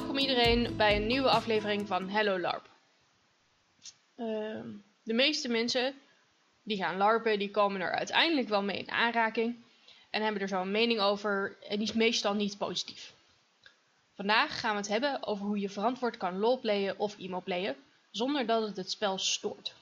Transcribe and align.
welkom 0.00 0.18
iedereen 0.18 0.76
bij 0.76 0.96
een 0.96 1.06
nieuwe 1.06 1.28
aflevering 1.28 1.86
van 1.86 2.08
Hello 2.08 2.38
LARP. 2.38 2.68
Ehm, 4.16 4.68
de 5.02 5.12
meeste 5.12 5.48
mensen 5.48 5.94
die 6.62 6.76
gaan 6.76 6.96
LARPen, 6.96 7.38
die 7.38 7.50
komen 7.50 7.80
er 7.80 7.94
uiteindelijk 7.94 8.48
wel 8.48 8.62
mee 8.62 8.78
in 8.78 8.90
aanraking 8.90 9.56
en 10.10 10.22
hebben 10.22 10.42
er 10.42 10.48
zo 10.48 10.60
een 10.60 10.70
mening 10.70 11.00
over 11.00 11.56
en 11.68 11.78
die 11.78 11.88
is 11.88 11.92
meestal 11.92 12.34
niet 12.34 12.58
positief. 12.58 13.12
Vandaag 14.14 14.60
gaan 14.60 14.70
we 14.70 14.76
het 14.76 14.88
hebben 14.88 15.26
over 15.26 15.46
hoe 15.46 15.58
je 15.58 15.68
verantwoord 15.68 16.16
kan 16.16 16.38
lolplayen 16.38 16.98
of 16.98 17.18
emo-playen 17.18 17.76
zonder 18.10 18.46
dat 18.46 18.62
het 18.62 18.76
het 18.76 18.90
spel 18.90 19.18
stoort. 19.18 19.74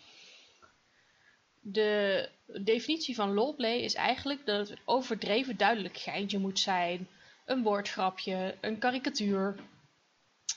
De 1.61 2.29
definitie 2.46 3.14
van 3.14 3.35
lolplay 3.35 3.79
is 3.79 3.95
eigenlijk 3.95 4.46
dat 4.46 4.59
het 4.59 4.71
een 4.71 4.85
overdreven 4.85 5.57
duidelijk 5.57 5.96
geintje 5.96 6.39
moet 6.39 6.59
zijn, 6.59 7.09
een 7.44 7.63
woordgrapje, 7.63 8.55
een 8.61 8.79
karikatuur. 8.79 9.57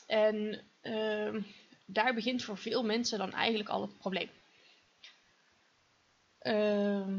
En 0.07 0.61
uh, 0.81 1.43
daar 1.85 2.13
begint 2.13 2.43
voor 2.43 2.57
veel 2.57 2.83
mensen 2.83 3.17
dan 3.17 3.33
eigenlijk 3.33 3.69
al 3.69 3.81
het 3.81 3.97
probleem. 3.97 4.29
Uh, 6.41 7.17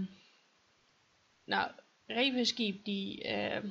nou, 1.45 1.71
Ravenskeep 2.07 2.85
die 2.85 3.25
uh, 3.25 3.63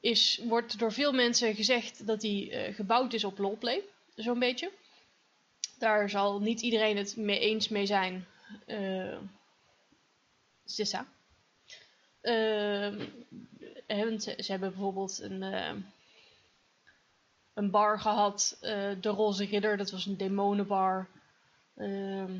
is, 0.00 0.40
wordt 0.44 0.78
door 0.78 0.92
veel 0.92 1.12
mensen 1.12 1.54
gezegd 1.54 2.06
dat 2.06 2.22
hij 2.22 2.68
uh, 2.68 2.74
gebouwd 2.74 3.12
is 3.12 3.24
op 3.24 3.38
lolplay, 3.38 3.82
zo'n 4.14 4.38
beetje. 4.38 4.70
Daar 5.78 6.10
zal 6.10 6.40
niet 6.40 6.60
iedereen 6.60 6.96
het 6.96 7.16
mee 7.16 7.38
eens 7.38 7.68
mee 7.68 7.86
zijn. 7.86 8.26
Uh, 8.66 9.18
Sissa. 10.64 11.06
Ze, 12.22 13.08
ze, 14.18 14.50
hebben 14.50 14.70
bijvoorbeeld 14.70 15.20
een, 15.20 15.42
een 17.54 17.70
bar 17.70 18.00
gehad, 18.00 18.58
uh, 18.62 18.70
de 19.00 19.08
Roze 19.08 19.44
Ridder, 19.44 19.76
dat 19.76 19.90
was 19.90 20.06
een 20.06 20.16
demonenbar. 20.16 21.08
Uh, 21.76 22.30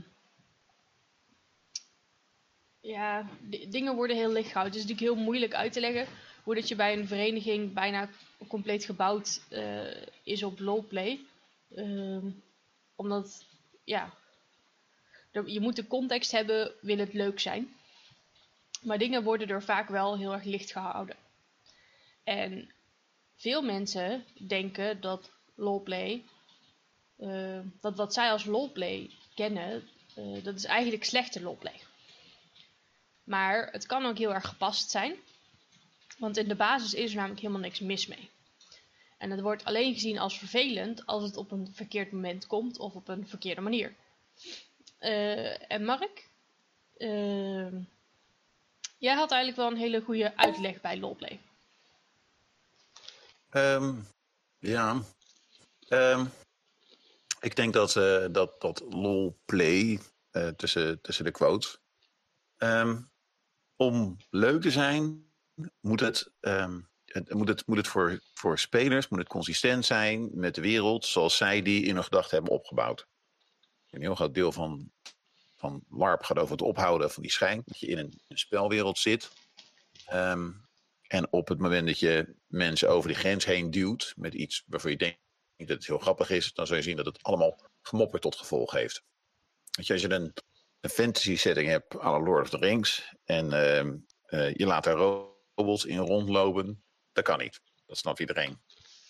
ja, 2.81 3.27
dingen 3.69 3.95
worden 3.95 4.17
heel 4.17 4.33
licht 4.33 4.49
gehouden. 4.49 4.73
Het 4.73 4.83
is 4.83 4.89
natuurlijk 4.91 5.17
heel 5.17 5.25
moeilijk 5.25 5.55
uit 5.55 5.73
te 5.73 5.81
leggen 5.81 6.07
hoe 6.43 6.55
dat 6.55 6.69
je 6.69 6.75
bij 6.75 6.99
een 6.99 7.07
vereniging 7.07 7.73
bijna 7.73 8.09
compleet 8.49 8.85
gebouwd 8.85 9.41
is 10.23 10.43
op 10.43 10.59
roleplay. 10.59 11.21
Ehm, 11.75 12.31
omdat, 12.97 13.45
ja, 13.85 14.13
je 15.45 15.61
moet 15.61 15.77
de 15.77 15.87
context 15.87 16.31
hebben, 16.31 16.73
wil 16.81 16.99
het 16.99 17.13
leuk 17.13 17.41
zijn. 17.41 17.75
Maar 18.83 18.99
dingen 18.99 19.23
worden 19.23 19.49
er 19.49 19.63
vaak 19.63 19.89
wel 19.89 20.19
heel 20.19 20.33
erg 20.33 20.45
licht 20.45 20.73
gehouden. 20.73 21.17
En 22.25 22.73
veel 23.43 23.63
mensen 23.63 24.25
denken 24.47 25.01
dat 25.01 25.31
lolplay, 25.55 26.25
uh, 27.19 27.61
dat 27.81 27.97
wat 27.97 28.13
zij 28.13 28.31
als 28.31 28.45
lolplay 28.45 29.11
kennen, 29.35 29.89
uh, 30.19 30.45
dat 30.45 30.55
is 30.55 30.65
eigenlijk 30.65 31.05
slechte 31.05 31.43
lolplay. 31.43 31.81
Maar 33.25 33.69
het 33.73 33.87
kan 33.87 34.07
ook 34.07 34.19
heel 34.19 34.35
erg 34.35 34.49
gepast 34.49 34.91
zijn. 34.91 35.15
Want 36.19 36.37
in 36.37 36.49
de 36.49 36.55
basis 36.55 36.95
is 36.95 37.11
er 37.11 37.17
namelijk 37.17 37.41
helemaal 37.41 37.63
niks 37.63 37.81
mis 37.81 38.07
mee. 38.07 38.31
En 39.19 39.31
het 39.31 39.41
wordt 39.41 39.65
alleen 39.65 39.95
gezien 39.95 40.19
als 40.19 40.39
vervelend 40.39 41.07
als 41.07 41.23
het 41.23 41.37
op 41.37 41.51
een 41.51 41.69
verkeerd 41.73 42.13
moment 42.13 42.47
komt 42.47 42.79
of 42.79 42.95
op 42.95 43.09
een 43.09 43.29
verkeerde 43.29 43.61
manier. 43.61 43.95
Uh, 45.01 45.73
en 45.73 45.85
Mark, 45.85 46.29
jij 48.99 49.15
had 49.15 49.31
eigenlijk 49.31 49.57
wel 49.57 49.71
een 49.71 49.77
hele 49.77 50.01
goede 50.01 50.37
uitleg 50.37 50.81
bij 50.81 50.99
LOLplay. 50.99 51.41
Um, 53.57 54.07
ja, 54.59 55.03
um, 55.89 56.31
ik 57.41 57.57
denk 57.57 57.73
dat, 57.73 57.95
uh, 57.95 58.27
dat, 58.31 58.61
dat 58.61 58.81
LOLplay, 58.89 60.01
tussen, 60.57 61.01
tussen 61.01 61.25
de 61.25 61.31
quotes, 61.31 61.79
um, 62.59 63.11
om 63.77 64.17
leuk 64.31 64.63
te 64.63 64.71
zijn, 64.71 65.33
moet 65.81 66.01
het 66.01 66.33
moet 67.29 67.49
het, 67.49 67.67
moet 67.67 67.77
het 67.77 67.89
voor, 67.89 68.21
voor 68.35 68.59
spelers 68.59 69.09
moet 69.09 69.19
het 69.19 69.29
consistent 69.29 69.85
zijn 69.85 70.31
met 70.35 70.55
de 70.55 70.61
wereld 70.61 71.07
zoals 71.07 71.37
zij 71.37 71.63
die 71.63 71.85
in 71.85 71.95
hun 71.95 72.05
gedachten 72.05 72.35
hebben 72.37 72.53
opgebouwd. 72.53 73.07
Een 73.91 74.01
heel 74.01 74.15
groot 74.15 74.35
deel 74.35 74.53
van, 74.53 74.93
van 75.57 75.85
LARP 75.89 76.23
gaat 76.23 76.39
over 76.39 76.53
het 76.53 76.63
ophouden 76.63 77.11
van 77.11 77.23
die 77.23 77.33
schijn. 77.33 77.63
Dat 77.65 77.79
je 77.79 77.87
in 77.87 77.99
een, 77.99 78.21
een 78.29 78.39
spelwereld 78.39 78.99
zit. 78.99 79.31
Um, 80.13 80.69
en 81.13 81.33
op 81.33 81.49
het 81.49 81.59
moment 81.59 81.87
dat 81.87 81.99
je 81.99 82.35
mensen 82.47 82.89
over 82.89 83.09
die 83.09 83.19
grens 83.19 83.45
heen 83.45 83.71
duwt 83.71 84.13
met 84.17 84.35
iets 84.35 84.65
waarvan 84.67 84.91
je 84.91 84.97
denkt 84.97 85.19
dat 85.57 85.69
het 85.69 85.87
heel 85.87 85.99
grappig 85.99 86.31
is, 86.31 86.53
dan 86.53 86.67
zul 86.67 86.77
je 86.77 86.83
zien 86.83 86.97
dat 86.97 87.07
het 87.07 87.23
allemaal 87.23 87.59
gemopper 87.83 88.21
tot 88.21 88.37
gevolg 88.37 88.73
heeft. 88.73 89.03
Als 89.77 89.87
je 89.87 90.11
een, 90.11 90.33
een 90.81 90.91
fantasy 90.91 91.37
setting 91.37 91.69
hebt 91.69 91.95
à 91.95 92.19
Lord 92.19 92.43
of 92.43 92.51
the 92.51 92.57
Rings 92.57 93.15
en 93.25 93.47
uh, 93.47 93.85
uh, 94.41 94.55
je 94.55 94.67
laat 94.67 94.85
daar 94.85 94.97
robots 95.55 95.85
in 95.85 95.99
rondlopen, 95.99 96.85
dat 97.13 97.25
kan 97.25 97.39
niet. 97.39 97.61
Dat 97.87 97.99
snapt 97.99 98.21
iedereen. 98.21 98.63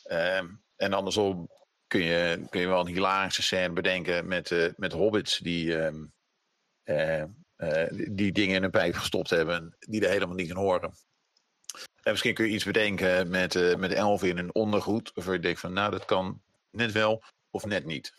Uh, 0.07 0.43
en 0.77 0.93
andersom 0.93 1.49
kun 1.87 2.03
je, 2.03 2.47
kun 2.49 2.61
je 2.61 2.67
wel 2.69 2.81
een 2.81 2.95
hilarische 2.95 3.43
scène 3.43 3.73
bedenken 3.73 4.27
met, 4.27 4.51
uh, 4.51 4.73
met 4.77 4.93
hobbits 4.93 5.39
die, 5.39 5.67
uh, 6.85 7.25
die, 7.91 8.15
die 8.15 8.33
dingen 8.33 8.57
in 8.57 8.63
hun 8.63 8.71
pijp 8.71 8.95
gestopt 8.95 9.31
hebben, 9.31 9.77
die 9.79 10.05
er 10.05 10.11
helemaal 10.11 10.37
niet 10.37 10.51
in 10.51 10.57
horen. 10.57 10.95
En 12.03 12.11
misschien 12.11 12.35
kun 12.35 12.47
je 12.47 12.53
iets 12.53 12.65
bedenken 12.65 13.31
met, 13.31 13.77
met 13.79 13.93
elfen 13.93 14.29
in 14.29 14.39
een 14.39 14.55
ondergoed, 14.55 15.11
waarvan 15.15 15.35
je 15.35 15.41
denkt 15.41 15.61
van 15.61 15.73
nou 15.73 15.91
dat 15.91 16.05
kan 16.05 16.43
net 16.71 16.93
wel 16.93 17.23
of 17.51 17.65
net 17.65 17.85
niet. 17.85 18.15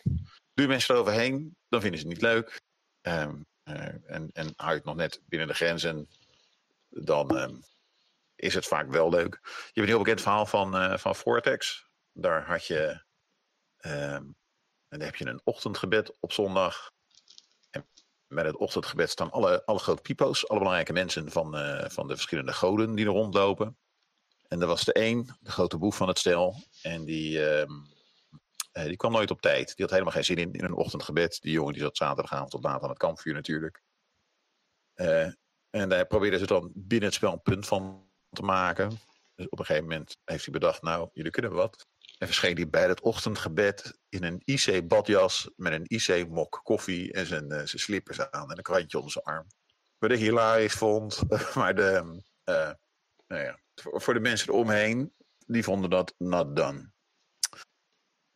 Doe 0.54 0.66
mensen 0.66 0.94
eroverheen, 0.94 1.56
dan 1.68 1.80
vinden 1.80 2.00
ze 2.00 2.06
het 2.06 2.14
niet 2.14 2.24
leuk. 2.24 2.60
Ehm, 3.00 3.36
en, 3.62 4.30
en 4.32 4.52
hou 4.56 4.70
je 4.70 4.76
het 4.76 4.84
nog 4.84 4.96
net 4.96 5.20
binnen 5.26 5.48
de 5.48 5.54
grenzen, 5.54 6.08
dan, 6.88 7.36
ehm, 7.36 7.54
is 8.36 8.54
het 8.54 8.66
vaak 8.66 8.90
wel 8.90 9.10
leuk. 9.10 9.40
Je 9.42 9.50
hebt 9.50 9.76
een 9.76 9.84
heel 9.84 9.98
bekend 9.98 10.20
verhaal 10.20 10.46
van, 10.46 10.76
uh, 10.76 10.96
van 10.96 11.16
Vortex. 11.16 11.88
Daar 12.12 12.46
had 12.46 12.66
je. 12.66 13.02
Uh, 13.80 14.14
en 14.14 14.36
dan 14.88 15.00
heb 15.00 15.16
je 15.16 15.26
een 15.26 15.40
ochtendgebed 15.44 16.20
op 16.20 16.32
zondag. 16.32 16.92
Met 18.34 18.44
het 18.44 18.56
ochtendgebed 18.56 19.10
staan 19.10 19.30
alle, 19.30 19.64
alle 19.64 19.78
grote 19.78 20.02
pipo's, 20.02 20.48
alle 20.48 20.58
belangrijke 20.58 20.92
mensen 20.92 21.30
van, 21.30 21.56
uh, 21.56 21.88
van 21.88 22.08
de 22.08 22.14
verschillende 22.14 22.52
goden 22.52 22.94
die 22.94 23.06
er 23.06 23.12
rondlopen. 23.12 23.78
En 24.48 24.60
er 24.60 24.66
was 24.66 24.84
de 24.84 24.92
één, 24.92 25.36
de 25.40 25.50
grote 25.50 25.78
boef 25.78 25.96
van 25.96 26.08
het 26.08 26.18
stel. 26.18 26.54
En 26.82 27.04
die, 27.04 27.38
uh, 27.38 27.64
die 28.72 28.96
kwam 28.96 29.12
nooit 29.12 29.30
op 29.30 29.40
tijd. 29.40 29.66
Die 29.66 29.84
had 29.84 29.90
helemaal 29.90 30.12
geen 30.12 30.24
zin 30.24 30.36
in, 30.36 30.52
in 30.52 30.64
een 30.64 30.74
ochtendgebed. 30.74 31.40
Die 31.40 31.52
jongen 31.52 31.72
die 31.72 31.82
zat 31.82 31.96
zaterdagavond 31.96 32.50
tot 32.50 32.62
laat 32.62 32.82
aan 32.82 32.88
het 32.88 32.98
kampvuur 32.98 33.34
natuurlijk. 33.34 33.82
en 35.70 35.88
daar 35.88 36.06
probeerden 36.06 36.38
ze 36.38 36.46
dan 36.46 36.72
binnen 36.74 37.08
het 37.08 37.16
spel 37.16 37.32
een 37.32 37.42
punt 37.42 37.66
van 37.66 38.10
te 38.30 38.42
maken. 38.42 38.98
Dus 39.34 39.48
op 39.48 39.58
een 39.58 39.64
gegeven 39.64 39.88
moment 39.88 40.16
heeft 40.24 40.44
hij 40.44 40.52
bedacht, 40.52 40.82
nou, 40.82 41.08
jullie 41.12 41.30
kunnen 41.30 41.52
wat. 41.52 41.86
En 42.18 42.26
verscheen 42.26 42.56
hij 42.56 42.68
bij 42.68 42.88
het 42.88 43.00
ochtendgebed 43.00 43.98
in 44.08 44.24
een 44.24 44.42
IC-badjas 44.44 45.50
met 45.56 45.72
een 45.72 45.86
IC-mok 45.86 46.60
koffie 46.62 47.12
en 47.12 47.26
zijn, 47.26 47.44
uh, 47.44 47.56
zijn 47.56 47.82
slippers 47.82 48.20
aan 48.20 48.50
en 48.50 48.56
een 48.56 48.62
krantje 48.62 48.96
onder 48.96 49.12
zijn 49.12 49.24
arm. 49.24 49.46
Wat 49.98 50.10
ik 50.10 50.18
hilarisch 50.18 50.74
vond, 50.74 51.22
maar 51.54 51.74
de, 51.74 52.22
uh, 52.44 52.70
nou 53.26 53.42
ja, 53.42 53.58
voor, 53.74 54.14
de 54.14 54.20
mensen 54.20 54.48
eromheen, 54.48 55.14
die 55.46 55.62
vonden 55.62 55.90
dat 55.90 56.14
not 56.18 56.56
done. 56.56 56.92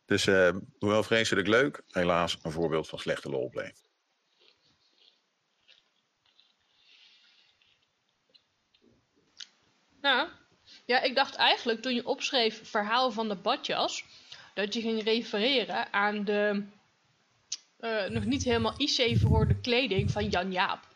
Dus 0.05 0.25
uh, 0.25 0.55
hoewel 0.79 1.03
vreselijk 1.03 1.47
leuk, 1.47 1.81
helaas 1.87 2.37
een 2.41 2.51
voorbeeld 2.51 2.89
van 2.89 2.99
slechte 2.99 3.29
lolplay. 3.29 3.73
Nou, 10.01 10.29
ja, 10.89 11.01
ik 11.01 11.15
dacht 11.15 11.35
eigenlijk 11.35 11.81
toen 11.81 11.93
je 11.93 12.07
opschreef 12.07 12.69
verhaal 12.69 13.11
van 13.11 13.27
de 13.27 13.35
badjas, 13.35 14.05
dat 14.53 14.73
je 14.73 14.81
ging 14.81 15.03
refereren 15.03 15.93
aan 15.93 16.23
de 16.23 16.63
uh, 17.79 18.07
nog 18.07 18.25
niet 18.25 18.43
helemaal 18.43 18.73
IC 18.77 19.17
verhoorde 19.17 19.59
kleding 19.59 20.11
van 20.11 20.29
Jan 20.29 20.51
Jaap. 20.51 20.87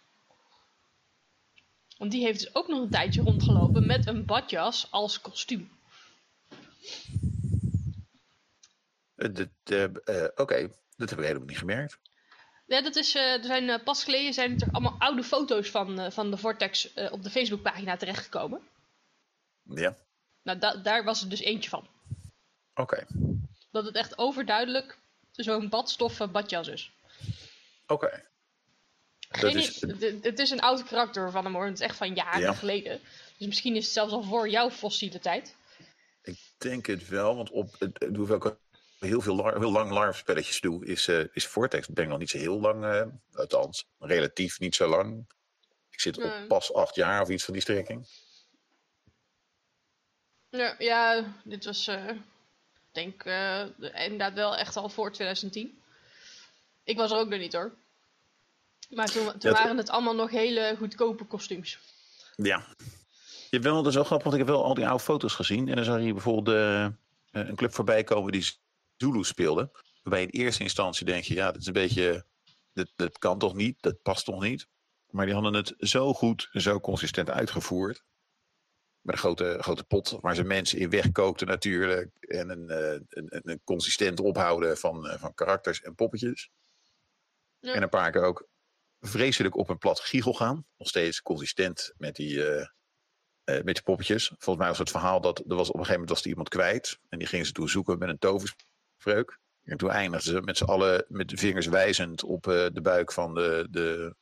Want 1.98 2.12
die 2.12 2.24
heeft 2.24 2.40
dus 2.40 2.56
ook 2.56 2.68
nog 2.68 2.82
een 2.82 2.90
tijdje 2.90 3.22
rondgelopen 3.22 3.86
met 3.86 4.08
een 4.08 4.26
badjas 4.26 4.88
als 4.92 5.22
kostuum. 5.22 5.72
Uh, 9.16 9.30
uh, 9.66 9.84
Oké, 9.84 10.42
okay. 10.42 10.72
dat 10.98 11.10
heb 11.10 11.20
ik 11.20 11.26
helemaal 11.26 11.48
niet 11.48 11.58
gemerkt. 11.58 12.00
Ja, 12.66 12.82
dat 12.82 12.96
is, 12.96 13.16
er 13.16 13.44
zijn 13.44 13.84
pas 13.84 14.04
geleden 14.04 14.34
zijn 14.34 14.60
er 14.60 14.68
allemaal 14.72 14.96
oude 15.00 15.24
foto's 15.24 15.70
van, 15.70 16.12
van 16.12 16.32
de 16.32 16.38
Vortex 16.38 16.94
op 17.12 17.24
de 17.24 17.30
Facebookpagina 17.30 17.98
terechtgekomen. 17.98 18.72
Ja. 19.64 19.98
Nou, 20.42 20.60
da 20.60 20.76
daar 20.76 21.04
was 21.04 21.22
er 21.22 21.30
dus 21.30 21.40
eentje 21.40 21.70
van. 21.70 21.88
Oké. 22.76 22.82
Okay. 22.82 23.06
Dat 23.72 23.86
het 23.86 23.96
echt 23.96 24.18
overduidelijk 24.18 24.98
zo'n 25.32 25.70
badstoffen 25.70 26.32
badjas 26.32 26.68
is. 26.68 26.92
Oké. 27.88 27.94
Okay. 27.94 28.24
Is... 29.54 29.82
Het 30.22 30.40
is 30.40 30.50
een 30.50 30.62
oud 30.62 30.84
karakter 30.84 31.32
van 31.32 31.44
hem 31.44 31.54
hoor. 31.54 31.66
Het 31.66 31.74
is 31.74 31.86
echt 31.86 31.96
van 31.98 32.14
jaren 32.14 32.42
ja. 32.42 32.54
geleden. 32.54 33.02
Dus 33.38 33.48
misschien 33.48 33.76
is 33.76 33.84
het 33.84 33.94
zelfs 33.94 34.14
al 34.14 34.24
voor 34.24 34.50
jouw 34.50 34.70
fossiele 34.70 35.20
tijd. 35.20 35.56
Ik 36.24 36.40
denk 36.58 36.86
het 36.86 37.08
wel, 37.08 37.36
want 37.36 37.50
op 37.50 37.76
het, 37.80 38.00
het 38.00 38.16
hoeveel 38.16 38.36
ik 38.36 38.56
heel 39.00 39.22
veel 39.22 39.36
lar- 39.36 39.60
heel 39.60 39.72
lang 39.72 39.92
larp 39.92 40.16
spelletjes 40.16 40.62
doe, 40.62 40.86
is, 40.86 41.08
eh 41.08 41.24
is 41.34 41.48
Vortex. 41.48 41.88
Ik 41.88 41.94
ben 41.94 42.08
nog 42.08 42.20
niet 42.20 42.30
zo 42.30 42.38
heel 42.38 42.60
lang, 42.60 42.86
eh, 42.86 43.06
althans 43.34 43.86
relatief 44.00 44.60
niet 44.60 44.76
zo 44.76 44.88
lang. 44.88 45.26
Ik 45.90 46.00
zit 46.00 46.18
op 46.18 46.24
Nee. 46.24 46.48
pas 46.48 46.74
acht 46.74 46.96
jaar 46.96 47.22
of 47.22 47.30
iets 47.30 47.44
van 47.44 47.54
die 47.54 47.62
strekking. 47.62 48.08
Ja, 50.58 50.76
ja 50.78 51.34
dit 51.44 51.66
was, 51.66 51.88
eh, 51.88 52.10
ik 52.10 52.92
denk 52.92 53.24
eh, 53.24 53.62
inderdaad 53.80 54.34
wel 54.34 54.58
echt 54.58 54.76
al 54.76 54.90
voor 54.90 55.12
2010. 55.12 55.82
Ik 56.84 56.98
was 56.98 57.12
er 57.12 57.18
ook 57.18 57.30
nog 57.30 57.40
niet 57.40 57.54
hoor. 57.54 57.74
Maar 58.90 59.12
toen, 59.12 59.32
waren 59.40 59.78
het 59.78 59.90
allemaal 59.90 60.16
nog 60.16 60.30
hele 60.30 60.76
goedkope 60.78 61.26
kostuums. 61.26 61.80
Ja. 62.36 62.66
Je 63.50 63.60
wel, 63.60 63.76
dat 63.76 63.88
is 63.88 63.96
wel 63.96 64.04
grappig, 64.04 64.30
want 64.30 64.42
ik 64.42 64.48
heb 64.48 64.56
wel 64.56 64.66
al 64.66 64.74
die 64.74 64.88
oude 64.88 65.04
foto's 65.04 65.34
gezien. 65.34 65.70
En 65.70 65.76
dan 65.76 65.86
zag 65.86 66.02
je 66.02 66.14
bijvoorbeeld 66.14 66.58
eh, 66.58 66.88
een 67.32 67.56
club 67.56 67.74
voorbij 67.74 68.04
komen 68.04 68.32
die 68.32 68.52
Zulu 68.98 69.24
speelde. 69.24 69.72
Waarbij 70.04 70.24
in 70.24 70.30
eerste 70.30 70.64
instantie 70.64 71.06
denk 71.06 71.24
je, 71.24 71.34
ja, 71.34 71.52
dat 71.52 71.62
is 71.62 71.68
een 71.68 71.74
beetje, 71.74 72.26
dat, 72.74 72.88
dat 72.96 73.18
kan 73.18 73.40
toch 73.40 73.54
niet, 73.54 73.82
dat 73.82 74.02
past 74.02 74.26
toch 74.26 74.42
niet. 74.42 74.68
Maar 75.10 75.26
die 75.26 75.34
hadden 75.34 75.54
het 75.54 75.74
zo 75.78 76.14
goed 76.14 76.50
en 76.52 76.62
zo 76.62 76.80
consistent 76.80 77.30
uitgevoerd. 77.30 78.04
Met 79.04 79.16
een 79.16 79.22
grote, 79.22 79.58
grote 79.60 79.84
pot 79.84 80.18
waar 80.22 80.36
ze 80.36 80.44
mensen 80.44 80.80
in 80.80 80.90
wegkookten 80.90 81.48
natuurlijk. 81.48 82.10
En 82.20 82.50
een, 82.50 82.70
eh, 82.70 83.00
een, 83.10 83.50
een, 83.50 83.62
consistent 83.64 84.20
ophouden 84.20 84.78
van, 84.78 85.08
eh, 85.08 85.20
van 85.20 85.34
karakters 85.34 85.82
en 85.82 85.96
poppetjes. 85.96 86.50
Ja. 87.60 87.74
En 87.74 87.82
een 87.82 87.90
paar 87.90 88.12
keer 88.12 88.24
ook 88.24 88.48
vreselijk 89.00 89.58
op 89.58 89.70
een 89.70 89.78
plat 89.78 90.00
giegel 90.00 90.34
gaan. 90.34 90.66
Nog 90.78 90.88
steeds 90.88 91.22
consistent 91.22 91.94
met 91.98 92.16
die, 92.16 92.46
eh, 92.46 92.68
met 93.44 93.74
die 93.76 93.84
poppetjes. 93.84 94.28
Volgens 94.28 94.58
mij 94.58 94.68
was 94.68 94.78
het 94.78 94.92
verhaal 94.92 95.22
dat 95.22 95.40
er 95.40 95.56
was, 95.56 95.70
op 95.70 95.80
een 95.80 95.86
gegeven 95.86 95.92
moment 95.92 96.10
was 96.10 96.22
er 96.22 96.30
iemand 96.30 96.50
kwijt. 96.50 97.00
En 97.10 97.20
die 97.20 97.28
gingen 97.28 97.46
ze 97.46 97.52
toen 97.52 97.70
zoeken 97.70 97.98
met 97.98 98.10
een 98.10 98.20
toverspreuk. 98.20 99.40
En 99.64 99.78
toen 99.78 99.90
eindigden 99.90 100.34
ze 100.34 100.42
met 100.42 100.58
z'n 100.58 100.64
allen 100.64 101.06
met 101.08 101.30
de 101.30 101.38
vingers 101.38 101.68
wijzend 101.68 102.24
op 102.24 102.44
de 102.44 102.80
buik 102.82 103.12
van 103.12 103.34
de, 103.34 103.68
de, 103.70 104.16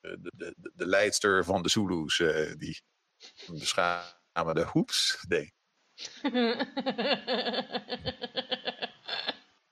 de, 0.00 0.54
de, 0.56 0.86
leidster 0.86 1.44
van 1.44 1.62
de 1.62 1.68
Zulu's. 1.68 2.20
eh, 2.20 4.17
die 4.44 4.56
beschamende 4.56 4.64
hoeps 4.64 5.24
deed. 5.28 5.52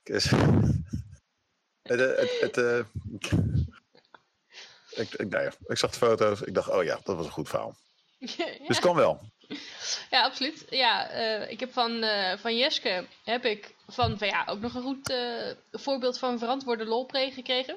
Dus, 0.03 0.25
het, 1.91 2.01
eh, 2.01 2.17
het, 2.17 2.41
het, 2.41 2.57
eh, 2.57 2.79
ik, 4.91 5.15
ik, 5.15 5.31
nou 5.31 5.45
ja, 5.45 5.53
ik 5.67 5.79
zag 5.79 5.91
de 5.91 5.97
foto's. 5.97 6.41
Ik 6.41 6.55
dacht, 6.55 6.71
oh 6.71 6.85
ja, 6.85 7.01
dat 7.03 7.17
was 7.17 7.27
een 7.27 7.33
goed 7.33 7.49
verhaal. 7.49 7.77
Dus 8.19 8.37
het 8.67 8.79
kan 8.79 8.95
wel. 8.95 9.21
Ja, 10.11 10.23
absoluut. 10.23 10.65
Ja, 10.71 11.09
eh, 11.09 11.51
ik 11.51 11.61
heb 11.61 11.73
van, 11.73 12.03
eh, 12.03 12.39
van 12.39 12.57
Jeske 12.57 13.07
heb 13.25 13.45
ik 13.45 13.75
van, 13.89 14.17
ja, 14.19 14.45
ook 14.47 14.61
nog 14.61 14.75
een 14.75 14.83
goed 14.83 15.11
eh, 15.11 15.51
voorbeeld 15.73 16.19
van 16.19 16.39
verantwoorde 16.39 16.85
lolplay 16.85 17.31
gekregen. 17.31 17.77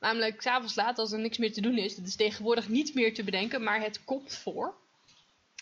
Namelijk, 0.00 0.42
s'avonds 0.42 0.74
laat, 0.74 0.98
als 0.98 1.12
er 1.12 1.18
niks 1.18 1.38
meer 1.38 1.52
te 1.52 1.60
doen 1.60 1.78
is, 1.78 1.96
dat 1.96 2.06
is 2.06 2.16
tegenwoordig 2.16 2.68
niet 2.68 2.94
meer 2.94 3.14
te 3.14 3.24
bedenken, 3.24 3.62
maar 3.62 3.80
het 3.80 4.04
komt 4.04 4.34
voor. 4.34 4.74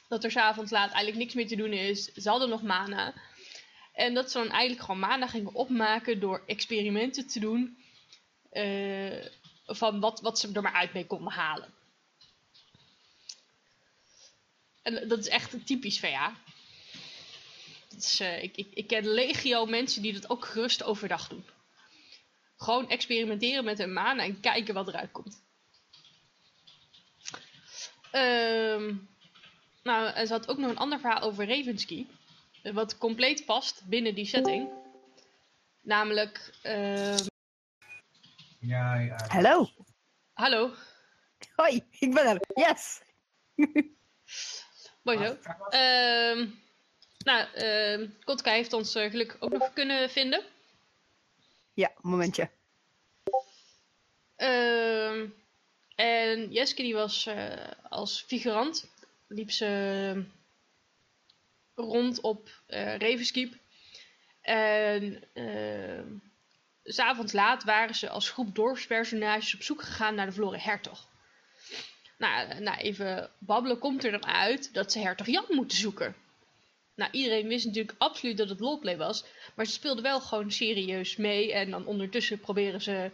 Dat 0.08 0.24
er 0.24 0.30
s'avonds 0.30 0.70
laat 0.70 0.92
eigenlijk 0.92 1.18
niks 1.18 1.34
meer 1.34 1.46
te 1.46 1.56
doen 1.56 1.72
is, 1.72 2.04
ze 2.04 2.28
hadden 2.28 2.48
nog 2.48 2.62
mana. 2.62 3.14
En 3.92 4.14
dat 4.14 4.30
ze 4.30 4.38
dan 4.38 4.50
eigenlijk 4.50 4.80
gewoon 4.80 5.00
mana 5.00 5.26
gingen 5.26 5.54
opmaken 5.54 6.20
door 6.20 6.42
experimenten 6.46 7.26
te 7.26 7.40
doen 7.40 7.78
eh, 8.50 9.26
van 9.66 10.00
wat, 10.00 10.20
wat 10.20 10.38
ze 10.38 10.52
er 10.52 10.62
maar 10.62 10.72
uit 10.72 10.92
mee 10.92 11.06
konden 11.06 11.32
halen. 11.32 11.74
En 14.82 15.08
dat 15.08 15.18
is 15.18 15.28
echt 15.28 15.66
typisch 15.66 16.00
van 16.00 16.10
ja. 16.10 16.36
Dat 17.88 17.98
is, 17.98 18.20
eh, 18.20 18.42
ik, 18.42 18.56
ik, 18.56 18.68
ik 18.74 18.86
ken 18.86 19.06
legio 19.06 19.66
mensen 19.66 20.02
die 20.02 20.12
dat 20.12 20.30
ook 20.30 20.44
gerust 20.44 20.82
overdag 20.82 21.28
doen. 21.28 21.44
Gewoon 22.56 22.88
experimenteren 22.88 23.64
met 23.64 23.78
hun 23.78 23.92
mana 23.92 24.22
en 24.22 24.40
kijken 24.40 24.74
wat 24.74 24.88
eruit 24.88 25.10
komt. 25.12 25.44
Ehm, 28.10 28.94
nou, 29.86 30.06
en 30.12 30.26
ze 30.26 30.32
had 30.32 30.48
ook 30.48 30.58
nog 30.58 30.70
een 30.70 30.78
ander 30.78 31.00
verhaal 31.00 31.20
over 31.20 31.48
Ravensky. 31.48 32.06
eh, 32.62 32.72
Wat 32.72 32.98
compleet 32.98 33.44
past 33.44 33.82
binnen 33.84 34.14
die 34.14 34.26
setting. 34.26 34.68
Namelijk, 35.80 36.50
ehm, 36.62 37.16
Ja, 38.60 38.94
ja. 38.94 39.16
Hallo. 39.28 39.68
hallo, 40.32 40.70
Hoi, 41.56 41.82
ik 41.98 42.14
ben 42.14 42.26
er. 42.26 42.40
Yes. 42.54 43.00
mooi 45.02 45.18
zo. 45.18 45.36
Ehm, 45.68 46.48
nou, 47.18 47.46
ehm 47.54 48.08
Kotka 48.24 48.50
heeft 48.52 48.72
ons 48.72 48.94
eh, 48.94 49.10
gelukkig 49.10 49.40
ook 49.40 49.52
nog 49.52 49.72
kunnen 49.72 50.10
vinden. 50.10 50.42
Ja, 51.74 51.92
momentje. 52.00 52.50
Ehm, 54.36 55.28
en 55.94 56.52
Jeske 56.52 56.82
die 56.82 56.94
was 56.94 57.26
eh, 57.26 57.70
als 57.88 58.22
figurant, 58.26 58.90
liep 59.28 59.50
ze 59.50 60.24
rond 61.74 62.20
op 62.20 62.48
eh 62.66 62.96
Ravenskeep. 62.96 63.54
En 64.40 65.22
s 66.84 66.94
s'avonds 66.94 67.32
laat 67.32 67.64
waren 67.64 67.94
ze 67.94 68.08
als 68.08 68.30
groep 68.30 68.54
dorpspersonages 68.54 69.54
op 69.54 69.62
zoek 69.62 69.82
gegaan 69.82 70.14
naar 70.14 70.26
de 70.26 70.32
verloren 70.32 70.60
hertog. 70.60 71.08
Nou, 72.18 72.60
na 72.60 72.78
even 72.78 73.30
babbelen 73.38 73.78
komt 73.78 74.04
er 74.04 74.10
dan 74.10 74.26
uit 74.26 74.74
dat 74.74 74.92
ze 74.92 74.98
hertog 74.98 75.26
Jan 75.26 75.44
moeten 75.48 75.78
zoeken. 75.78 76.16
Nou, 76.94 77.10
iedereen 77.10 77.48
wist 77.48 77.66
natuurlijk 77.66 77.94
absoluut 77.98 78.36
dat 78.36 78.48
het 78.48 78.60
lolplay 78.60 78.96
was. 78.96 79.24
Maar 79.54 79.66
ze 79.66 79.72
speelden 79.72 80.02
wel 80.02 80.20
gewoon 80.20 80.50
serieus 80.50 81.16
mee. 81.16 81.52
En 81.52 81.70
dan 81.70 81.86
ondertussen 81.86 82.40
proberen 82.40 82.82
ze 82.82 83.10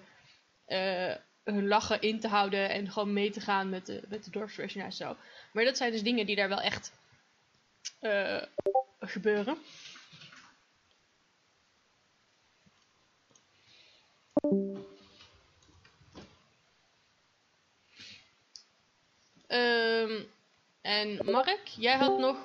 eh, 0.64 1.14
hun 1.44 1.68
lachen 1.68 2.00
in 2.00 2.20
te 2.20 2.28
houden 2.28 2.70
en 2.70 2.90
gewoon 2.90 3.12
mee 3.12 3.30
te 3.30 3.40
gaan 3.40 3.68
met 3.68 3.86
de, 3.86 4.02
met 4.08 4.24
de 4.24 4.30
dorpspersonages 4.30 4.96
zo. 4.96 5.16
Maar 5.52 5.64
dat 5.64 5.76
zijn 5.76 5.92
dus 5.92 6.02
dingen 6.02 6.26
die 6.26 6.36
daar 6.36 6.48
wel 6.48 6.60
echt 6.60 6.92
eh, 7.98 8.42
gebeuren. 9.00 9.58
Ehm, 19.46 20.22
en 20.80 21.24
Mark, 21.24 21.66
jij 21.66 21.96
had 21.96 22.18
nog 22.18 22.36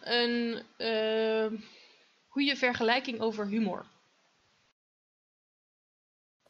een 0.00 0.62
ehm, 0.76 1.56
goede 2.28 2.56
vergelijking 2.56 3.20
over 3.20 3.46
humor. 3.46 3.86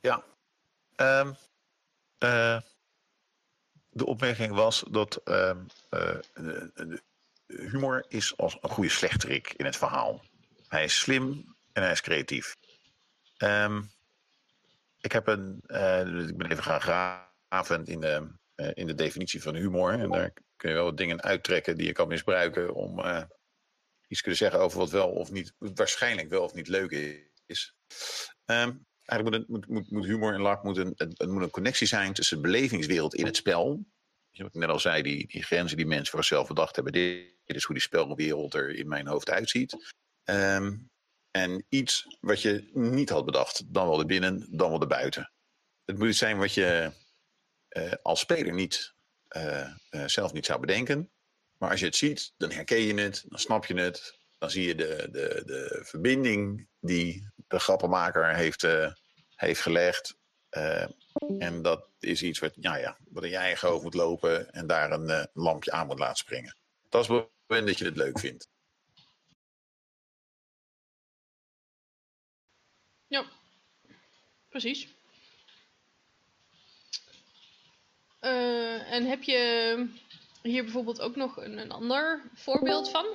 Ja. 0.00 0.24
Ehm, 1.02 1.32
eh, 2.18 2.60
de 3.88 4.06
opmerking 4.06 4.54
was 4.54 4.84
dat 4.90 5.16
ehm, 5.24 5.64
eh, 5.88 6.16
humor 7.46 8.04
is 8.08 8.36
als 8.36 8.58
een 8.60 8.70
goede 8.70 8.90
slechterik 8.90 9.52
in 9.56 9.64
het 9.64 9.76
verhaal. 9.76 10.24
Hij 10.68 10.84
is 10.84 10.98
slim 10.98 11.54
en 11.72 11.82
hij 11.82 11.92
is 11.92 12.00
creatief. 12.00 12.56
Ehm, 13.36 13.82
ik 15.00 15.12
heb 15.12 15.26
een, 15.26 15.62
eh, 15.66 16.06
ik 16.28 16.36
ben 16.36 16.50
even 16.50 16.62
gaan 16.62 16.80
graven 16.80 17.84
in 17.84 18.00
de, 18.00 18.30
in 18.74 18.86
de 18.86 18.94
definitie 18.94 19.42
van 19.42 19.54
humor. 19.54 19.92
En 19.92 20.10
daar 20.10 20.32
kun 20.56 20.68
je 20.68 20.74
wel 20.74 20.84
wat 20.84 20.96
dingen 20.96 21.22
uittrekken 21.22 21.76
die 21.76 21.86
je 21.86 21.92
kan 21.92 22.08
misbruiken 22.08 22.74
om 22.74 22.98
iets 24.08 24.20
te 24.20 24.22
kunnen 24.22 24.36
zeggen 24.36 24.60
over 24.60 24.78
wat 24.78 24.90
wel 24.90 25.10
of 25.10 25.30
niet, 25.30 25.52
waarschijnlijk 25.58 26.28
wel 26.28 26.42
of 26.42 26.54
niet 26.54 26.68
leuk 26.68 26.90
is. 27.46 27.74
Ehm, 28.44 28.72
eigenlijk 29.12 29.48
moet, 29.48 29.90
moet, 29.90 30.04
humor 30.04 30.34
en 30.34 30.40
lach 30.40 30.62
moet 30.62 30.76
een, 30.76 30.92
het, 30.96 31.26
moet 31.26 31.42
een 31.42 31.50
connectie 31.50 31.86
zijn 31.86 32.12
tussen 32.12 32.36
de 32.36 32.42
belevingswereld 32.42 33.14
in 33.14 33.26
het 33.26 33.36
spel. 33.36 33.84
Wat 34.30 34.46
ik 34.46 34.54
net 34.54 34.68
al 34.68 34.78
zei, 34.78 35.02
die, 35.02 35.26
die 35.26 35.42
grenzen 35.42 35.76
die 35.76 35.86
mensen 35.86 36.10
voor 36.10 36.24
zichzelf 36.24 36.48
bedacht 36.48 36.74
hebben. 36.74 36.92
Dit, 36.92 37.30
is 37.44 37.64
hoe 37.64 37.74
die 37.74 37.84
spelwereld 37.84 38.54
er 38.54 38.74
in 38.74 38.88
mijn 38.88 39.06
hoofd 39.06 39.30
uitziet. 39.30 39.92
Ehm, 40.24 40.76
en 41.30 41.66
iets 41.68 42.16
wat 42.20 42.42
je 42.42 42.70
niet 42.72 43.10
had 43.10 43.24
bedacht. 43.24 43.74
Dan 43.74 43.86
wel 43.86 44.00
er 44.00 44.06
binnen, 44.06 44.46
dan 44.50 44.70
wel 44.70 44.80
er 44.80 44.86
buiten. 44.86 45.32
Het 45.84 45.98
moet 45.98 46.08
iets 46.08 46.18
zijn 46.18 46.38
wat 46.38 46.54
je 46.54 46.92
eh, 47.68 47.92
als 48.02 48.20
speler 48.20 48.54
niet, 48.54 48.94
eh, 49.28 49.60
eh, 49.88 50.06
zelf 50.06 50.32
niet 50.32 50.46
zou 50.46 50.60
bedenken. 50.60 51.10
Maar 51.58 51.70
als 51.70 51.80
je 51.80 51.86
het 51.86 51.96
ziet, 51.96 52.32
dan 52.36 52.50
herken 52.50 52.80
je 52.80 52.94
het, 52.94 53.24
dan 53.28 53.38
snap 53.38 53.66
je 53.66 53.74
het. 53.74 54.20
Dan 54.38 54.50
zie 54.50 54.66
je 54.66 54.74
de, 54.74 55.08
de, 55.10 55.42
de 55.44 55.80
verbinding 55.84 56.68
die 56.80 57.30
de 57.46 57.58
grappenmaker 57.58 58.34
heeft, 58.34 58.66
heeft 59.46 59.60
gelegd. 59.60 60.16
Eh, 60.48 60.86
en 61.38 61.62
dat 61.62 61.88
is 61.98 62.22
iets 62.22 62.38
wat, 62.38 62.52
ja, 62.54 62.76
ja, 62.76 62.96
wat 63.08 63.24
in 63.24 63.30
je 63.30 63.36
eigen 63.36 63.68
hoofd 63.68 63.82
moet 63.82 63.94
lopen 63.94 64.52
en 64.52 64.66
daar 64.66 64.90
een 64.92 65.10
eh, 65.10 65.24
lampje 65.32 65.72
aan 65.72 65.86
moet 65.86 65.98
laten 65.98 66.16
springen. 66.16 66.56
Dat 66.88 67.02
is 67.02 67.08
het 67.08 67.28
moment 67.46 67.66
dat 67.66 67.78
je 67.78 67.84
het 67.84 67.96
leuk 67.96 68.18
vindt. 68.18 68.48
Ja, 73.06 73.24
precies. 74.48 74.88
Eh, 78.20 78.92
en 78.92 79.04
heb 79.04 79.22
je 79.22 79.86
hier 80.42 80.62
bijvoorbeeld 80.62 81.00
ook 81.00 81.16
nog 81.16 81.36
een, 81.36 81.58
een 81.58 81.70
ander 81.70 82.30
voorbeeld 82.34 82.90
van? 82.90 83.06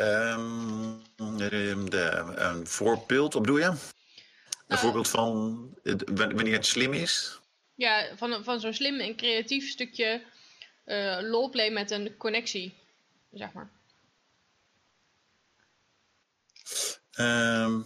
Ehm, 0.00 0.98
de, 1.36 1.84
de- 1.88 2.32
een 2.36 2.66
voorbeeld, 2.66 3.32
wat 3.32 3.42
bedoel 3.42 3.58
je? 3.58 3.64
Een 3.64 3.78
Nou, 4.66 4.80
voorbeeld 4.80 5.08
van 5.08 5.58
wanneer 6.14 6.52
het 6.52 6.66
slim 6.66 6.92
is? 6.92 7.38
Ja, 7.74 8.16
van, 8.16 8.44
van 8.44 8.60
zo'n 8.60 8.72
slim 8.74 9.00
en 9.00 9.16
creatief 9.16 9.70
stukje 9.70 10.22
eh 10.84 11.18
lolplay 11.20 11.70
met 11.70 11.90
een 11.90 12.16
connectie, 12.16 12.74
zeg 13.32 13.52
maar. 13.52 13.70
Ehm 17.12 17.80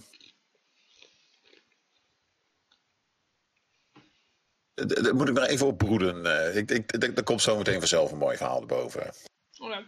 d- 4.74 4.88
d- 5.04 5.12
moet 5.12 5.28
ik 5.28 5.34
nog 5.34 5.46
even 5.46 5.66
opbroeden. 5.66 6.26
eh. 6.26 6.56
ik, 6.56 6.70
ik, 6.70 6.92
ik- 6.92 7.16
er 7.16 7.22
komt 7.24 7.42
zo 7.42 7.56
meteen 7.56 7.78
vanzelf 7.78 8.12
een 8.12 8.18
mooi 8.18 8.36
verhaal 8.36 8.60
erboven. 8.60 9.14
Oké. 9.58 9.84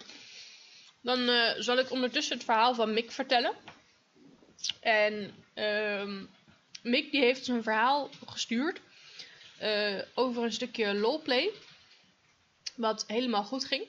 Dan 1.07 1.29
eh, 1.29 1.55
zal 1.59 1.79
ik 1.79 1.91
ondertussen 1.91 2.37
het 2.37 2.45
verhaal 2.45 2.75
van 2.75 2.93
Mick 2.93 3.11
vertellen. 3.11 3.55
En 4.81 5.35
ehm 5.55 6.25
Mick 6.83 7.11
die 7.11 7.21
heeft 7.21 7.45
zijn 7.45 7.63
verhaal 7.63 8.11
gestuurd 8.27 8.81
eh, 9.59 10.03
over 10.15 10.43
een 10.43 10.53
stukje 10.53 10.95
lolplay. 10.95 11.51
Wat 12.75 13.05
helemaal 13.07 13.45
goed 13.45 13.65
ging. 13.65 13.85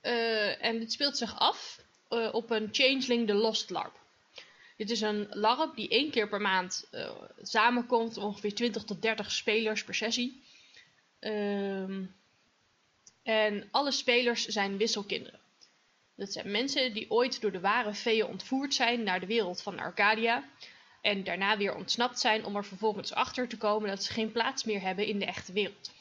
Eh, 0.00 0.64
en 0.64 0.78
dit 0.78 0.92
speelt 0.92 1.16
zich 1.16 1.38
af 1.38 1.80
op 2.32 2.50
een 2.50 2.68
Changeling 2.72 3.26
the 3.26 3.34
Lost 3.34 3.70
LARP. 3.70 3.98
Dit 4.76 4.90
is 4.90 5.00
een 5.00 5.26
LARP 5.30 5.76
die 5.76 5.88
één 5.88 6.10
keer 6.10 6.28
per 6.28 6.40
maand 6.40 6.88
samenkomt. 7.42 8.16
Ongeveer 8.16 8.54
20 8.54 8.84
tot 8.84 9.02
30 9.02 9.30
spelers 9.30 9.84
per 9.84 9.94
sessie. 9.94 10.42
Ehm 11.20 12.04
en 13.22 13.68
alle 13.70 13.90
spelers 13.90 14.46
zijn 14.46 14.76
wisselkinderen. 14.76 15.39
Dat 16.20 16.32
zijn 16.32 16.50
mensen 16.50 16.92
die 16.92 17.10
ooit 17.10 17.40
door 17.40 17.52
de 17.52 17.60
ware 17.60 17.94
feeën 17.94 18.26
ontvoerd 18.26 18.74
zijn 18.74 19.02
naar 19.02 19.20
de 19.20 19.26
wereld 19.26 19.62
van 19.62 19.78
Arcadia. 19.78 20.44
En 21.00 21.24
daarna 21.24 21.56
weer 21.56 21.74
ontsnapt 21.74 22.20
zijn 22.20 22.44
om 22.44 22.56
er 22.56 22.64
vervolgens 22.64 23.12
achter 23.12 23.48
te 23.48 23.56
komen 23.56 23.88
dat 23.88 24.04
ze 24.04 24.12
geen 24.12 24.32
plaats 24.32 24.64
meer 24.64 24.80
hebben 24.80 25.06
in 25.06 25.18
de 25.18 25.24
echte 25.24 25.52
wereld. 25.52 25.92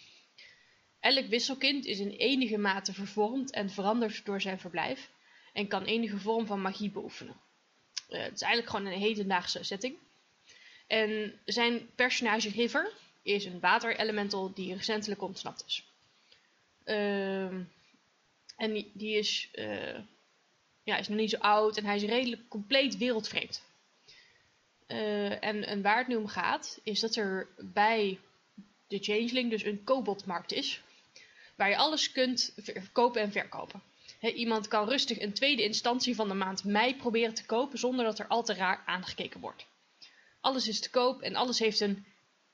Elk 0.99 1.25
wisselkind 1.25 1.85
is 1.85 1.99
in 1.99 2.09
enige 2.09 2.57
mate 2.57 2.93
vervormd 2.93 3.51
en 3.51 3.69
veranderd 3.69 4.25
door 4.25 4.41
zijn 4.41 4.59
verblijf. 4.59 5.09
En 5.53 5.67
kan 5.67 5.83
enige 5.83 6.17
vorm 6.17 6.45
van 6.45 6.61
magie 6.61 6.89
beoefenen. 6.89 7.35
Eh, 8.09 8.21
het 8.21 8.33
is 8.33 8.41
eigenlijk 8.41 8.75
gewoon 8.75 8.91
een 8.91 8.99
hedendaagse 8.99 9.63
setting. 9.63 9.95
En 10.87 11.39
zijn 11.45 11.89
personage 11.95 12.49
River 12.49 12.91
is 13.21 13.45
een 13.45 13.59
waterelemental 13.59 14.53
die 14.53 14.75
recentelijk 14.75 15.21
ontsnapt 15.21 15.63
is. 15.67 15.83
Ehm, 16.83 17.61
en 18.59 18.73
die, 18.73 18.91
die 18.93 19.17
is, 19.17 19.49
eh, 19.51 19.99
ja, 20.83 20.97
is 20.97 21.07
nog 21.07 21.17
niet 21.17 21.29
zo 21.29 21.37
oud 21.37 21.77
en 21.77 21.85
hij 21.85 21.95
is 21.95 22.03
redelijk 22.03 22.47
compleet 22.47 22.97
wereldvreemd. 22.97 23.61
Eh, 24.87 25.43
en, 25.43 25.67
en 25.67 25.81
waar 25.81 25.97
het 25.97 26.07
nu 26.07 26.15
om 26.15 26.27
gaat, 26.27 26.79
is 26.83 26.99
dat 26.99 27.15
er 27.15 27.47
bij 27.57 28.19
de 28.87 28.99
Changeling 28.99 29.49
dus 29.49 29.63
een 29.63 29.83
koboldmarkt 29.83 30.51
is. 30.51 30.81
Waar 31.55 31.69
je 31.69 31.77
alles 31.77 32.11
kunt 32.11 32.53
kopen 32.91 33.21
en 33.21 33.31
verkopen. 33.31 33.81
Iemand 34.19 34.67
kan 34.67 34.87
rustig 34.87 35.19
een 35.19 35.33
tweede 35.33 35.63
instantie 35.63 36.15
van 36.15 36.27
de 36.27 36.33
maand 36.33 36.63
mei 36.63 36.95
proberen 36.95 37.33
te 37.33 37.45
kopen 37.45 37.79
zonder 37.79 38.05
dat 38.05 38.19
er 38.19 38.27
al 38.27 38.43
te 38.43 38.53
raar 38.53 38.83
aangekeken 38.85 39.39
wordt. 39.39 39.65
Alles 40.41 40.67
is 40.67 40.79
te 40.79 40.89
koop 40.89 41.21
en 41.21 41.35
alles 41.35 41.59
heeft 41.59 41.79
een 41.79 42.05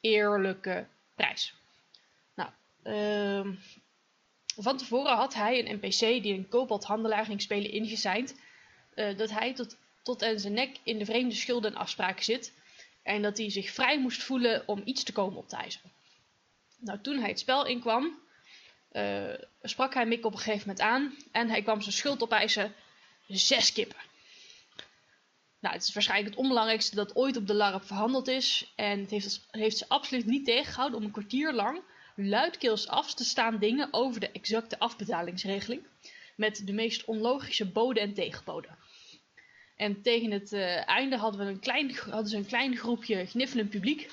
eerlijke 0.02 0.88
prijs. 1.16 1.54
Nou, 2.36 2.50
ehm 2.84 3.54
van 4.58 4.78
tevoren 4.78 5.16
had 5.16 5.34
hij 5.34 5.60
een 5.60 5.76
NPC 5.76 6.00
die 6.00 6.34
een 6.34 6.48
koboldhandelaar 6.48 7.26
ging 7.26 7.42
spelen 7.42 7.72
ingezijnd. 7.72 8.36
eh, 8.94 9.18
dat 9.18 9.30
hij 9.30 9.54
tot, 9.54 9.78
tot 10.04 10.20
zijn 10.36 10.54
nek 10.54 10.78
in 10.84 10.98
de 10.98 11.06
vreemde 11.06 11.36
schulden 11.36 11.72
en 11.72 11.78
afspraken 11.78 12.24
zit. 12.24 12.54
En 13.04 13.22
dat 13.22 13.38
hij 13.38 13.50
zich 13.50 13.70
vrij 13.70 14.00
moest 14.00 14.24
voelen 14.24 14.68
om 14.68 14.82
iets 14.86 15.04
te 15.04 15.12
komen 15.12 15.38
optijzen. 15.38 15.82
Nou, 16.78 17.02
toen 17.02 17.18
hij 17.18 17.30
het 17.30 17.40
spel 17.40 17.66
inkwam, 17.66 18.20
eh, 18.92 19.34
sprak 19.62 19.94
hij 19.94 20.06
Mick 20.06 20.26
op 20.26 20.32
een 20.32 20.38
gegeven 20.38 20.68
moment 20.68 20.86
aan. 20.86 21.16
En 21.32 21.50
hij 21.50 21.62
kwam 21.62 21.82
zijn 21.82 21.96
schuld 21.96 22.24
opeisen 22.24 22.74
zes 23.28 23.74
kippen. 23.74 23.98
Nou, 25.60 25.76
het 25.76 25.84
is 25.84 25.94
waarschijnlijk 25.94 26.30
het 26.30 26.40
onbelangrijkste 26.44 26.96
dat 26.96 27.16
ooit 27.16 27.38
op 27.38 27.48
de 27.48 27.54
LARP 27.54 27.86
verhandeld 27.86 28.28
is. 28.28 28.72
En 28.76 29.00
het 29.00 29.10
heeft, 29.10 29.26
het 29.26 29.62
heeft 29.62 29.78
ze 29.78 29.86
absoluut 29.88 30.26
niet 30.26 30.46
tegengehouden 30.46 31.00
om 31.00 31.06
een 31.06 31.12
kwartier 31.12 31.54
lang 31.54 31.82
luidkeels 32.16 32.88
af 32.88 33.14
te 33.14 33.24
staan 33.24 33.58
dingen 33.58 33.88
over 33.92 34.20
de 34.20 34.32
exacte 34.32 34.80
afbetalingsregeling. 34.80 35.84
Met 36.36 36.62
de 36.66 36.74
meest 36.74 37.06
onlogische 37.06 37.66
boden 37.72 38.04
en 38.04 38.14
tegenboden. 38.14 38.78
En 39.76 40.02
tegen 40.02 40.32
het 40.32 40.54
eh, 40.54 40.88
einde 40.88 41.18
hadden, 41.18 41.46
we 41.46 41.52
een 41.52 41.60
klein, 41.60 41.96
hadden 41.96 42.28
ze 42.28 42.38
een 42.38 42.46
klein 42.46 42.78
groepje 42.78 43.26
gniffelend 43.26 43.70
publiek. 43.70 44.10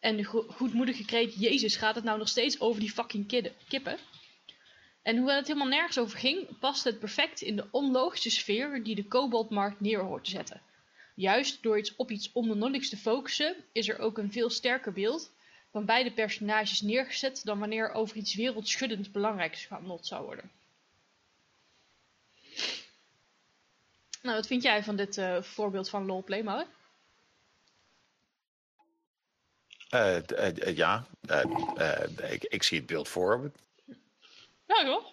En 0.00 0.16
de 0.16 0.24
go- 0.24 0.46
goedmoedige 0.48 1.04
kreet, 1.04 1.34
Jezus, 1.40 1.76
gaat 1.76 1.94
het 1.94 2.04
nou 2.04 2.18
nog 2.18 2.28
steeds 2.28 2.60
over 2.60 2.80
die 2.80 2.90
fucking 2.90 3.26
kidden, 3.26 3.52
kippen? 3.68 3.98
En 5.02 5.16
hoewel 5.16 5.36
het 5.36 5.46
helemaal 5.46 5.68
nergens 5.68 5.98
over 5.98 6.18
ging, 6.18 6.58
paste 6.58 6.88
het 6.88 6.98
perfect 6.98 7.40
in 7.40 7.56
de 7.56 7.66
onlogische 7.70 8.30
sfeer 8.30 8.82
die 8.84 8.94
de 8.94 9.04
koboldmarkt 9.04 9.80
neer 9.80 10.00
hoort 10.00 10.24
te 10.24 10.30
zetten. 10.30 10.60
Juist 11.14 11.62
door 11.62 11.78
iets 11.78 11.96
op 11.96 12.10
iets 12.10 12.32
onbenulligs 12.32 12.88
te 12.88 12.96
focussen, 12.96 13.56
is 13.72 13.88
er 13.88 13.98
ook 13.98 14.18
een 14.18 14.32
veel 14.32 14.50
sterker 14.50 14.92
beeld 14.92 15.32
van 15.74 15.84
beide 15.84 16.12
personages 16.12 16.80
neergezet 16.80 17.40
dan 17.44 17.58
wanneer 17.58 17.92
over 17.92 18.16
iets 18.16 18.34
wereldschuddend 18.34 19.12
belangrijks 19.12 19.64
gehandeld 19.64 20.06
zou 20.06 20.24
worden. 20.24 20.50
Nou, 24.22 24.36
wat 24.36 24.46
vind 24.46 24.62
jij 24.62 24.82
van 24.82 24.96
dit 24.96 25.18
eh, 25.18 25.42
voorbeeld 25.42 25.88
van 25.88 26.06
lolplay, 26.06 26.42
Maud? 26.42 26.66
Eh, 29.88 30.30
eh, 30.30 30.76
ja, 30.76 31.06
ik, 32.30 32.44
ik 32.44 32.62
zie 32.62 32.78
het 32.78 32.86
beeld 32.86 33.08
voor 33.08 33.40
me. 33.40 33.50
Ja, 34.66 34.84
toch? 34.84 35.12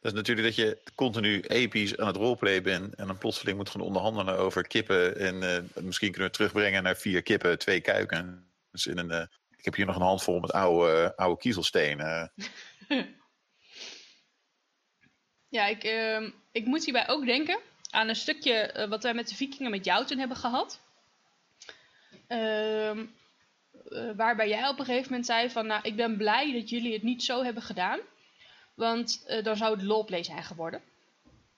Dat 0.00 0.12
is 0.12 0.18
natuurlijk 0.18 0.46
dat 0.46 0.56
je 0.56 0.78
continu 0.94 1.40
episch 1.40 1.96
aan 1.96 2.06
het 2.06 2.16
roleplay 2.16 2.62
bent 2.62 2.94
en 2.94 3.06
dan 3.06 3.18
plotseling 3.18 3.56
moet 3.56 3.70
gaan 3.70 3.80
onderhandelen 3.80 4.38
over 4.38 4.66
kippen. 4.66 5.16
En 5.16 5.68
misschien 5.74 6.10
kunnen 6.10 6.30
we 6.30 6.36
terugbrengen 6.36 6.82
naar 6.82 6.96
vier 6.96 7.22
kippen, 7.22 7.58
twee 7.58 7.80
kuikens. 7.80 8.86
In 8.86 8.98
een, 8.98 9.28
ik 9.58 9.64
heb 9.64 9.74
hier 9.74 9.86
nog 9.86 9.96
een 9.96 10.02
handvol 10.02 10.40
met 10.40 10.52
oude, 10.52 11.16
oude 11.16 11.40
kiezelstenen. 11.40 12.32
Ja, 15.50 15.66
ik, 15.66 15.84
ehm, 15.84 16.30
ik 16.52 16.64
moet 16.64 16.84
hierbij 16.84 17.08
ook 17.08 17.26
denken 17.26 17.58
aan 17.90 18.08
een 18.08 18.16
stukje 18.16 18.52
eh, 18.52 18.88
wat 18.88 19.02
wij 19.02 19.14
met 19.14 19.28
de 19.28 19.34
vikingen 19.34 19.70
met 19.70 19.84
jou 19.84 20.06
toen 20.06 20.18
hebben 20.18 20.36
gehad. 20.36 20.80
Ehm, 22.26 23.06
eh, 23.88 24.10
waarbij 24.16 24.48
jij 24.48 24.68
op 24.68 24.78
een 24.78 24.84
gegeven 24.84 25.08
moment 25.08 25.26
zei 25.26 25.50
van, 25.50 25.66
nou, 25.66 25.82
ik 25.82 25.96
ben 25.96 26.16
blij 26.16 26.52
dat 26.52 26.68
jullie 26.68 26.92
het 26.92 27.02
niet 27.02 27.22
zo 27.24 27.42
hebben 27.42 27.62
gedaan. 27.62 27.98
Want 28.74 29.24
eh, 29.26 29.44
dan 29.44 29.56
zou 29.56 29.74
het 29.74 29.82
lolplay 29.82 30.22
zijn 30.22 30.44
geworden. 30.44 30.80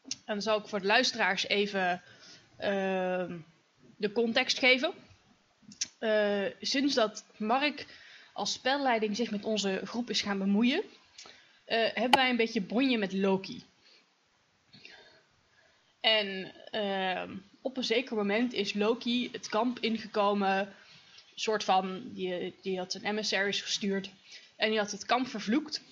En 0.03 0.35
dan 0.35 0.43
zal 0.43 0.59
ik 0.59 0.67
voor 0.67 0.81
de 0.81 0.87
luisteraars 0.87 1.47
even 1.47 2.03
ehm, 2.57 3.39
de 3.97 4.13
context 4.13 4.59
geven. 4.59 4.93
Eh, 5.99 6.45
sinds 6.61 6.95
dat 6.95 7.25
Mark 7.37 7.87
als 8.33 8.53
spelleiding 8.53 9.17
zich 9.17 9.31
met 9.31 9.45
onze 9.45 9.81
groep 9.85 10.11
is 10.11 10.23
gaan 10.23 10.39
bemoeien, 10.39 10.83
eh, 11.65 11.79
hebben 11.95 12.21
wij 12.21 12.31
een 12.31 12.37
beetje 12.37 12.61
bonje 12.61 12.99
met 12.99 13.13
Loki. 13.13 13.63
En 16.01 16.53
ehm, 16.71 17.37
op 17.61 17.77
een 17.77 17.85
zeker 17.85 18.17
moment 18.17 18.53
is 18.53 18.75
Loki 18.75 19.29
het 19.33 19.49
kamp 19.49 19.79
ingekomen. 19.79 20.75
soort 21.35 21.65
van, 21.65 22.03
die, 22.13 22.55
die 22.63 22.79
had 22.79 22.95
een 22.95 23.05
emissaries 23.05 23.63
gestuurd. 23.63 24.11
En 24.57 24.71
die 24.71 24.79
had 24.79 24.91
het 24.91 25.07
kamp 25.07 25.27
vervloekt. 25.27 25.83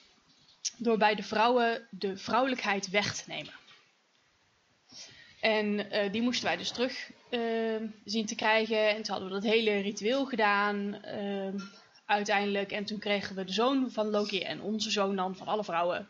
Door 0.76 0.98
bij 0.98 1.14
de 1.14 1.22
vrouwen 1.22 1.86
de 1.90 2.16
vrouwelijkheid 2.16 2.90
weg 2.90 3.14
te 3.14 3.22
nemen. 3.26 3.52
En 5.40 5.90
eh, 5.90 6.12
die 6.12 6.22
moesten 6.22 6.46
wij 6.46 6.56
dus 6.56 6.70
terug 6.70 7.10
ehm, 7.30 7.86
zien 8.04 8.26
te 8.26 8.34
krijgen. 8.34 8.88
En 8.88 9.02
toen 9.02 9.14
hadden 9.14 9.28
we 9.28 9.40
dat 9.40 9.52
hele 9.52 9.78
ritueel 9.80 10.24
gedaan. 10.26 11.02
ehm, 11.04 11.58
uiteindelijk. 12.06 12.72
En 12.72 12.84
toen 12.84 12.98
kregen 12.98 13.36
we 13.36 13.44
de 13.44 13.52
zoon 13.52 13.90
van 13.90 14.10
Loki 14.10 14.40
en 14.40 14.60
onze 14.60 14.90
zoon 14.90 15.16
dan 15.16 15.36
van 15.36 15.46
alle 15.46 15.64
vrouwen. 15.64 16.08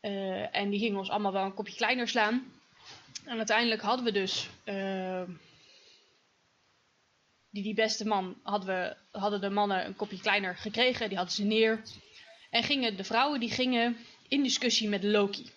Eh, 0.00 0.56
en 0.56 0.70
die 0.70 0.80
gingen 0.80 0.98
ons 0.98 1.10
allemaal 1.10 1.32
wel 1.32 1.44
een 1.44 1.54
kopje 1.54 1.76
kleiner 1.76 2.08
slaan. 2.08 2.52
En 3.24 3.36
uiteindelijk 3.36 3.82
hadden 3.82 4.04
we 4.04 4.12
dus. 4.12 4.48
ehm, 4.64 5.30
die, 7.50 7.62
die 7.62 7.74
beste 7.74 8.06
man 8.06 8.36
hadden, 8.42 8.68
we, 8.68 9.18
hadden 9.18 9.40
de 9.40 9.50
mannen 9.50 9.86
een 9.86 9.96
kopje 9.96 10.20
kleiner 10.20 10.56
gekregen. 10.56 11.08
Die 11.08 11.16
hadden 11.16 11.34
ze 11.34 11.44
neer. 11.44 11.82
En 12.50 12.62
gingen 12.62 12.96
de 12.96 13.04
vrouwen 13.04 13.40
die 13.40 13.50
gingen 13.50 13.96
in 14.28 14.42
discussie 14.42 14.88
met 14.88 15.02
Loki. 15.02 15.50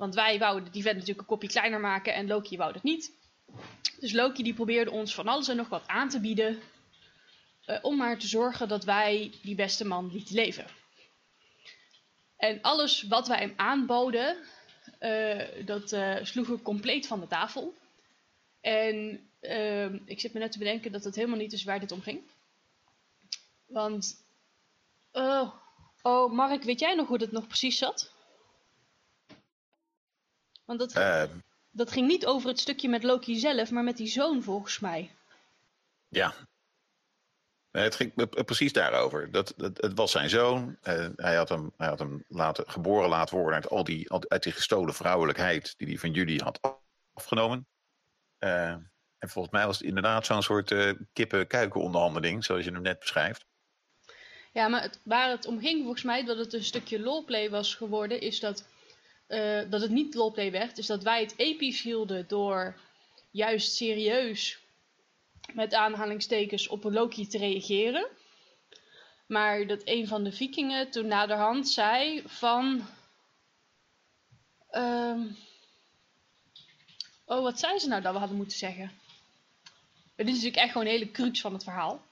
Want 0.00 0.14
wij 0.14 0.38
wouden 0.38 0.72
die 0.72 0.82
vent 0.82 0.94
natuurlijk 0.94 1.20
een 1.20 1.26
kopje 1.34 1.48
kleiner 1.48 1.80
maken 1.80 2.14
en 2.14 2.26
Loki 2.26 2.56
wou 2.56 2.72
dat 2.72 2.82
niet. 2.82 3.12
Dus 3.98 4.12
Loki 4.12 4.42
die 4.42 4.54
probeerde 4.54 4.90
ons 4.90 5.14
van 5.14 5.28
alles 5.28 5.48
en 5.48 5.56
nog 5.56 5.68
wat 5.68 5.86
aan 5.86 6.08
te 6.08 6.20
bieden. 6.20 6.58
eh, 7.64 7.78
om 7.82 7.96
maar 7.96 8.18
te 8.18 8.26
zorgen 8.26 8.68
dat 8.68 8.84
wij 8.84 9.32
die 9.42 9.54
beste 9.54 9.84
man 9.84 10.10
lieten 10.12 10.34
leven. 10.34 10.66
En 12.36 12.60
alles 12.62 13.02
wat 13.02 13.28
wij 13.28 13.38
hem 13.38 13.52
aanboden, 13.56 14.36
eh, 14.98 15.66
dat 15.66 15.92
eh, 15.92 16.16
sloegen 16.22 16.62
compleet 16.62 17.06
van 17.06 17.20
de 17.20 17.26
tafel. 17.26 17.74
En 18.60 19.28
ehm, 19.40 19.98
ik 20.04 20.20
zit 20.20 20.32
me 20.32 20.38
net 20.38 20.52
te 20.52 20.58
bedenken 20.58 20.92
dat 20.92 21.04
het 21.04 21.14
helemaal 21.14 21.38
niet 21.38 21.52
is 21.52 21.64
waar 21.64 21.80
dit 21.80 21.92
om 21.92 22.02
ging. 22.02 22.20
Want, 23.66 24.24
oh, 25.12 25.54
oh 26.02 26.32
Mark, 26.32 26.62
weet 26.62 26.80
jij 26.80 26.94
nog 26.94 27.08
hoe 27.08 27.18
dat 27.18 27.32
nog 27.32 27.46
precies 27.46 27.78
zat? 27.78 28.18
Want 30.70 30.82
dat, 30.82 30.92
Eh, 30.92 31.22
dat 31.70 31.92
ging 31.92 32.06
niet 32.06 32.26
over 32.26 32.48
het 32.48 32.60
stukje 32.60 32.88
met 32.88 33.02
Loki 33.02 33.38
zelf, 33.38 33.70
maar 33.70 33.84
met 33.84 33.96
die 33.96 34.06
zoon 34.06 34.42
volgens 34.42 34.78
mij. 34.78 35.10
ja. 36.08 36.34
Nee, 37.70 37.84
het 37.84 37.94
ging 37.94 38.44
precies 38.44 38.72
daarover. 38.72 39.30
Dat, 39.30 39.54
dat, 39.56 39.76
het 39.76 39.94
was 39.94 40.10
zijn 40.10 40.30
zoon. 40.30 40.76
Eh, 40.82 41.08
hij 41.16 41.36
had 41.36 41.48
hem, 41.48 41.72
hij 41.76 41.88
had 41.88 41.98
hem 41.98 42.24
laten, 42.28 42.70
geboren 42.70 43.08
laten 43.08 43.36
worden 43.36 43.54
uit, 43.54 43.68
al 43.68 43.84
die, 43.84 44.12
uit 44.12 44.42
die 44.42 44.52
gestolen 44.52 44.94
vrouwelijkheid 44.94 45.74
die 45.76 45.86
hij 45.88 45.98
van 45.98 46.12
jullie 46.12 46.42
had 46.42 46.78
afgenomen. 47.12 47.66
Eh, 48.38 48.70
en 49.18 49.28
volgens 49.28 49.54
mij 49.54 49.66
was 49.66 49.78
het 49.78 49.86
inderdaad 49.86 50.26
zo'n 50.26 50.42
soort 50.42 50.70
eh 50.70 50.92
kippen-kuiken 51.12 51.80
onderhandeling, 51.80 52.44
zoals 52.44 52.64
je 52.64 52.70
hem 52.70 52.82
net 52.82 52.98
beschrijft. 52.98 53.46
Ja, 54.52 54.68
maar 54.68 54.82
het, 54.82 55.00
waar 55.04 55.30
het 55.30 55.46
om 55.46 55.60
ging 55.60 55.82
volgens 55.82 56.02
mij, 56.02 56.24
dat 56.24 56.36
het 56.36 56.52
een 56.52 56.64
stukje 56.64 57.02
roleplay 57.02 57.50
was 57.50 57.74
geworden, 57.74 58.20
is 58.20 58.40
dat, 58.40 58.64
eh, 59.30 59.70
dat 59.70 59.80
het 59.80 59.90
niet 59.90 60.14
roleplay 60.14 60.50
werd. 60.50 60.78
is 60.78 60.86
dat 60.86 61.02
wij 61.02 61.20
het 61.20 61.34
episch 61.36 61.82
hielden 61.82 62.28
door 62.28 62.74
juist 63.30 63.74
serieus, 63.74 64.58
met 65.52 65.74
aanhalingstekens, 65.74 66.68
op 66.68 66.84
een 66.84 66.92
Loki 66.92 67.26
te 67.26 67.38
reageren. 67.38 68.06
Maar 69.26 69.66
dat 69.66 69.82
een 69.84 70.06
van 70.06 70.24
de 70.24 70.32
vikingen 70.32 70.90
toen 70.90 71.06
naderhand 71.06 71.68
zei 71.68 72.22
van... 72.26 72.86
ehm, 74.70 75.20
oh, 77.24 77.42
wat 77.42 77.58
zei 77.58 77.78
ze 77.78 77.88
nou 77.88 78.02
dat 78.02 78.12
we 78.12 78.18
hadden 78.18 78.36
moeten 78.36 78.58
zeggen? 78.58 78.92
Dit 80.16 80.26
is 80.26 80.34
natuurlijk 80.34 80.62
echt 80.62 80.72
gewoon 80.72 80.86
een 80.86 80.92
hele 80.92 81.10
crux 81.10 81.40
van 81.40 81.52
het 81.52 81.62
verhaal. 81.62 82.02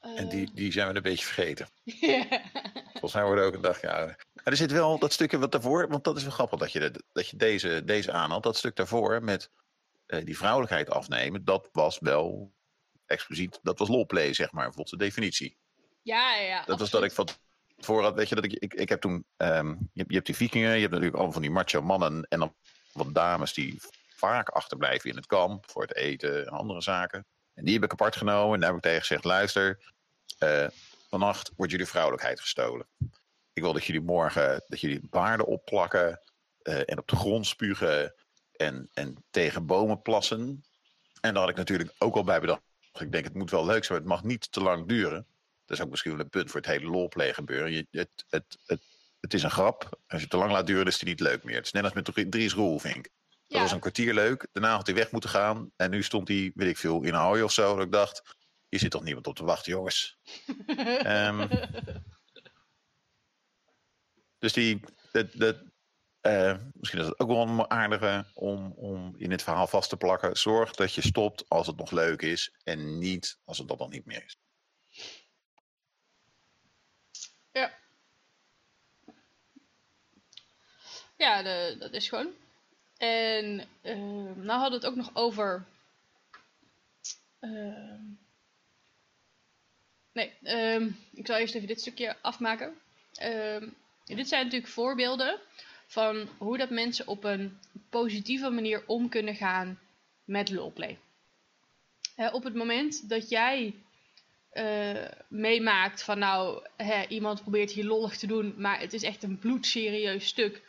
En 0.00 0.28
die, 0.28 0.50
die 0.54 0.72
zijn 0.72 0.88
we 0.88 0.96
een 0.96 1.02
beetje 1.02 1.24
vergeten. 1.24 1.68
Ja. 1.84 2.26
Volgens 3.00 3.14
mij 3.14 3.24
worden 3.24 3.44
we 3.44 3.50
ook 3.50 3.56
een 3.56 3.62
dagje 3.62 3.92
ouder. 3.92 4.26
Maar 4.44 4.52
er 4.52 4.56
zit 4.56 4.72
wel 4.72 4.98
dat 4.98 5.12
stukje 5.12 5.38
wat 5.38 5.52
daarvoor, 5.52 5.88
want 5.88 6.04
dat 6.04 6.16
is 6.16 6.22
wel 6.22 6.32
grappig 6.32 6.58
dat 6.58 6.72
je, 6.72 6.80
de- 6.90 7.02
dat 7.12 7.28
je 7.28 7.36
deze, 7.36 7.82
deze 7.84 8.12
aanhaalt. 8.12 8.42
Dat 8.42 8.56
stuk 8.56 8.76
daarvoor 8.76 9.22
met 9.22 9.50
eh, 10.06 10.24
die 10.24 10.36
vrouwelijkheid 10.36 10.90
afnemen, 10.90 11.44
dat 11.44 11.68
was 11.72 11.98
wel 11.98 12.52
expliciet, 13.06 13.58
dat 13.62 13.78
was 13.78 13.88
lolplay, 13.88 14.34
zeg 14.34 14.52
maar, 14.52 14.64
volgens 14.64 14.90
de 14.90 14.96
definitie. 14.96 15.56
Ja, 16.02 16.34
ja. 16.34 16.62
Dat 16.64 16.78
was 16.78 16.90
dat 16.90 17.02
ik 17.04 17.12
van 17.12 17.28
tevoren 17.76 18.04
had, 18.04 18.14
weet 18.14 18.28
je, 18.28 18.34
dat 18.34 18.44
ik, 18.44 18.52
ik, 18.52 18.74
ik 18.74 18.88
heb 18.88 19.00
toen, 19.00 19.24
ehm, 19.36 19.68
je, 19.68 19.76
hebt- 19.94 20.08
je 20.08 20.14
hebt 20.14 20.26
die 20.26 20.36
vikingen, 20.36 20.68
je 20.70 20.78
hebt 20.78 20.90
natuurlijk 20.90 21.14
allemaal 21.14 21.32
van 21.32 21.42
die 21.42 21.50
macho 21.50 21.82
mannen 21.82 22.26
en 22.28 22.38
dan 22.38 22.54
wat 22.92 23.14
dames 23.14 23.52
die 23.54 23.80
vaak 24.08 24.48
achterblijven 24.48 25.10
in 25.10 25.16
het 25.16 25.26
kamp 25.26 25.70
voor 25.70 25.82
het 25.82 25.94
eten 25.94 26.46
en 26.46 26.52
andere 26.52 26.80
zaken. 26.82 27.26
En 27.54 27.64
die 27.64 27.74
heb 27.74 27.82
ik 27.84 27.92
apart 27.92 28.16
genomen 28.16 28.54
en 28.54 28.60
daar 28.60 28.68
heb 28.68 28.78
ik 28.78 28.84
tegen 28.84 29.00
gezegd, 29.00 29.24
luister, 29.24 29.92
eh, 30.38 30.66
vannacht 31.08 31.52
wordt 31.56 31.72
jullie 31.72 31.86
vrouwelijkheid 31.86 32.40
gestolen. 32.40 32.86
Ik 33.58 33.64
wil 33.64 33.72
dat 33.72 33.84
jullie 33.84 34.00
morgen, 34.02 34.62
dat 34.66 34.80
jullie 34.80 35.00
baarden 35.10 35.46
opplakken 35.46 36.20
eh, 36.62 36.78
en 36.90 36.98
op 36.98 37.08
de 37.08 37.16
grond 37.16 37.46
spugen 37.46 38.14
en, 38.52 38.90
en 38.94 39.24
tegen 39.30 39.66
bomen 39.66 40.02
plassen. 40.02 40.64
En 41.20 41.32
daar 41.32 41.42
had 41.42 41.50
ik 41.50 41.56
natuurlijk 41.56 41.94
ook 41.98 42.14
al 42.16 42.24
bij 42.24 42.40
bedacht. 42.40 42.62
Ik 42.98 43.12
denk, 43.12 43.24
het 43.24 43.34
moet 43.34 43.50
wel 43.50 43.64
leuk 43.66 43.84
zijn, 43.84 44.02
maar 44.02 44.16
het 44.16 44.22
mag 44.22 44.30
niet 44.30 44.52
te 44.52 44.60
lang 44.60 44.88
duren. 44.88 45.26
Dat 45.64 45.76
is 45.78 45.84
ook 45.84 45.90
misschien 45.90 46.10
wel 46.12 46.20
een 46.20 46.28
punt 46.28 46.50
voor 46.50 46.60
het 46.60 46.68
hele 46.70 46.86
lolplay 46.90 47.34
gebeuren. 47.34 47.72
Je, 47.72 47.86
het, 47.90 48.24
het, 48.28 48.58
het, 48.66 48.80
het 49.20 49.34
is 49.34 49.42
een 49.42 49.50
grap. 49.50 49.82
Als 49.90 50.00
je 50.06 50.16
het 50.18 50.30
te 50.30 50.36
lang 50.36 50.52
laat 50.52 50.66
duren, 50.66 50.86
is 50.86 50.94
het 50.94 51.04
niet 51.08 51.20
leuk 51.20 51.42
meer. 51.44 51.56
Het 51.56 51.64
is 51.66 51.72
net 51.72 51.84
als 51.84 51.92
met 51.92 52.04
Drie- 52.04 52.28
Dries 52.28 52.52
Roelvink. 52.54 53.02
Dat 53.04 53.12
Ja. 53.46 53.60
was 53.60 53.72
een 53.72 53.80
kwartier 53.80 54.14
leuk. 54.14 54.46
Daarna 54.52 54.74
had 54.76 54.86
hij 54.86 54.94
weg 54.94 55.10
moeten 55.10 55.30
gaan. 55.30 55.70
En 55.76 55.90
nu 55.90 56.02
stond 56.02 56.28
hij, 56.28 56.52
weet 56.54 56.68
ik 56.68 56.78
veel, 56.78 57.02
in 57.02 57.14
een 57.14 57.20
hooi 57.20 57.42
of 57.42 57.52
zo. 57.52 57.76
Dat 57.76 57.84
ik 57.84 57.92
dacht, 57.92 58.22
hier 58.68 58.78
zit 58.80 58.90
toch 58.90 59.02
niemand 59.04 59.26
op 59.26 59.36
te 59.36 59.44
wachten, 59.44 59.72
jongens. 59.72 60.18
Ehm, 61.02 61.46
dus 64.38 64.52
die, 64.52 64.80
dat, 65.12 65.32
dat, 65.32 65.56
eh, 66.20 66.56
misschien 66.72 67.00
is 67.00 67.06
het 67.06 67.18
ook 67.20 67.28
wel 67.28 67.48
een 67.48 67.70
aardige 67.70 68.24
om, 68.34 68.72
om 68.72 69.14
in 69.18 69.30
het 69.30 69.42
verhaal 69.42 69.66
vast 69.66 69.88
te 69.88 69.96
plakken. 69.96 70.36
Zorg 70.36 70.74
dat 70.74 70.94
je 70.94 71.02
stopt 71.02 71.48
als 71.48 71.66
het 71.66 71.76
nog 71.76 71.90
leuk 71.90 72.22
is. 72.22 72.52
En 72.64 72.98
niet 72.98 73.38
als 73.44 73.58
het 73.58 73.68
dat 73.68 73.78
dan 73.78 73.90
niet 73.90 74.04
meer 74.04 74.24
is. 74.24 74.38
Ja. 77.52 77.78
Ja, 81.16 81.42
de, 81.42 81.76
dat 81.78 81.92
is 81.92 82.08
gewoon. 82.08 82.32
En 82.96 83.68
ehm 83.82 84.44
nou 84.44 84.60
hadden 84.60 84.80
we 84.80 84.86
het 84.86 84.86
ook 84.86 85.04
nog 85.04 85.10
over. 85.14 85.64
ehm, 87.40 88.02
nee, 90.12 90.32
ehm, 90.42 90.90
ik 91.12 91.26
zal 91.26 91.36
eerst 91.36 91.54
even 91.54 91.68
dit 91.68 91.80
stukje 91.80 92.16
afmaken. 92.22 92.78
Dit 94.16 94.28
zijn 94.28 94.44
natuurlijk 94.44 94.72
voorbeelden 94.72 95.38
van 95.86 96.28
hoe 96.38 96.58
dat 96.58 96.70
mensen 96.70 97.06
op 97.06 97.24
een 97.24 97.58
positieve 97.90 98.50
manier 98.50 98.82
om 98.86 99.08
kunnen 99.08 99.34
gaan 99.34 99.78
met 100.24 100.50
roleplay. 100.50 100.98
Op 102.32 102.44
het 102.44 102.54
moment 102.54 103.08
dat 103.08 103.28
jij 103.28 103.74
eh, 104.50 105.04
meemaakt 105.28 106.02
van 106.02 106.18
nou, 106.18 106.66
iemand 107.08 107.42
probeert 107.42 107.70
hier 107.70 107.84
lollig 107.84 108.16
te 108.16 108.26
doen, 108.26 108.54
maar 108.56 108.80
het 108.80 108.92
is 108.92 109.02
echt 109.02 109.22
een 109.22 109.38
bloedserieus 109.38 110.26
stuk. 110.26 110.62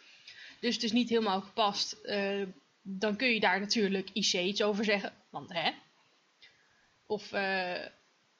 Dus 0.59 0.73
het 0.73 0.83
is 0.83 0.91
niet 0.91 1.09
helemaal 1.09 1.41
gepast. 1.41 1.91
eh, 1.91 2.41
dan 2.81 3.15
kun 3.15 3.27
je 3.33 3.39
daar 3.39 3.59
natuurlijk 3.59 4.09
IC 4.13 4.33
iets 4.33 4.63
over 4.63 4.85
zeggen. 4.85 5.13
Want 5.29 5.53
hè. 5.53 5.71
Of 7.05 7.31
eh, 7.31 7.83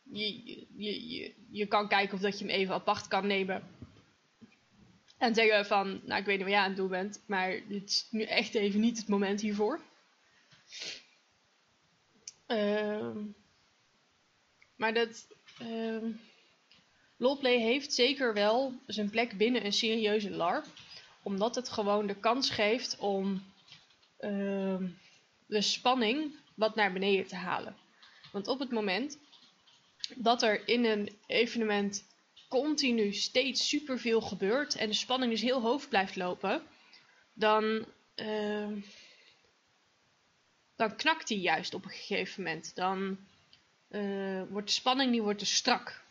je, 0.04 0.58
je, 0.76 1.10
je, 1.10 1.34
je 1.52 1.66
kan 1.66 1.88
kijken 1.88 2.14
of 2.14 2.22
dat 2.22 2.40
je 2.40 2.46
hem 2.46 2.54
even 2.54 2.74
apart 2.74 3.08
kan 3.08 3.28
nemen. 3.28 3.64
En 5.20 5.36
zeggen 5.36 5.66
van, 5.66 6.02
nou 6.04 6.20
ik 6.20 6.26
weet 6.26 6.36
niet 6.36 6.46
wat 6.46 6.54
jij 6.54 6.62
aan 6.62 6.68
het 6.68 6.78
doen 6.78 6.90
bent, 6.90 7.24
maar 7.26 7.62
dit 7.68 7.90
is 7.90 8.08
nu 8.12 8.24
echt 8.24 8.54
even 8.54 8.80
niet 8.80 8.98
het 8.98 9.08
moment 9.08 9.42
hiervoor. 9.42 9.82
Ehm 12.46 13.18
maar 14.76 14.94
dat. 14.94 15.28
ehm 15.60 16.12
roleplay 17.18 17.58
heeft 17.58 17.94
zeker 17.94 18.34
wel 18.34 18.74
zijn 18.86 19.10
plek 19.10 19.38
binnen 19.38 19.66
een 19.66 19.74
serieuze 19.74 20.30
LARP. 20.30 20.66
Omdat 21.24 21.56
het 21.56 21.70
gewoon 21.70 22.08
de 22.08 22.16
kans 22.16 22.50
geeft 22.50 22.98
om 22.98 23.44
ehm, 24.18 24.88
de 25.46 25.62
spanning 25.62 26.36
wat 26.56 26.76
naar 26.76 26.94
beneden 26.94 27.28
te 27.28 27.36
halen. 27.36 27.76
Want 28.32 28.48
op 28.48 28.60
het 28.60 28.72
moment 28.72 29.18
dat 30.16 30.42
er 30.42 30.68
in 30.68 30.86
een 30.86 31.18
evenement 31.28 32.06
continu 32.50 33.14
steeds 33.14 33.70
superveel 33.70 34.22
gebeurt 34.22 34.76
en 34.76 34.88
de 34.88 34.96
spanning 34.96 35.32
dus 35.32 35.42
heel 35.42 35.62
hoog 35.62 35.90
blijft 35.90 36.16
lopen, 36.16 36.62
dan, 37.34 37.86
ehm, 38.16 38.80
dan 40.76 40.96
knakt 40.96 41.28
die 41.28 41.40
juist 41.40 41.74
op 41.74 41.84
een 41.84 41.90
gegeven 41.90 42.44
moment. 42.44 42.76
Dan 42.76 43.18
eh, 43.90 44.42
wordt 44.50 44.68
de 44.68 44.74
spanning 44.74 45.12
die 45.12 45.22
wordt 45.22 45.40
te 45.40 45.46
strak. 45.46 46.04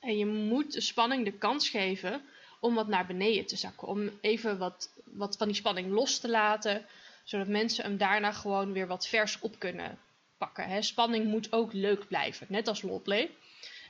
En 0.00 0.18
je 0.18 0.26
moet 0.26 0.72
de 0.72 0.80
spanning 0.80 1.24
de 1.24 1.32
kans 1.32 1.68
geven 1.68 2.22
om 2.60 2.74
wat 2.74 2.88
naar 2.88 3.06
beneden 3.06 3.46
te 3.46 3.56
zakken. 3.56 3.88
Om 3.88 4.10
even 4.20 4.58
wat, 4.58 4.92
wat 5.04 5.36
van 5.36 5.46
die 5.46 5.56
spanning 5.56 5.90
los 5.90 6.18
te 6.18 6.28
laten. 6.28 6.86
Zodat 7.24 7.48
mensen 7.48 7.84
hem 7.84 7.96
daarna 7.96 8.32
gewoon 8.32 8.72
weer 8.72 8.86
wat 8.86 9.06
vers 9.06 9.38
op 9.40 9.58
kunnen 9.58 9.98
pakken. 10.38 10.68
Hè. 10.68 10.82
Spanning 10.82 11.26
moet 11.26 11.52
ook 11.52 11.72
leuk 11.72 12.08
blijven. 12.08 12.46
Net 12.50 12.68
als 12.68 12.80
roleplay. 12.80 13.30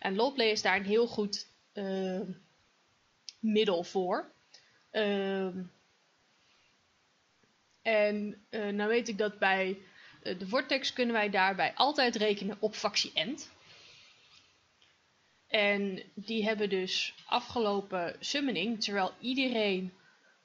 En 0.01 0.17
roleplay 0.17 0.49
is 0.49 0.63
daar 0.63 0.77
een 0.77 0.85
heel 0.85 1.07
goed 1.07 1.47
eh, 1.75 2.21
middel 3.41 3.85
voor. 3.85 4.33
Ehm, 4.91 5.63
en 7.83 8.47
eh, 8.51 8.69
nou 8.69 8.89
weet 8.89 9.09
ik 9.09 9.19
dat 9.19 9.39
bij 9.39 9.79
eh, 10.23 10.39
de 10.39 10.49
Vortex 10.49 10.93
kunnen 10.93 11.15
wij 11.15 11.31
daarbij 11.31 11.75
altijd 11.75 12.17
rekenen 12.17 12.57
op 12.61 12.75
End. 13.15 13.51
En 15.47 16.03
die 16.15 16.45
hebben 16.45 16.69
dus 16.69 17.15
afgelopen 17.27 18.17
summoning, 18.21 18.83
terwijl 18.83 19.13
iedereen 19.21 19.93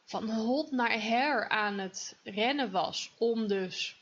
van 0.04 0.30
hot 0.30 0.72
naar 0.72 1.02
her 1.02 1.50
aan 1.50 1.80
het 1.80 2.18
rennen 2.24 2.72
was 2.72 3.12
om 3.18 3.48
dus 3.48 3.98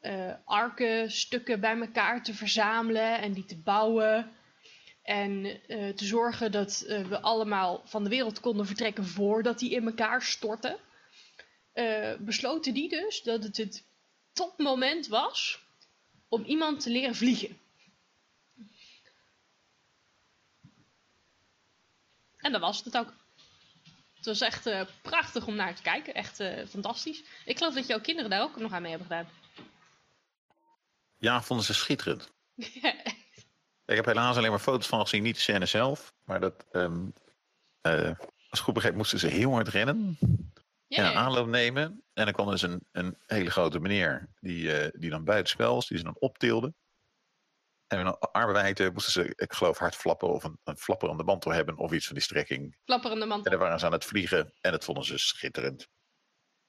eh 0.00 0.34
arken, 0.44 1.10
stukken 1.10 1.60
bij 1.60 1.80
elkaar 1.80 2.22
te 2.22 2.34
verzamelen 2.34 3.18
en 3.20 3.32
die 3.32 3.44
te 3.44 3.56
bouwen. 3.56 4.30
En 5.04 5.60
eh, 5.68 5.88
te 5.88 6.04
zorgen 6.04 6.52
dat 6.52 6.80
eh, 6.80 7.06
we 7.06 7.20
allemaal 7.20 7.82
van 7.84 8.02
de 8.02 8.10
wereld 8.10 8.40
konden 8.40 8.66
vertrekken 8.66 9.06
voordat 9.06 9.58
die 9.58 9.70
in 9.70 9.86
elkaar 9.86 10.22
stortten. 10.22 10.76
Eh, 11.72 12.14
besloten 12.18 12.74
die 12.74 12.88
dus 12.88 13.22
dat 13.22 13.42
het 13.42 13.56
het 13.56 13.84
topmoment 14.32 15.06
was 15.06 15.58
om 16.28 16.44
iemand 16.44 16.80
te 16.80 16.90
leren 16.90 17.14
vliegen. 17.14 17.58
En 22.36 22.52
dat 22.52 22.60
was 22.60 22.84
het 22.84 22.96
ook. 22.96 23.12
Het 24.14 24.24
was 24.24 24.40
echt 24.40 24.68
prachtig 25.02 25.46
om 25.46 25.54
naar 25.54 25.74
te 25.74 25.82
kijken. 25.82 26.14
Echt 26.14 26.36
fantastisch. 26.68 27.22
Ik 27.44 27.58
geloof 27.58 27.74
dat 27.74 27.86
jouw 27.86 28.00
kinderen 28.00 28.30
daar 28.30 28.42
ook 28.42 28.56
nog 28.56 28.72
aan 28.72 28.82
mee 28.82 28.90
hebben 28.90 29.08
gedaan. 29.08 29.30
Ja, 31.18 31.42
vonden 31.42 31.66
ze 31.66 31.74
schitterend. 31.74 32.30
Ik 33.86 33.96
heb 33.96 34.04
helaas 34.04 34.36
alleen 34.36 34.50
maar 34.50 34.58
foto's 34.58 34.86
van 34.86 35.00
gezien, 35.00 35.22
niet 35.22 35.34
de 35.34 35.40
scène 35.40 35.66
zelf. 35.66 36.14
Maar 36.24 36.40
dat, 36.40 36.64
eh, 36.70 38.10
als 38.50 38.58
ik 38.58 38.64
goed 38.64 38.74
begreep, 38.74 38.94
moesten 38.94 39.18
ze 39.18 39.26
heel 39.26 39.52
hard 39.52 39.68
rennen. 39.68 40.16
En 40.20 40.28
een 40.88 41.10
Ja, 41.10 41.12
aanloop 41.12 41.46
nemen. 41.46 42.02
En 42.12 42.24
dan 42.24 42.32
kwam 42.32 42.50
dus 42.50 42.62
een, 42.62 42.86
een 42.92 43.16
hele 43.26 43.50
grote 43.50 43.80
meneer 43.80 44.28
die, 44.40 44.72
eh, 44.78 44.90
die 45.00 45.10
dan 45.10 45.24
buitenspel 45.24 45.74
was, 45.74 45.88
die 45.88 45.98
ze 45.98 46.04
dan 46.04 46.16
optilde. 46.18 46.74
En 47.86 47.98
een 48.06 48.18
armwijdte 48.18 48.90
moesten 48.92 49.12
ze, 49.12 49.32
ik 49.36 49.52
geloof, 49.52 49.78
hard 49.78 49.94
flappen 49.96 50.28
of 50.28 50.44
een, 50.44 50.58
een 50.64 50.76
flapper 50.76 51.08
aan 51.10 51.16
de 51.16 51.24
band 51.24 51.42
door 51.42 51.54
hebben 51.54 51.76
of 51.78 51.92
iets 51.92 52.06
van 52.06 52.14
die 52.14 52.24
strekking. 52.24 52.76
flapperende 52.84 53.22
En 53.22 53.28
mantel. 53.28 53.50
dan 53.50 53.60
waren 53.60 53.78
ze 53.78 53.86
aan 53.86 53.92
het 53.92 54.04
vliegen 54.04 54.52
en 54.60 54.70
dat 54.70 54.84
vonden 54.84 55.04
ze 55.04 55.18
schitterend. 55.18 55.88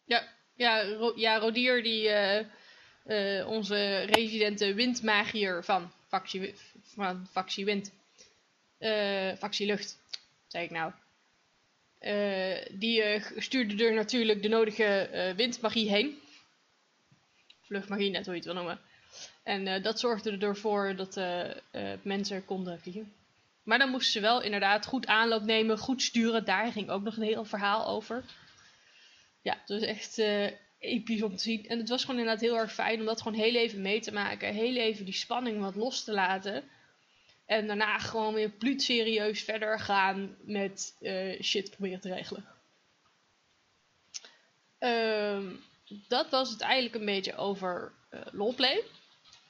Ja, 0.03 0.27
ja, 0.53 0.83
Ro- 0.93 1.13
ja 1.15 1.37
Rodier, 1.37 1.83
die, 1.83 2.09
eh, 2.09 3.47
onze 3.47 3.99
residente 3.99 4.73
windmagier 4.73 5.63
van 5.63 5.91
factie, 6.15 6.55
van 6.83 7.27
factie 7.31 7.65
Wind. 7.65 7.91
eh 8.77 9.33
factie 9.37 9.65
Lucht, 9.67 9.97
zei 10.47 10.63
ik 10.63 10.71
nou. 10.71 10.91
Eh, 11.99 12.65
die 12.71 13.01
eh, 13.01 13.23
stuurde 13.37 13.85
er 13.85 13.93
natuurlijk 13.93 14.41
de 14.41 14.47
nodige 14.47 15.33
windmagie 15.35 15.89
heen. 15.89 16.19
Vluchtmagie, 17.61 18.09
net 18.09 18.25
hoe 18.25 18.33
je 18.33 18.39
het 18.39 18.45
wil 18.45 18.55
noemen. 18.63 18.79
En 19.43 19.81
dat 19.81 19.99
zorgde 19.99 20.37
ervoor 20.37 20.95
dat 20.95 21.19
mensen 22.01 22.45
konden 22.45 22.79
vliegen. 22.79 23.13
Maar 23.63 23.79
dan 23.79 23.89
moesten 23.89 24.11
ze 24.11 24.19
wel 24.19 24.41
inderdaad 24.41 24.85
goed 24.85 25.07
aanloop 25.07 25.43
nemen, 25.43 25.77
goed 25.77 26.01
sturen. 26.01 26.45
Daar 26.45 26.71
ging 26.71 26.89
ook 26.89 27.03
nog 27.03 27.17
een 27.17 27.23
heel 27.23 27.45
verhaal 27.45 27.87
over. 27.87 28.23
Ja, 29.41 29.57
was 29.65 29.81
echt 29.81 30.21
episch 30.79 31.21
om 31.21 31.35
te 31.35 31.43
zien. 31.43 31.67
En 31.67 31.77
het 31.77 31.89
was 31.89 32.01
gewoon 32.01 32.19
inderdaad 32.19 32.43
heel 32.43 32.57
erg 32.57 32.73
fijn 32.73 32.99
om 32.99 33.05
dat 33.05 33.21
gewoon 33.21 33.39
heel 33.39 33.55
even 33.55 33.81
mee 33.81 33.99
te 33.99 34.11
maken. 34.13 34.53
Heel 34.53 34.75
even 34.75 35.05
die 35.05 35.13
spanning 35.13 35.59
wat 35.59 35.75
los 35.75 36.03
te 36.03 36.11
laten. 36.11 36.63
En 37.45 37.67
daarna 37.67 37.99
gewoon 37.99 38.33
weer 38.33 38.51
serieus 38.75 39.43
verder 39.43 39.79
gaan 39.79 40.35
met 40.41 40.95
eh, 40.99 41.41
shit 41.41 41.69
proberen 41.69 41.99
te 41.99 42.13
regelen. 42.13 42.45
Ehm, 44.79 45.51
dat 46.07 46.29
was 46.29 46.49
het 46.49 46.61
eigenlijk 46.61 46.95
een 46.95 47.05
beetje 47.05 47.35
over 47.35 47.93
eh 48.09 48.21
lolplay. 48.31 48.83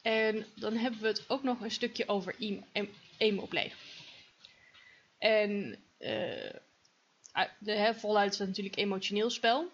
En 0.01 0.45
dan 0.55 0.75
hebben 0.75 1.01
we 1.01 1.07
het 1.07 1.29
ook 1.29 1.43
nog 1.43 1.61
een 1.61 1.71
stukje 1.71 2.07
over 2.07 2.35
em- 2.39 2.65
em- 2.71 2.93
emo-play. 3.17 3.73
En 5.17 5.77
eh, 5.97 6.53
de 7.59 7.71
hè, 7.71 7.93
voluit 7.93 8.33
is 8.33 8.39
natuurlijk 8.39 8.75
emotioneel 8.75 9.29
spel. 9.29 9.71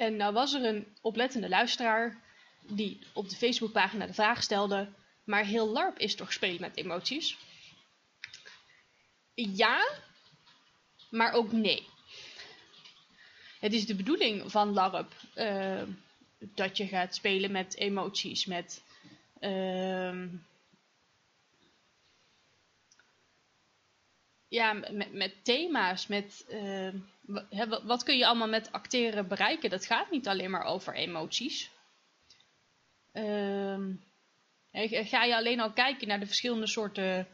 En 0.00 0.16
nou 0.16 0.32
was 0.32 0.52
er 0.52 0.64
een 0.64 0.96
oplettende 1.00 1.48
luisteraar 1.48 2.20
die 2.66 2.98
op 3.12 3.28
de 3.28 3.36
Facebookpagina 3.36 4.06
de 4.06 4.12
vraag 4.14 4.42
stelde: 4.42 4.88
Maar 5.24 5.44
heel 5.44 5.68
LARP 5.68 5.98
is 5.98 6.14
toch 6.14 6.32
spelen 6.32 6.60
met 6.60 6.76
emoties? 6.76 7.36
Ja, 9.34 9.88
maar 11.10 11.32
ook 11.32 11.52
nee. 11.52 11.86
Het 13.60 13.72
is 13.72 13.86
de 13.86 13.94
bedoeling 13.94 14.50
van 14.50 14.72
LARP 14.72 15.12
eh, 15.34 15.82
dat 16.38 16.76
je 16.76 16.86
gaat 16.86 17.14
spelen 17.14 17.52
met 17.52 17.76
emoties, 17.76 18.46
met. 18.46 18.82
ehm, 19.40 20.28
ja, 24.50 24.72
met, 25.12 25.44
thema's, 25.44 26.06
met 26.06 26.44
ehm, 26.48 26.96
wat 27.84 28.02
kun 28.02 28.16
je 28.16 28.26
allemaal 28.26 28.48
met 28.48 28.72
acteren 28.72 29.28
bereiken? 29.28 29.70
Dat 29.70 29.86
gaat 29.86 30.10
niet 30.10 30.28
alleen 30.28 30.50
maar 30.50 30.64
over 30.64 30.94
emoties. 30.94 31.70
Ehm, 33.12 33.92
ga 34.90 35.24
je 35.24 35.36
alleen 35.36 35.60
al 35.60 35.72
kijken 35.72 36.08
naar 36.08 36.20
de 36.20 36.26
verschillende 36.26 36.66
soorten 36.66 37.28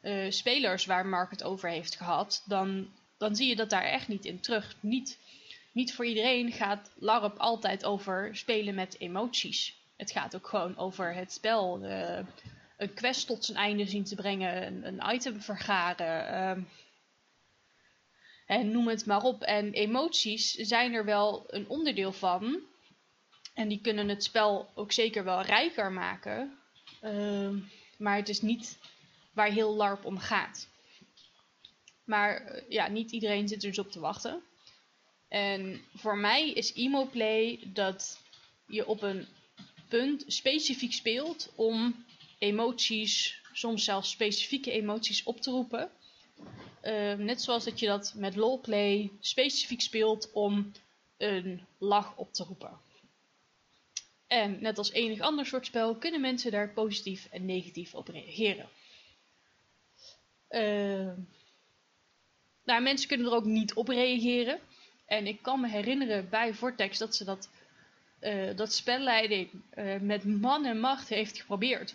eh, 0.00 0.30
spelers 0.30 0.86
waar 0.86 1.06
Mark 1.06 1.30
het 1.30 1.42
over 1.42 1.68
heeft 1.68 1.96
gehad, 1.96 2.42
dan, 2.46 2.92
dan 3.18 3.36
zie 3.36 3.48
je 3.48 3.56
dat 3.56 3.70
daar 3.70 3.84
echt 3.84 4.08
niet 4.08 4.24
in 4.24 4.40
terug. 4.40 4.76
Niet, 4.80 5.18
niet 5.72 5.94
voor 5.94 6.06
iedereen 6.06 6.52
gaat 6.52 6.90
LARP 6.98 7.38
altijd 7.38 7.84
over 7.84 8.36
spelen 8.36 8.74
met 8.74 9.00
emoties. 9.00 9.76
Het 9.96 10.10
gaat 10.10 10.36
ook 10.36 10.46
gewoon 10.46 10.76
over 10.76 11.14
het 11.14 11.32
spel, 11.32 11.82
eh, 11.82 12.26
een 12.76 12.94
quest 12.94 13.26
tot 13.26 13.44
zijn 13.44 13.58
einde 13.58 13.86
zien 13.86 14.04
te 14.04 14.14
brengen, 14.14 14.66
een, 14.66 14.86
een 14.86 15.14
item 15.14 15.40
vergaren. 15.40 16.28
ehm, 16.28 16.62
en 18.46 18.70
noem 18.70 18.88
het 18.88 19.06
maar 19.06 19.22
op. 19.22 19.42
En 19.42 19.72
emoties 19.72 20.50
zijn 20.52 20.94
er 20.94 21.04
wel 21.04 21.44
een 21.46 21.68
onderdeel 21.68 22.12
van. 22.12 22.60
En 23.54 23.68
die 23.68 23.80
kunnen 23.80 24.08
het 24.08 24.24
spel 24.24 24.70
ook 24.74 24.92
zeker 24.92 25.24
wel 25.24 25.42
rijker 25.42 25.92
maken. 25.92 26.58
Ehm, 27.00 27.58
maar 27.98 28.16
het 28.16 28.28
is 28.28 28.40
niet 28.40 28.78
waar 29.32 29.50
heel 29.50 29.74
LARP 29.74 30.04
om 30.04 30.18
gaat. 30.18 30.68
Maar 32.04 32.36
eh, 32.36 32.70
ja, 32.70 32.88
niet 32.88 33.10
iedereen 33.10 33.48
zit 33.48 33.62
er 33.62 33.68
dus 33.68 33.78
op 33.78 33.90
te 33.90 34.00
wachten. 34.00 34.42
En 35.28 35.80
voor 35.94 36.16
mij 36.16 36.50
is 36.50 36.74
emo-play 36.74 37.60
dat 37.66 38.20
je 38.66 38.86
op 38.86 39.02
een 39.02 39.26
punt 39.88 40.24
specifiek 40.26 40.92
speelt 40.92 41.52
om 41.54 42.04
emoties, 42.44 43.40
soms 43.52 43.84
zelfs 43.84 44.10
specifieke 44.10 44.70
emoties 44.70 45.22
op 45.22 45.40
te 45.40 45.50
roepen. 45.50 45.90
Uh, 46.82 47.14
net 47.14 47.42
zoals 47.42 47.64
dat 47.64 47.80
je 47.80 47.86
dat 47.86 48.14
met 48.16 48.34
roleplay 48.34 49.10
specifiek 49.20 49.80
speelt 49.80 50.32
om 50.32 50.72
een 51.16 51.66
lach 51.78 52.16
op 52.16 52.32
te 52.32 52.44
roepen. 52.44 52.80
En 54.26 54.60
net 54.60 54.78
als 54.78 54.92
enig 54.92 55.20
ander 55.20 55.46
soort 55.46 55.66
spel 55.66 55.96
kunnen 55.96 56.20
mensen 56.20 56.50
daar 56.50 56.72
positief 56.72 57.28
en 57.30 57.44
negatief 57.44 57.94
op 57.94 58.08
reageren. 58.08 58.68
Uh, 60.50 61.12
nou, 62.64 62.82
mensen 62.82 63.08
kunnen 63.08 63.26
er 63.26 63.32
ook 63.32 63.44
niet 63.44 63.74
op 63.74 63.88
reageren. 63.88 64.60
En 65.06 65.26
ik 65.26 65.42
kan 65.42 65.60
me 65.60 65.68
herinneren 65.68 66.28
bij 66.28 66.54
Vortex 66.54 66.98
dat 66.98 67.14
ze 67.14 67.24
dat, 67.24 67.48
uh, 68.20 68.56
dat 68.56 68.72
spelleiding 68.72 69.50
uh, 69.74 70.00
met 70.00 70.24
man 70.24 70.64
en 70.64 70.80
macht 70.80 71.08
heeft 71.08 71.40
geprobeerd. 71.40 71.94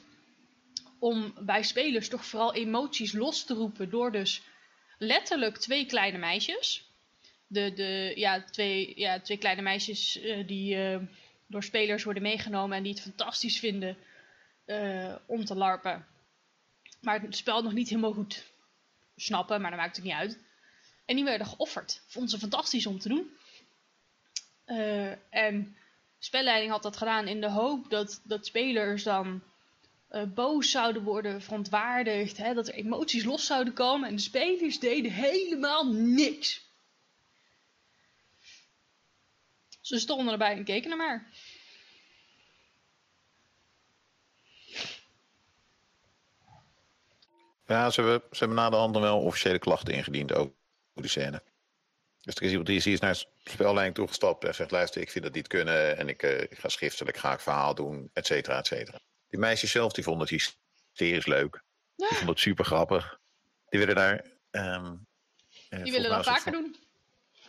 Om 1.00 1.34
bij 1.40 1.64
spelers 1.64 2.10
toch 2.10 2.26
vooral 2.26 2.54
emoties 2.54 3.14
los 3.14 3.44
te 3.44 3.54
roepen 3.54 3.90
door 3.90 4.12
dus 4.12 4.42
letterlijk 4.98 5.58
twee 5.58 5.86
kleine 5.86 6.18
meisjes. 6.18 6.88
De, 7.48 7.74
de, 7.74 8.14
ja, 8.16 8.44
twee, 8.44 9.00
ja, 9.00 9.20
twee 9.20 9.38
kleine 9.38 9.62
meisjes 9.62 10.24
uh, 10.24 10.48
die 10.48 10.76
uh, 10.76 11.00
door 11.48 11.64
spelers 11.64 12.04
worden 12.04 12.24
meegenomen 12.24 12.78
en 12.78 12.84
die 12.84 12.92
het 12.92 13.02
fantastisch 13.02 13.60
vinden 13.60 13.98
uh, 14.66 15.16
om 15.26 15.46
te 15.46 15.56
larpen. 15.56 16.06
Maar 17.02 17.22
het 17.22 17.36
spel 17.36 17.64
nog 17.64 17.74
niet 17.74 17.90
helemaal 17.90 18.14
goed 18.14 18.46
snappen, 19.16 19.62
maar 19.62 19.72
dat 19.72 19.80
maakt 19.80 19.96
het 19.96 20.06
niet 20.06 20.14
uit. 20.14 20.40
En 21.06 21.16
die 21.16 21.24
werden 21.24 21.48
geofferd. 21.48 22.02
Vonden 22.08 22.32
ze 22.32 22.40
fantastisch 22.40 22.86
om 22.86 23.00
te 23.00 23.10
doen. 23.10 23.32
En 25.30 25.78
spelleiding 26.20 26.72
had 26.72 26.84
dat 26.84 26.98
gedaan 26.98 27.28
in 27.28 27.42
de 27.42 27.50
hoop 27.50 27.90
dat, 27.90 28.22
dat 28.24 28.46
spelers 28.46 29.04
dan 29.04 29.42
uh, 30.12 30.24
boos 30.24 30.72
zouden 30.72 31.04
worden, 31.04 31.42
verontwaardigd, 31.42 32.38
hè, 32.38 32.54
dat 32.54 32.68
er 32.68 32.74
emoties 32.74 33.24
los 33.24 33.46
zouden 33.46 33.74
komen. 33.74 34.10
En 34.10 34.16
de 34.16 34.22
spelers 34.22 34.80
deden 34.80 35.12
helemaal 35.12 35.92
niks. 35.92 36.68
Ze 39.82 40.00
stonden 40.00 40.32
erbij 40.32 40.56
en 40.56 40.64
keken 40.64 40.92
er 40.92 40.98
maar. 40.98 41.28
Ja, 47.66 47.90
ze 47.90 48.02
hebben, 48.02 48.22
ze 48.32 48.38
hebben 48.38 48.58
na 48.58 48.70
de 48.70 48.76
hand 48.76 48.94
dan 48.94 49.02
wel 49.02 49.22
officiële 49.22 49.60
klachten 49.60 49.94
ingediend 49.94 50.34
over 50.34 50.54
die 50.94 51.08
scène. 51.08 51.44
Dus 52.22 52.36
er 52.36 52.44
is 52.44 52.50
iemand 52.50 52.68
die 52.68 52.94
is 52.94 53.00
naar 53.00 53.10
het 53.10 53.28
spelleiding 53.44 53.96
toegestapt 53.96 54.44
en 54.44 54.56
zegt: 54.56 54.72
luister, 54.72 55.02
ik 55.02 55.12
vind 55.12 55.24
dat 55.24 55.34
niet 55.34 55.48
kunnen 55.48 55.98
en 55.98 56.10
ik, 56.10 56.24
uh, 56.24 56.42
ik 56.42 56.58
ga 56.58 56.70
schriftelijk, 56.70 57.18
ga 57.18 57.34
ik 57.34 57.40
verhaal 57.40 57.76
doen, 57.76 58.10
et 58.14 58.26
cetera, 58.26 58.58
et 58.58 58.68
cetera. 58.68 59.00
Die 59.30 59.40
meisjes 59.40 59.72
zelf 59.72 59.92
die 59.92 60.04
vonden 60.04 60.28
het 60.28 60.30
hysterisch 60.30 61.26
leuk. 61.26 61.64
Ja. 61.96 62.08
Die 62.08 62.18
vonden 62.18 62.36
het 62.36 62.40
super 62.40 62.66
grappig. 62.66 63.20
Die 63.70 63.80
willen 63.80 63.96
daar. 63.96 64.26
Um, 64.52 65.08
die 65.70 65.92
willen 65.92 66.10
dat 66.10 66.26
vaker 66.26 66.52
doen. 66.52 66.76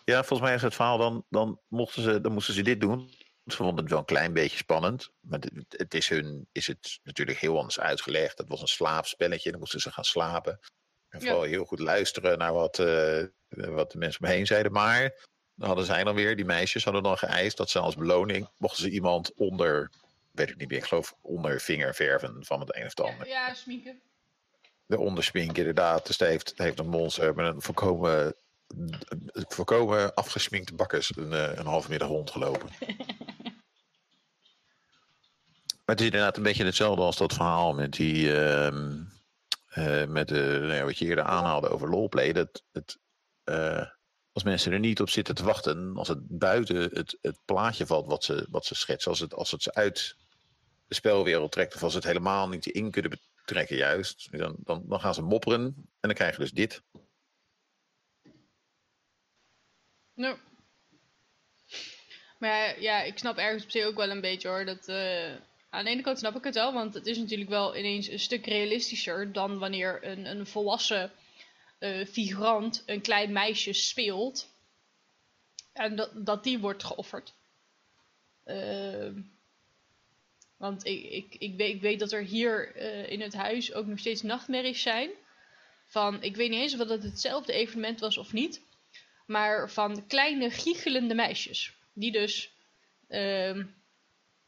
Ja, 0.04 0.24
volgens 0.24 0.48
mij 0.48 0.54
is 0.54 0.62
het 0.62 0.74
verhaal 0.74 0.98
dan, 0.98 1.24
dan, 1.28 1.60
mochten 1.68 2.02
ze, 2.02 2.20
dan 2.20 2.32
moesten 2.32 2.54
ze 2.54 2.62
dit 2.62 2.80
doen. 2.80 3.10
Ze 3.46 3.56
vonden 3.56 3.76
het 3.76 3.90
wel 3.90 3.98
een 3.98 4.04
klein 4.04 4.32
beetje 4.32 4.56
spannend. 4.56 5.10
Maar 5.20 5.40
het, 5.68 5.94
is 5.94 6.08
hun 6.08 6.48
is 6.52 6.66
het 6.66 7.00
natuurlijk 7.02 7.38
heel 7.38 7.56
anders 7.58 7.80
uitgelegd. 7.80 8.38
Het 8.38 8.48
was 8.48 8.60
een 8.60 8.68
slaapspelletje. 8.68 9.50
Dan 9.50 9.60
moesten 9.60 9.80
ze 9.80 9.92
gaan 9.92 10.04
slapen. 10.04 10.60
En 11.08 11.20
vooral 11.20 11.44
ja. 11.44 11.50
heel 11.50 11.64
goed 11.64 11.78
luisteren 11.78 12.38
naar 12.38 12.52
wat, 12.52 12.78
uh, 12.78 13.24
wat 13.48 13.92
de 13.92 13.98
mensen 13.98 14.20
om 14.20 14.28
me 14.28 14.34
heen 14.34 14.46
zeiden. 14.46 14.72
Maar 14.72 15.28
dan 15.54 15.68
hadden 15.68 15.84
zij 15.84 16.04
dan 16.04 16.14
weer, 16.14 16.36
die 16.36 16.44
meisjes 16.44 16.84
hadden 16.84 17.02
dan 17.02 17.18
geëist 17.18 17.56
dat 17.56 17.70
ze 17.70 17.78
als 17.78 17.96
beloning 17.96 18.48
mochten 18.56 18.82
ze 18.82 18.90
iemand 18.90 19.34
onder, 19.34 19.90
weet 20.30 20.50
ik 20.50 20.56
niet 20.56 20.68
meer, 20.68 20.78
ik 20.78 20.84
geloof 20.84 21.16
onder 21.20 21.60
vinger 21.60 21.94
verven 21.94 22.44
van 22.44 22.60
het 22.60 22.76
een 22.76 22.82
of 22.82 22.88
het 22.88 23.00
ander. 23.00 23.26
Ja, 23.26 23.46
ja 23.46 23.54
sminken. 23.54 24.00
De 24.86 24.98
ondersminken, 24.98 25.56
inderdaad. 25.56 26.06
Dus 26.06 26.18
heeft, 26.18 26.52
heeft 26.56 26.78
een 26.78 26.88
monster 26.88 27.34
met 27.34 27.54
een 27.54 27.62
volkomen 27.62 28.34
een 28.76 29.44
voorkomen 29.48 30.14
afgesminkte 30.14 30.74
bakkers 30.74 31.16
een, 31.16 31.32
eh, 31.32 31.56
een 31.56 31.66
halve 31.66 31.90
middag 31.90 32.08
rondgelopen. 32.08 32.68
maar 35.84 35.96
het 35.96 36.00
is 36.00 36.06
inderdaad 36.06 36.36
een 36.36 36.42
beetje 36.42 36.64
hetzelfde 36.64 37.02
als 37.02 37.16
dat 37.16 37.32
verhaal 37.32 37.74
met 37.74 37.92
die. 37.92 38.42
ehm, 38.42 39.02
eh, 39.70 40.06
met 40.06 40.28
de, 40.28 40.58
nou 40.60 40.72
ja, 40.72 40.84
wat 40.84 40.98
je 40.98 41.04
eerder 41.04 41.24
aanhaalde 41.24 41.68
over 41.68 41.88
lolplay. 41.88 42.32
Dat 42.32 42.62
het, 42.72 42.98
eh, 43.44 43.86
als 44.32 44.42
mensen 44.42 44.72
er 44.72 44.78
niet 44.78 45.00
op 45.00 45.10
zitten 45.10 45.34
te 45.34 45.44
wachten, 45.44 45.96
als 45.96 46.08
het 46.08 46.38
buiten 46.38 46.76
het, 46.76 47.18
het 47.20 47.38
plaatje 47.44 47.86
valt 47.86 48.06
wat 48.06 48.24
ze, 48.24 48.46
wat 48.50 48.66
ze 48.66 48.74
schetsen, 48.74 49.10
als 49.10 49.20
het, 49.20 49.34
als 49.34 49.50
het 49.50 49.62
ze 49.62 49.74
uit 49.74 50.16
de 50.86 50.94
spelwereld 50.94 51.52
trekt, 51.52 51.74
of 51.74 51.82
als 51.82 51.94
het 51.94 52.04
helemaal 52.04 52.48
niet 52.48 52.66
in 52.66 52.90
kunnen 52.90 53.18
betrekken, 53.36 53.76
juist, 53.76 54.28
dan, 54.30 54.56
dan, 54.58 54.82
dan 54.86 55.00
gaan 55.00 55.14
ze 55.14 55.22
mopperen 55.22 55.62
en 55.64 55.84
dan 56.00 56.14
krijg 56.14 56.36
je 56.36 56.42
dus 56.42 56.52
dit. 56.52 56.82
Nou. 60.14 60.38
Maar 62.38 62.50
ja, 62.50 62.74
ja, 62.80 63.02
ik 63.02 63.18
snap 63.18 63.36
ergens 63.36 63.64
op 63.64 63.70
zich 63.70 63.84
ook 63.84 63.96
wel 63.96 64.10
een 64.10 64.20
beetje 64.20 64.48
hoor. 64.48 64.64
Dat, 64.64 64.88
eh, 64.88 65.34
aan 65.70 65.84
de 65.84 65.90
ene 65.90 66.02
kant 66.02 66.18
snap 66.18 66.36
ik 66.36 66.44
het 66.44 66.54
wel, 66.54 66.72
want 66.72 66.94
het 66.94 67.06
is 67.06 67.18
natuurlijk 67.18 67.50
wel 67.50 67.76
ineens 67.76 68.08
een 68.08 68.18
stuk 68.18 68.46
realistischer 68.46 69.32
dan 69.32 69.58
wanneer 69.58 70.04
een, 70.04 70.26
een 70.26 70.46
volwassen 70.46 71.12
eh, 71.80 72.06
figurant 72.06 72.82
een 72.86 73.00
klein 73.00 73.32
meisje 73.32 73.72
speelt. 73.72 74.54
En 75.72 75.96
dat, 75.96 76.26
dat 76.26 76.44
die 76.44 76.58
wordt 76.58 76.84
geofferd. 76.84 77.34
Ehm, 78.44 79.20
want 80.56 80.86
ik, 80.86 81.04
ik, 81.04 81.34
ik, 81.38 81.56
weet, 81.56 81.74
ik 81.74 81.80
weet 81.80 81.98
dat 81.98 82.12
er 82.12 82.22
hier 82.22 82.76
eh, 82.76 83.10
in 83.10 83.20
het 83.20 83.34
huis 83.34 83.72
ook 83.72 83.86
nog 83.86 83.98
steeds 83.98 84.22
nachtmerries 84.22 84.82
zijn. 84.82 85.10
Van, 85.84 86.22
ik 86.22 86.36
weet 86.36 86.50
niet 86.50 86.60
eens 86.60 86.72
of 86.72 86.78
dat 86.78 86.88
het 86.88 87.02
hetzelfde 87.02 87.52
evenement 87.52 88.00
was 88.00 88.16
of 88.16 88.32
niet. 88.32 88.62
Maar 89.26 89.70
van 89.70 90.06
kleine 90.06 90.50
giechelende 90.50 91.14
meisjes. 91.14 91.74
Die 91.92 92.12
dus 92.12 92.52
ehm, 93.08 93.64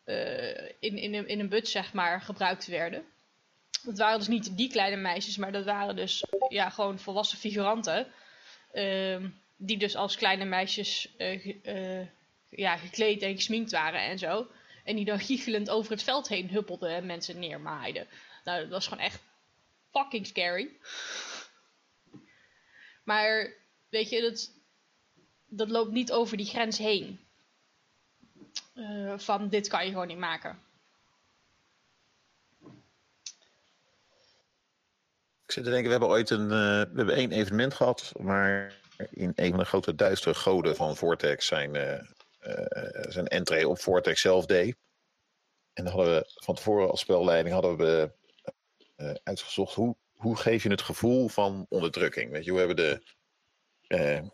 eh, 0.04 0.68
in, 0.78 0.98
in, 0.98 1.28
in 1.28 1.40
een 1.40 1.48
but, 1.48 1.68
zeg 1.68 1.92
maar, 1.92 2.20
gebruikt 2.20 2.66
werden. 2.66 3.04
Dat 3.82 3.98
waren 3.98 4.18
dus 4.18 4.28
niet 4.28 4.56
die 4.56 4.68
kleine 4.70 4.96
meisjes, 4.96 5.36
maar 5.36 5.52
dat 5.52 5.64
waren 5.64 5.96
dus 5.96 6.24
ja, 6.48 6.70
gewoon 6.70 6.98
volwassen 6.98 7.38
figuranten. 7.38 8.12
ehm, 8.72 9.28
die 9.56 9.76
dus 9.78 9.96
als 9.96 10.16
kleine 10.16 10.44
meisjes 10.44 11.08
eh, 11.16 11.66
eh, 12.00 12.06
ja, 12.48 12.76
gekleed 12.76 13.22
en 13.22 13.34
gesminkt 13.34 13.70
waren 13.70 14.00
en 14.00 14.18
zo. 14.18 14.46
En 14.84 14.96
die 14.96 15.04
dan 15.04 15.18
giechelend 15.18 15.70
over 15.70 15.90
het 15.92 16.02
veld 16.02 16.28
heen 16.28 16.48
huppelden 16.50 16.90
en 16.90 17.06
mensen 17.06 17.38
neermaaiden. 17.38 18.06
Nou, 18.44 18.60
dat 18.60 18.68
was 18.68 18.86
gewoon 18.86 19.04
echt 19.04 19.22
fucking 19.92 20.26
scary. 20.26 20.70
Maar 23.04 23.52
weet 23.88 24.08
je, 24.08 24.20
dat, 24.20 24.50
dat 25.46 25.68
loopt 25.70 25.92
niet 25.92 26.12
over 26.12 26.36
die 26.36 26.46
grens 26.46 26.78
heen. 26.78 27.20
Eh, 28.74 29.18
van 29.18 29.48
dit 29.48 29.68
kan 29.68 29.84
je 29.84 29.90
gewoon 29.90 30.06
niet 30.06 30.18
maken. 30.18 30.62
Denken, 35.54 35.84
we 35.84 35.90
hebben 35.90 36.08
ooit 36.08 36.30
een, 36.30 36.50
eh, 36.50 36.80
we 36.90 36.96
hebben 36.96 37.14
één 37.14 37.32
evenement 37.32 37.74
gehad, 37.74 38.12
maar 38.20 38.80
in 39.10 39.32
een 39.34 39.50
van 39.50 39.58
de 39.58 39.64
grote 39.64 39.94
duistere 39.94 40.34
goden 40.34 40.76
van 40.76 40.96
Vortex 40.96 41.46
zijn, 41.46 41.76
eh, 41.76 41.98
zijn 43.08 43.26
entree 43.26 43.68
op 43.68 43.80
Vortex 43.80 44.20
zelf 44.20 44.46
deed. 44.46 44.76
En 45.72 45.84
dan 45.84 45.92
hadden 45.92 46.14
we 46.14 46.30
van 46.34 46.54
tevoren 46.54 46.90
als 46.90 47.00
spelleiding 47.00 47.54
hadden 47.54 47.76
we 47.76 48.12
uitgezocht 49.22 49.74
hoe, 49.74 49.96
hoe 50.12 50.36
geef 50.36 50.62
je 50.62 50.70
het 50.70 50.82
gevoel 50.82 51.28
van 51.28 51.66
onderdrukking. 51.68 52.30
Weet 52.30 52.44
je, 52.44 52.50
hoe, 52.50 52.58
hebben 52.58 52.76
de, 52.76 53.02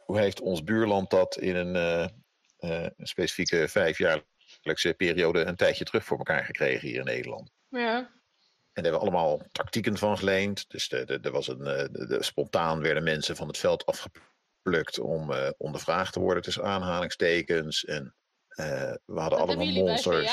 hoe 0.05 0.19
heeft 0.19 0.41
ons 0.41 0.65
buurland 0.65 1.11
dat 1.11 1.37
in 1.37 1.57
een, 1.57 1.75
een 2.59 2.93
specifieke 3.07 3.69
vijfjaarlijkse 3.69 4.95
periode 4.97 5.45
een 5.45 5.57
tijdje 5.57 5.85
terug 5.85 6.05
voor 6.05 6.19
elkaar 6.19 6.45
gekregen 6.45 6.89
hier 6.89 6.99
in 6.99 7.05
Nederland? 7.05 7.51
Ja. 7.69 8.18
En 8.79 8.85
daar 8.85 8.93
hebben 8.93 9.11
we 9.11 9.17
allemaal 9.19 9.47
tactieken 9.53 9.97
van 9.97 10.19
geleend. 10.19 10.71
Dus 10.71 10.91
er 10.91 11.31
was 11.31 11.49
een, 11.49 11.67
eh, 11.67 11.85
de, 11.93 12.07
de- 12.07 12.23
spontaan 12.23 12.81
werden 12.81 13.03
mensen 13.03 13.37
van 13.37 13.47
het 13.47 13.59
veld 13.59 13.87
afgeplukt 13.87 14.99
om 14.99 15.33
eh, 15.33 15.49
ondervraagd 15.57 16.13
te 16.13 16.21
worden 16.21 16.43
tussen 16.43 16.65
aanhalingstekens. 16.65 17.85
En 17.85 18.15
eh, 18.49 18.65
we 19.05 19.21
hadden 19.21 19.39
Dat 19.39 19.49
allemaal 19.49 19.73
monsters. 19.73 20.25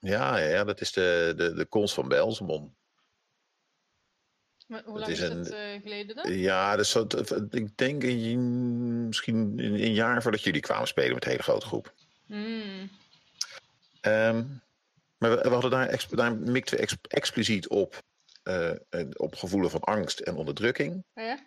Ja, 0.00 0.36
ja, 0.38 0.48
ja, 0.48 0.64
dat 0.64 0.80
is 0.80 0.92
de, 0.92 1.32
de, 1.36 1.52
de 1.54 1.64
komst 1.64 1.94
van 1.94 2.08
Belzemon. 2.08 2.76
Maar 4.66 4.82
Hoe 4.84 4.98
Dat 4.98 5.08
lang 5.08 5.12
is 5.12 5.20
een- 5.20 5.42
dat 5.42 5.52
eh, 5.52 5.82
geleden 5.82 6.16
dan? 6.16 6.32
Ja, 6.32 6.76
dus 6.76 6.94
ik 7.50 7.76
denk 7.76 8.02
een, 8.02 9.06
misschien 9.06 9.36
een, 9.36 9.58
een 9.74 9.94
jaar 9.94 10.22
voordat 10.22 10.42
jullie 10.42 10.60
kwamen 10.60 10.88
spelen 10.88 11.14
met 11.14 11.24
een 11.24 11.30
hele 11.30 11.42
grote 11.42 11.66
groep. 11.66 11.94
Hmm. 12.26 12.90
Ehm, 14.00 14.44
maar 15.18 15.30
we, 15.30 15.36
we 15.36 15.48
hadden 15.48 15.70
daar, 15.70 16.06
daar 16.10 16.36
mikten 16.36 16.76
we 16.76 16.82
ex- 16.82 16.96
expliciet 17.08 17.68
op, 17.68 18.02
eh, 18.42 18.70
eh, 18.70 19.08
op 19.16 19.34
gevoelen 19.34 19.70
van 19.70 19.80
angst 19.80 20.20
en 20.20 20.36
onderdrukking. 20.36 21.04
Oh 21.14 21.24
ja? 21.24 21.44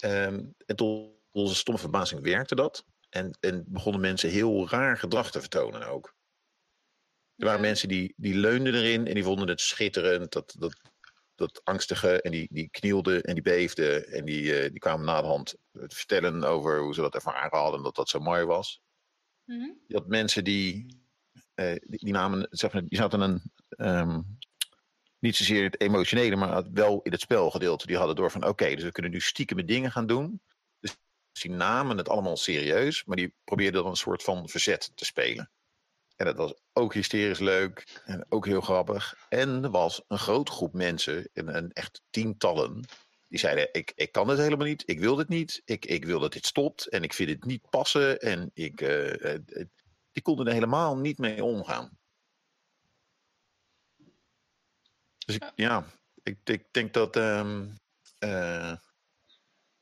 Ehm, 0.00 0.44
en 0.66 0.76
tot 0.76 1.16
onze 1.30 1.54
stomme 1.54 1.80
verbazing 1.80 2.20
werkte 2.22 2.54
dat. 2.54 2.84
En, 3.08 3.36
en 3.40 3.64
begonnen 3.68 4.00
mensen 4.00 4.30
heel 4.30 4.68
raar 4.68 4.98
gedrag 4.98 5.30
te 5.30 5.40
vertonen 5.40 5.86
ook. 5.86 6.16
Er 7.36 7.44
waren 7.44 7.60
Ja. 7.60 7.66
mensen 7.66 7.88
die, 7.88 8.14
die 8.16 8.34
leunden 8.34 8.74
erin 8.74 9.06
en 9.06 9.14
die 9.14 9.24
vonden 9.24 9.48
het 9.48 9.60
schitterend. 9.60 10.32
Dat, 10.32 10.54
dat, 10.58 10.80
dat 11.34 11.60
angstige 11.64 12.22
en 12.22 12.30
die, 12.30 12.48
die 12.50 12.68
knielden 12.70 13.22
en 13.22 13.34
die 13.34 13.42
beefden. 13.42 14.06
En 14.06 14.24
die, 14.24 14.58
eh, 14.58 14.70
die 14.70 14.78
kwamen 14.78 15.06
na 15.06 15.20
de 15.20 15.26
hand 15.26 15.54
te 15.72 15.96
vertellen 15.96 16.44
over 16.44 16.80
hoe 16.80 16.94
ze 16.94 17.00
dat 17.00 17.14
ervaren 17.14 17.58
hadden. 17.58 17.76
En 17.76 17.82
dat 17.82 17.94
dat 17.94 18.08
zo 18.08 18.18
mooi 18.18 18.44
was. 18.44 18.80
Mhm. 19.44 19.70
Je 19.86 19.94
had 19.96 20.06
mensen 20.06 20.44
die, 20.44 20.86
die, 21.64 21.98
die 22.04 22.12
namen, 22.12 22.48
die 22.50 22.98
zaten 22.98 23.20
een, 23.20 23.42
ehm, 23.68 24.20
niet 25.18 25.36
zozeer 25.36 25.64
het 25.64 25.80
emotionele, 25.80 26.36
maar 26.36 26.64
wel 26.72 27.00
in 27.02 27.12
het 27.12 27.20
spelgedeelte. 27.20 27.86
Die 27.86 27.96
hadden 27.96 28.16
door 28.16 28.30
van, 28.30 28.46
oké, 28.46 28.74
dus 28.74 28.84
we 28.84 28.92
kunnen 28.92 29.12
nu 29.12 29.20
stiekeme 29.20 29.64
dingen 29.64 29.92
gaan 29.92 30.06
doen. 30.06 30.42
Dus 30.80 30.96
die 31.32 31.50
namen 31.50 31.96
het 31.96 32.08
allemaal 32.08 32.36
serieus, 32.36 33.04
maar 33.04 33.16
die 33.16 33.34
probeerden 33.44 33.82
dan 33.82 33.90
een 33.90 33.96
soort 33.96 34.22
van 34.22 34.48
verzet 34.48 34.90
te 34.94 35.04
spelen. 35.04 35.50
En 36.16 36.26
dat 36.26 36.36
was 36.36 36.54
ook 36.72 36.94
hysterisch 36.94 37.38
leuk 37.38 38.00
en 38.04 38.26
ook 38.28 38.46
heel 38.46 38.60
grappig. 38.60 39.14
En 39.28 39.64
er 39.64 39.70
was 39.70 40.02
een 40.08 40.18
grote 40.18 40.52
groep 40.52 40.72
mensen, 40.72 41.28
en, 41.32 41.48
en 41.48 41.72
echt 41.72 42.02
tientallen, 42.10 42.84
die 43.28 43.38
zeiden: 43.38 43.68
ik, 43.72 43.92
ik 43.94 44.12
kan 44.12 44.28
het 44.28 44.38
helemaal 44.38 44.66
niet, 44.66 44.82
ik 44.86 45.00
wil 45.00 45.14
dit 45.14 45.28
niet, 45.28 45.62
ik, 45.64 45.84
ik 45.84 46.04
wil 46.04 46.20
dat 46.20 46.32
dit 46.32 46.46
stopt 46.46 46.88
en 46.88 47.02
ik 47.02 47.12
vind 47.12 47.30
het 47.30 47.44
niet 47.44 47.70
passen. 47.70 48.20
En 48.20 48.50
ik, 48.54 48.80
eh, 48.80 49.24
eh, 49.24 49.40
eh, 49.46 49.64
die 50.18 50.26
konden 50.26 50.46
er 50.46 50.52
helemaal 50.52 50.96
niet 50.96 51.18
mee 51.18 51.44
omgaan. 51.44 51.98
Dus 55.26 55.34
ik, 55.34 55.52
Ja. 55.54 55.84
ik, 56.22 56.38
ik 56.44 56.72
denk 56.72 56.92
dat 56.92 57.16
ehm, 57.16 57.68
eh, 58.18 58.76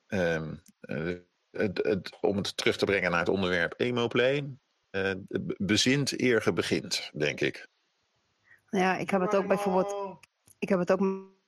ehm, 0.07 0.55
eh, 0.81 1.15
het, 1.51 1.79
het, 1.83 2.21
om 2.21 2.37
het 2.37 2.57
terug 2.57 2.77
te 2.77 2.85
brengen 2.85 3.11
naar 3.11 3.19
het 3.21 3.29
onderwerp 3.29 3.75
emoplay, 3.77 4.57
eh 4.91 5.13
be- 5.29 5.55
bezint 5.59 6.21
eer 6.21 6.53
begint, 6.53 7.11
denk 7.15 7.41
ik. 7.41 7.69
Ja, 8.71 8.97
ik 8.97 9.11
heb 9.11 9.21
het 9.21 9.37
ook 9.37 9.47
bijvoorbeeld. 9.47 10.19
Ik 10.59 10.69
heb 10.69 10.79
het 10.79 10.93
ook 10.93 11.01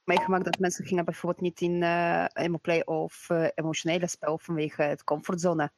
meegemaakt 0.04 0.44
dat 0.44 0.58
mensen 0.58 0.86
gingen 0.86 1.04
bijvoorbeeld 1.04 1.42
niet 1.42 1.60
in 1.60 1.82
eh 1.82 2.24
emoplay 2.32 2.80
of 2.80 3.30
eh, 3.30 3.48
emotionele 3.54 4.06
spel 4.06 4.38
vanwege 4.38 4.82
het 4.82 5.04
comfortzone. 5.04 5.72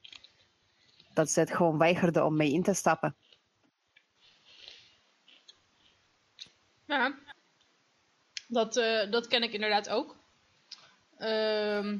Dat 1.14 1.30
ze 1.30 1.40
het 1.40 1.54
gewoon 1.54 1.78
weigerden 1.78 2.24
om 2.24 2.36
mee 2.36 2.52
in 2.52 2.62
te 2.62 2.74
stappen. 2.74 3.14
Ja, 6.84 7.14
dat, 8.48 8.76
eh, 8.76 9.10
dat 9.10 9.26
ken 9.26 9.42
ik 9.42 9.52
inderdaad 9.52 9.88
ook. 9.88 10.16
Ehm, 11.18 11.98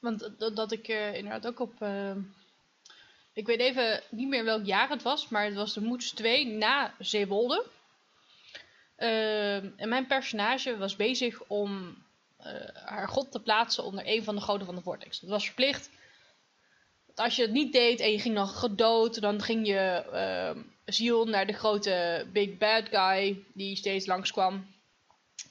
want 0.00 0.30
dat, 0.38 0.56
dat 0.56 0.72
ik 0.72 0.88
eh, 0.88 1.14
inderdaad 1.14 1.46
ook 1.46 1.60
op. 1.60 1.82
ehm, 1.82 2.20
ik 3.32 3.46
weet 3.46 3.60
even 3.60 4.02
niet 4.10 4.28
meer 4.28 4.44
welk 4.44 4.64
jaar 4.64 4.88
het 4.88 5.02
was, 5.02 5.28
maar 5.28 5.44
het 5.44 5.54
was 5.54 5.74
de 5.74 5.80
Moeds 5.80 6.10
2 6.10 6.46
na 6.46 6.94
Zeewolde. 6.98 7.66
Ehm, 8.96 9.70
en 9.76 9.88
mijn 9.88 10.06
personage 10.06 10.76
was 10.76 10.96
bezig 10.96 11.42
om 11.46 11.96
eh, 12.36 12.52
haar 12.74 13.08
god 13.08 13.32
te 13.32 13.40
plaatsen 13.40 13.84
onder 13.84 14.06
een 14.06 14.24
van 14.24 14.34
de 14.34 14.40
goden 14.40 14.66
van 14.66 14.74
de 14.74 14.82
Vortex. 14.82 15.20
Dat 15.20 15.30
was 15.30 15.46
verplicht. 15.46 15.90
Als 17.20 17.36
je 17.36 17.42
het 17.42 17.50
niet 17.50 17.72
deed 17.72 18.00
en 18.00 18.10
je 18.10 18.20
ging 18.20 18.34
dan 18.34 18.48
gedood, 18.48 19.20
dan 19.20 19.42
ging 19.42 19.66
je 19.66 20.04
ehm, 20.12 20.62
ziel 20.84 21.24
naar 21.24 21.46
de 21.46 21.52
grote 21.52 22.26
big 22.32 22.58
bad 22.58 22.88
guy 22.88 23.44
die 23.52 23.76
steeds 23.76 24.06
langskwam. 24.06 24.66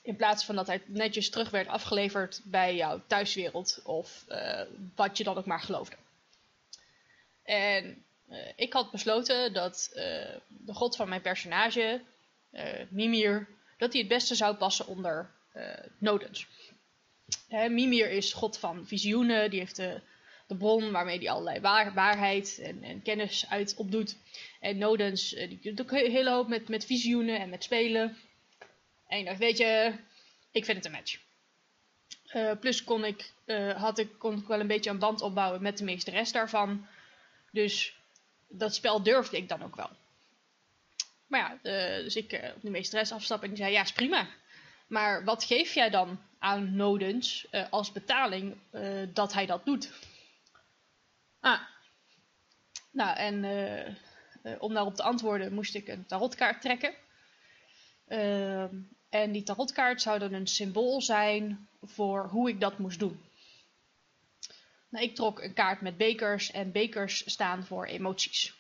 In 0.02 0.16
plaats 0.16 0.46
van 0.46 0.56
dat 0.56 0.68
hij 0.68 0.82
netjes 0.86 1.30
terug 1.30 1.50
werd 1.50 1.68
afgeleverd 1.68 2.42
bij 2.44 2.76
jouw 2.76 3.02
thuiswereld 3.08 3.80
of 3.84 4.26
eh, 4.28 4.62
wat 4.96 5.18
je 5.18 5.24
dan 5.24 5.38
ook 5.38 5.46
maar 5.46 5.60
geloofde. 5.60 5.96
En 7.44 8.06
eh, 8.28 8.38
ik 8.56 8.74
had 8.74 8.92
besloten 8.92 9.54
dat 9.54 9.90
eh, 9.94 10.04
de 10.48 10.74
god 10.74 10.96
van 10.96 11.10
mijn 11.10 11.22
personage, 11.22 12.02
Mimir, 12.90 13.48
dat 13.78 13.92
hij 13.92 14.02
het 14.02 14.10
beste 14.10 14.36
zou 14.36 14.56
passen 14.56 14.88
onder 14.88 15.32
Nodens. 15.98 16.48
Hè, 17.48 17.70
Mimir 17.70 18.10
is 18.10 18.34
god 18.34 18.58
van 18.58 18.88
visioenen, 18.88 19.50
die 19.50 19.60
heeft 19.60 19.76
de 19.76 20.02
de 20.50 20.56
bron 20.56 20.92
waarmee 20.92 21.18
hij 21.18 21.30
allerlei 21.30 21.60
waar, 21.60 21.94
waarheid 21.94 22.60
en, 22.62 22.84
en, 22.84 23.02
kennis 23.02 23.50
uit 23.50 23.76
opdoet. 23.76 24.18
En 24.60 24.78
Nodens, 24.78 25.34
uh, 25.34 25.48
die 25.48 25.60
doet 25.62 25.82
ook 25.82 25.92
hele 25.92 26.30
hoop 26.30 26.48
met, 26.48 26.68
met 26.70 26.86
visioenen 26.86 27.40
en 27.40 27.50
met 27.50 27.64
spelen. 27.64 28.18
En 29.08 29.20
ik 29.20 29.26
dacht, 29.26 29.38
weet 29.38 29.58
je, 29.58 29.94
ik 30.52 30.66
vind 30.66 30.78
het 30.78 30.86
een 30.86 30.92
match. 30.92 31.20
Uh, 32.34 32.52
plus 32.60 32.84
kon 32.84 33.06
ik, 33.06 33.32
uh, 33.46 33.82
had 33.82 33.98
ik, 33.98 34.10
kon 34.18 34.38
ik 34.38 34.48
wel 34.48 34.60
een 34.60 34.68
beetje 34.68 34.90
een 34.90 35.00
band 35.00 35.22
opbouwen 35.22 35.62
met 35.62 35.78
de 35.78 35.84
meesteres 35.84 36.32
daarvan. 36.32 36.88
Dus 37.52 37.96
dat 38.48 38.76
spel 38.76 39.04
durfde 39.04 39.38
ik 39.38 39.50
dan 39.50 39.64
ook 39.64 39.76
wel. 39.76 39.90
Maar 41.28 41.40
ja, 41.40 41.72
dus 42.02 42.16
ik 42.16 42.52
op 42.56 42.62
de 42.62 42.70
meesteres 42.70 43.12
afstappen 43.12 43.50
en 43.50 43.54
die 43.54 43.64
zei, 43.64 43.76
ja, 43.76 43.82
is 43.82 43.92
prima. 43.92 44.28
Maar 44.88 45.24
wat 45.24 45.44
geef 45.44 45.74
jij 45.74 45.90
dan 45.90 46.20
aan 46.40 46.76
Nodens 46.76 47.48
als 47.70 47.92
betaling 47.92 48.56
dat 49.14 49.34
hij 49.34 49.46
dat 49.46 49.66
doet? 49.66 49.90
Ah. 51.40 51.62
Nou, 52.92 53.18
en 53.18 53.44
om 54.60 54.74
daarop 54.74 54.96
te 54.96 55.04
antwoorden 55.04 55.54
moest 55.54 55.76
ik 55.76 55.88
een 55.88 56.06
tarotkaart 56.06 56.62
trekken. 56.62 56.94
Ehm, 58.08 58.76
en 59.10 59.32
die 59.32 59.44
tarotkaart 59.44 60.02
zou 60.02 60.20
dan 60.20 60.34
een 60.34 60.48
symbool 60.48 61.02
zijn 61.02 61.70
voor 61.82 62.28
hoe 62.28 62.50
ik 62.50 62.60
dat 62.60 62.78
moest 62.78 63.00
doen. 63.00 63.22
Nou, 64.90 65.06
ik 65.06 65.16
trok 65.16 65.42
een 65.42 65.54
kaart 65.54 65.82
met 65.82 65.98
bekers 65.98 66.52
en 66.52 66.72
bekers 66.72 67.32
staan 67.32 67.66
voor 67.66 67.86
emoties. 67.86 68.58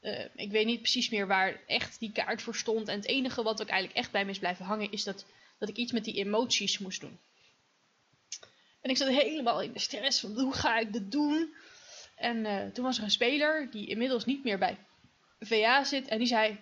Uh, 0.00 0.24
ik 0.34 0.50
weet 0.50 0.66
niet 0.66 0.80
precies 0.80 1.10
meer 1.10 1.26
waar 1.26 1.60
echt 1.66 1.98
die 1.98 2.12
kaart 2.12 2.42
voor 2.42 2.54
stond. 2.54 2.88
En 2.88 2.96
het 2.96 3.06
enige 3.06 3.42
wat 3.42 3.62
ook 3.62 3.68
eigenlijk 3.68 3.98
echt 3.98 4.10
bij 4.10 4.24
me 4.24 4.30
is 4.30 4.38
blijven 4.38 4.64
hangen 4.64 4.92
is 4.92 5.04
dat, 5.04 5.26
dat 5.58 5.68
ik 5.68 5.76
iets 5.76 5.92
met 5.92 6.04
die 6.04 6.14
emoties 6.14 6.78
moest 6.78 7.00
doen. 7.00 7.18
En 8.82 8.90
ik 8.90 8.96
zat 8.96 9.08
helemaal 9.08 9.62
in 9.62 9.72
de 9.72 9.78
stress 9.78 10.20
van 10.20 10.40
hoe 10.40 10.52
ga 10.52 10.78
ik 10.78 10.92
dit 10.92 11.10
doen? 11.10 11.54
En 12.16 12.44
uh, 12.44 12.66
toen 12.66 12.84
was 12.84 12.98
er 12.98 13.04
een 13.04 13.10
speler 13.10 13.70
die 13.70 13.86
inmiddels 13.86 14.24
niet 14.24 14.44
meer 14.44 14.58
bij 14.58 14.78
VA 15.40 15.84
zit 15.84 16.08
en 16.08 16.18
die 16.18 16.26
zei... 16.26 16.58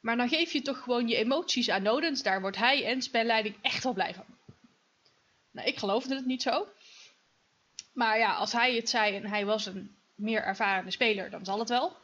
Maar 0.00 0.16
dan 0.16 0.28
geef 0.28 0.52
je 0.52 0.62
toch 0.62 0.82
gewoon 0.82 1.08
je 1.08 1.16
emoties 1.16 1.70
aan 1.70 1.82
Nodens. 1.82 2.22
Daar 2.22 2.40
wordt 2.40 2.56
hij 2.56 2.84
en 2.84 3.02
spelleiding 3.02 3.56
echt 3.62 3.84
wel 3.84 3.92
blij 3.92 4.14
van. 4.14 4.24
Nou, 5.50 5.68
ik 5.68 5.78
geloofde 5.78 6.14
het 6.14 6.26
niet 6.26 6.42
zo. 6.42 6.68
Maar 7.92 8.18
ja, 8.18 8.34
als 8.34 8.52
hij 8.52 8.74
het 8.74 8.88
zei 8.88 9.16
en 9.16 9.26
hij 9.26 9.44
was 9.44 9.66
een 9.66 9.96
meer 10.14 10.42
ervarende 10.42 10.90
speler, 10.90 11.30
dan 11.30 11.44
zal 11.44 11.58
het 11.58 11.68
wel. 11.68 11.96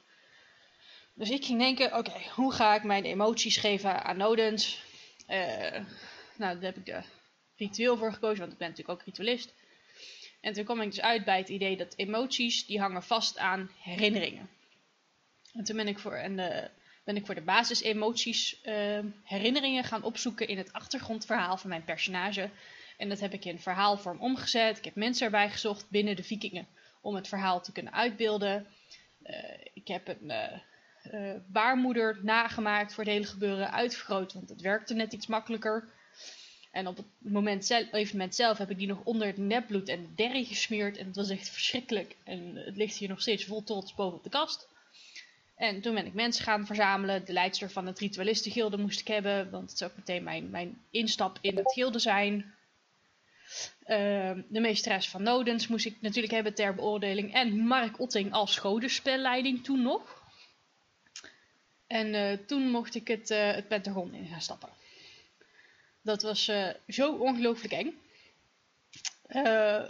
Dus 1.14 1.30
ik 1.30 1.44
ging 1.44 1.58
denken, 1.58 1.96
oké, 1.96 2.12
hoe 2.34 2.52
ga 2.52 2.74
ik 2.74 2.82
mijn 2.82 3.04
emoties 3.04 3.56
geven 3.56 4.04
aan 4.04 4.16
Nodens? 4.16 4.82
Uh, 5.28 5.36
nou, 6.36 6.54
daar 6.54 6.62
heb 6.62 6.76
ik 6.76 6.86
de 6.86 7.02
ritueel 7.60 7.96
voor 7.96 8.12
gekozen, 8.12 8.38
want 8.38 8.52
ik 8.52 8.58
ben 8.58 8.68
natuurlijk 8.68 8.98
ook 8.98 9.06
ritualist. 9.06 9.54
En 10.40 10.52
toen 10.52 10.64
kwam 10.64 10.80
ik 10.80 10.90
dus 10.90 11.00
uit 11.00 11.24
bij 11.24 11.38
het 11.38 11.48
idee 11.48 11.76
dat 11.76 11.96
emoties, 11.96 12.66
die 12.66 12.80
hangen 12.80 13.02
vast 13.02 13.38
aan 13.38 13.70
herinneringen. 13.82 14.48
En 15.54 15.64
toen 15.64 15.76
ben 15.76 15.88
ik 15.88 15.98
voor, 15.98 16.12
en 16.12 16.36
de, 16.36 16.70
ben 17.04 17.16
ik 17.16 17.26
voor 17.26 17.34
de 17.34 17.40
basisemoties 17.40 18.60
uh, 18.64 18.98
herinneringen 19.24 19.84
gaan 19.84 20.02
opzoeken 20.02 20.48
in 20.48 20.58
het 20.58 20.72
achtergrondverhaal 20.72 21.56
van 21.56 21.68
mijn 21.68 21.84
personage. 21.84 22.50
En 22.96 23.08
dat 23.08 23.20
heb 23.20 23.32
ik 23.32 23.44
in 23.44 23.58
verhaalvorm 23.58 24.20
omgezet. 24.20 24.78
Ik 24.78 24.84
heb 24.84 24.94
mensen 24.94 25.24
erbij 25.24 25.50
gezocht 25.50 25.90
binnen 25.90 26.16
de 26.16 26.22
vikingen 26.22 26.66
om 27.00 27.14
het 27.14 27.28
verhaal 27.28 27.62
te 27.62 27.72
kunnen 27.72 27.92
uitbeelden. 27.92 28.66
Uh, 29.26 29.36
ik 29.72 29.88
heb 29.88 30.08
een 30.08 30.32
baarmoeder 31.46 32.18
nagemaakt 32.22 32.94
voor 32.94 33.04
het 33.04 33.12
hele 33.12 33.26
gebeuren, 33.26 33.72
uitvergroot, 33.72 34.32
want 34.32 34.48
het 34.48 34.60
werkte 34.60 34.94
net 34.94 35.12
iets 35.12 35.26
makkelijker. 35.26 35.88
En 36.70 36.86
op 36.86 36.96
het 36.96 37.06
moment 37.18 37.64
zelf, 37.66 37.92
evenement 37.92 38.34
zelf 38.34 38.58
heb 38.58 38.70
ik 38.70 38.78
die 38.78 38.86
nog 38.86 39.00
onder 39.04 39.26
het 39.26 39.36
nepbloed 39.36 39.88
en 39.88 40.02
de 40.02 40.14
derrie 40.14 40.44
gesmeerd. 40.44 40.96
En 40.96 41.06
het 41.06 41.16
was 41.16 41.30
echt 41.30 41.48
verschrikkelijk. 41.48 42.16
En 42.24 42.56
het 42.56 42.76
ligt 42.76 42.96
hier 42.96 43.08
nog 43.08 43.20
steeds 43.20 43.44
vol 43.44 43.62
trots 43.62 43.94
boven 43.94 44.16
op 44.16 44.24
de 44.24 44.30
kast. 44.30 44.68
En 45.56 45.80
toen 45.80 45.94
ben 45.94 46.06
ik 46.06 46.14
mensen 46.14 46.44
gaan 46.44 46.66
verzamelen. 46.66 47.24
De 47.24 47.32
leidster 47.32 47.70
van 47.70 47.86
het 47.86 47.98
ritualistengilde 47.98 48.76
moest 48.76 49.00
ik 49.00 49.08
hebben. 49.08 49.50
Want 49.50 49.70
het 49.70 49.80
is 49.80 49.86
ook 49.86 49.96
meteen 49.96 50.22
mijn, 50.22 50.50
mijn 50.50 50.82
instap 50.90 51.38
in 51.40 51.56
het 51.56 51.72
gilde 51.72 51.98
zijn. 51.98 52.54
Uh, 53.86 54.32
de 54.48 54.60
meesteres 54.60 55.08
van 55.08 55.22
Nodens 55.22 55.68
moest 55.68 55.86
ik 55.86 55.96
natuurlijk 56.00 56.32
hebben 56.32 56.54
ter 56.54 56.74
beoordeling. 56.74 57.34
En 57.34 57.58
Mark 57.58 58.00
Otting 58.00 58.32
als 58.32 58.56
godenspelleiding 58.56 59.64
toen 59.64 59.82
nog. 59.82 60.22
En 61.86 62.14
uh, 62.14 62.32
toen 62.46 62.70
mocht 62.70 62.94
ik 62.94 63.08
het, 63.08 63.30
uh, 63.30 63.50
het 63.50 63.68
Pentagon 63.68 64.14
in 64.14 64.26
gaan 64.26 64.40
stappen. 64.40 64.68
Dat 66.02 66.22
was 66.22 66.48
uh, 66.48 66.68
zo 66.88 67.12
ongelooflijk 67.16 67.72
eng. 67.72 67.98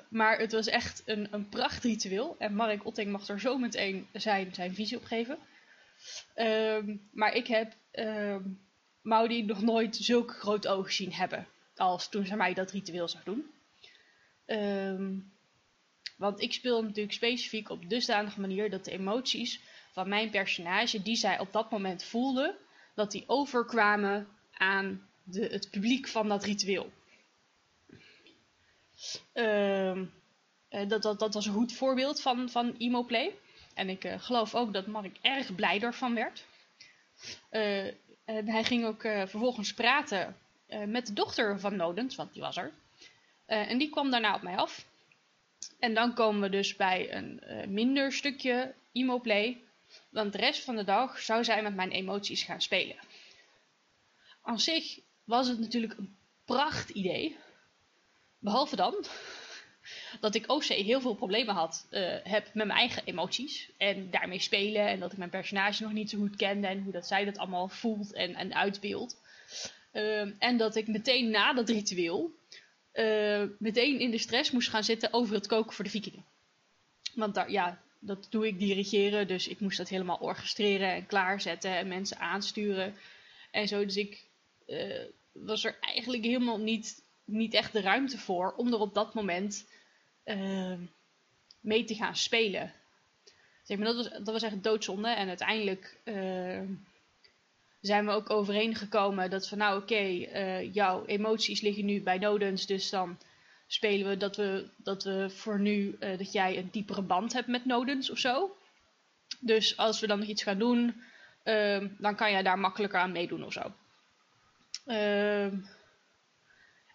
maar 0.09 0.38
het 0.38 0.53
was 0.53 0.66
echt 0.66 1.03
een, 1.05 1.29
een 1.31 1.49
prachtritueel. 1.49 2.37
En 2.38 2.55
Mark 2.55 2.87
Otting 2.87 3.11
mag 3.12 3.29
er 3.29 3.40
zo 3.40 3.59
meteen 3.59 4.09
zijn, 4.12 4.55
zijn 4.55 4.75
visie 4.75 4.96
op 4.96 5.05
geven. 5.05 5.38
Ehm, 6.35 6.96
maar 7.12 7.35
ik 7.35 7.46
heb 7.46 7.77
um, 7.92 8.61
Maudi 9.03 9.42
nog 9.42 9.62
nooit 9.62 9.96
zulke 9.96 10.33
grote 10.33 10.68
ogen 10.68 10.92
zien 10.92 11.12
hebben. 11.12 11.46
Als 11.77 12.09
toen 12.09 12.27
ze 12.27 12.37
mij 12.37 12.55
dat 12.55 12.70
ritueel 12.70 13.09
zou 13.09 13.25
doen. 13.25 13.51
Um, 14.46 15.33
want 16.16 16.40
ik 16.40 16.53
speel 16.53 16.83
natuurlijk 16.83 17.14
specifiek 17.14 17.70
op 17.70 17.88
dusdanige 17.88 18.40
manier 18.40 18.70
dat 18.70 18.85
de 18.85 18.90
emoties 18.90 19.61
van 19.92 20.09
mijn 20.09 20.31
personage, 20.31 21.03
die 21.03 21.16
zij 21.16 21.38
op 21.38 21.53
dat 21.53 21.70
moment 21.70 22.05
voelde, 22.05 22.57
dat 22.94 23.11
die 23.11 23.25
overkwamen 23.27 24.29
aan 24.53 25.10
de, 25.22 25.46
het 25.46 25.70
publiek 25.70 26.09
van 26.09 26.28
dat 26.28 26.44
ritueel. 26.44 26.90
Um, 29.35 30.12
dat, 30.68 31.02
dat, 31.02 31.18
dat 31.18 31.35
was 31.35 31.46
een 31.46 31.52
goed 31.52 31.72
voorbeeld 31.72 32.20
van, 32.20 32.50
van 32.50 32.74
emo-play. 32.78 33.35
En 33.74 33.88
ik 33.88 34.04
uh, 34.04 34.20
geloof 34.20 34.54
ook 34.54 34.72
dat 34.72 34.87
Mark 34.87 35.16
erg 35.20 35.54
blij 35.54 35.80
ervan 35.80 36.14
werd. 36.14 36.44
En 38.24 38.48
hij 38.48 38.64
ging 38.64 38.85
ook 38.85 39.00
vervolgens 39.00 39.74
praten 39.74 40.37
met 40.87 41.06
de 41.06 41.12
dochter 41.12 41.61
van 41.61 41.76
Nodens, 41.76 42.16
want 42.16 42.33
die 42.33 42.42
was 42.42 42.56
er. 42.56 42.72
en 43.46 43.78
die 43.78 43.90
kwam 43.90 44.11
daarna 44.11 44.35
op 44.35 44.42
mij 44.42 44.56
af. 44.56 44.87
En 45.78 45.94
dan 45.94 46.14
komen 46.14 46.40
we 46.40 46.48
dus 46.48 46.76
bij 46.76 47.12
een 47.14 47.40
minder 47.68 48.12
stukje 48.12 48.74
emo-play. 48.92 49.62
Want 50.11 50.33
de 50.33 50.38
rest 50.38 50.64
van 50.64 50.76
de 50.76 50.85
dag 50.85 51.20
zou 51.20 51.44
zij 51.44 51.62
met 51.62 51.74
mijn 51.74 51.90
emoties 51.90 52.42
gaan 52.42 52.61
spelen. 52.61 52.96
Aan 54.42 54.61
zich 54.61 54.98
was 55.31 55.49
het 55.49 55.59
natuurlijk 55.59 55.99
een 55.99 56.16
pracht 56.45 56.88
idee. 56.88 57.37
Behalve 58.38 58.77
dan 58.77 59.05
dat 60.21 60.35
ik 60.35 60.51
OC 60.51 60.64
heel 60.64 61.01
veel 61.01 61.14
problemen 61.14 61.55
had, 61.55 61.87
uh, 61.90 62.16
heb 62.23 62.45
met 62.45 62.66
mijn 62.66 62.79
eigen 62.79 63.03
emoties. 63.05 63.71
En 63.77 64.11
daarmee 64.11 64.38
spelen. 64.38 64.87
En 64.87 65.01
dat 65.01 65.12
ik 65.12 65.19
mijn 65.19 65.31
personage 65.31 65.83
nog 65.83 65.93
niet 65.93 66.11
zo 66.11 66.19
goed 66.19 66.37
kende. 66.37 66.66
En 66.66 66.83
hoe 66.83 66.93
dat 66.93 67.07
zij 67.07 67.25
dat 67.25 67.38
allemaal 67.38 67.69
voelt 67.69 68.12
en, 68.12 68.35
en 68.35 68.55
uitbeeldt. 68.55 69.21
Uh, 69.93 70.43
en 70.43 70.57
dat 70.57 70.77
ik 70.77 70.87
meteen 70.87 71.31
na 71.31 71.53
dat 71.53 71.69
ritueel 71.69 72.31
uh, 72.93 73.43
meteen 73.59 74.01
in 74.01 74.11
de 74.11 74.19
stress 74.19 74.51
moest 74.51 74.69
gaan 74.69 74.85
zitten 74.85 75.12
over 75.12 75.35
het 75.35 75.47
koken 75.47 75.73
voor 75.73 75.85
de 75.85 75.90
vikingen. 75.90 76.25
Want 77.14 77.35
daar, 77.35 77.51
ja, 77.51 77.81
dat 77.99 78.27
doe 78.31 78.47
ik 78.47 78.59
dirigeren. 78.59 79.27
Dus 79.27 79.49
ik 79.49 79.61
moest 79.61 79.79
dat 79.79 79.88
helemaal 79.88 80.16
orchestreren 80.16 80.93
en 80.93 81.07
klaarzetten 81.07 81.77
en 81.77 81.88
mensen 81.88 82.19
aansturen. 82.19 82.95
En 83.51 83.69
zo, 83.69 83.85
dus 83.85 83.97
ik 83.97 84.29
was 85.33 85.64
er 85.64 85.79
eigenlijk 85.81 86.25
helemaal 86.25 86.59
niet, 86.59 87.05
niet 87.25 87.55
echt 87.55 87.73
de 87.73 87.81
ruimte 87.81 88.19
voor 88.19 88.55
om 88.57 88.73
er 88.73 88.79
op 88.79 88.95
dat 88.95 89.14
moment 89.14 89.69
uh, 90.25 90.79
mee 91.61 91.85
te 91.85 91.95
gaan 91.95 92.16
spelen. 92.16 92.73
Zeg 93.62 93.79
maar, 93.79 93.87
dat, 93.87 93.97
was, 93.97 94.09
dat 94.09 94.33
was 94.33 94.43
echt 94.43 94.62
doodzonde. 94.62 95.09
En 95.09 95.29
uiteindelijk 95.29 96.01
uh, 96.05 96.61
zijn 97.81 98.07
we 98.07 98.12
ook 98.12 98.31
overeengekomen 98.31 99.31
dat 99.31 99.49
van 99.49 99.59
nou 99.59 99.83
oké, 99.83 100.03
uh, 100.03 100.74
jouw 100.74 101.05
emoties 101.05 101.61
liggen 101.61 101.85
nu 101.85 102.03
bij 102.03 102.18
Nodens, 102.18 102.66
dus 102.66 102.91
dan 102.91 103.18
spelen 103.66 104.09
we 104.09 104.16
dat 104.16 104.37
we, 104.37 104.68
dat 104.76 105.05
we 105.05 105.31
voor 105.31 105.61
nu, 105.61 105.97
dat 105.99 106.33
jij 106.33 106.59
een 106.59 106.68
diepere 106.70 107.03
band 107.03 107.33
hebt 107.33 107.49
met 107.49 107.64
Nodens 107.64 108.11
of 108.11 108.18
zo. 108.18 108.57
Dus 109.41 109.76
als 109.76 110.01
we 110.01 110.07
dan 110.07 110.18
nog 110.18 110.28
iets 110.28 110.43
gaan 110.43 110.59
doen, 110.59 111.03
ehm, 111.43 111.89
dan 111.99 112.16
kan 112.16 112.31
jij 112.31 112.43
daar 112.43 112.59
makkelijker 112.59 113.01
aan 113.01 113.12
meedoen 113.12 113.45
of 113.45 113.53
zo. 113.53 113.72
Ehm, 114.87 115.55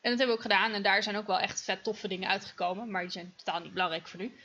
en 0.06 0.12
dat 0.12 0.20
hebben 0.20 0.28
we 0.28 0.34
ook 0.34 0.52
gedaan. 0.52 0.72
En 0.72 0.84
daar 0.84 1.04
zijn 1.04 1.16
ook 1.16 1.28
wel 1.28 1.40
echt 1.40 1.64
vet 1.64 1.84
toffe 1.84 2.08
dingen 2.08 2.30
uitgekomen. 2.30 2.92
Maar 2.92 3.02
die 3.02 3.12
zijn 3.12 3.34
totaal 3.36 3.60
niet 3.60 3.74
belangrijk 3.74 4.08
voor 4.08 4.20
nu. 4.20 4.36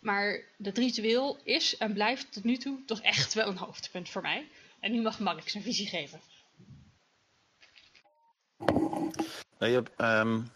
Maar 0.00 0.40
dat 0.56 0.78
ritueel 0.78 1.40
is 1.44 1.76
en 1.76 1.92
blijft 1.92 2.32
tot 2.32 2.44
nu 2.44 2.56
toe 2.56 2.84
toch 2.84 3.00
echt 3.00 3.34
wel 3.34 3.48
een 3.48 3.56
hoofdpunt 3.56 4.08
voor 4.08 4.22
mij. 4.22 4.48
En 4.80 4.92
nu 4.92 5.02
mag 5.02 5.18
Mark 5.18 5.48
zijn 5.48 5.62
visie 5.62 5.86
geven. 5.86 6.20
Nou, 9.58 9.72
je 9.72 9.74
hebt, 9.74 9.90
um, 10.00 10.50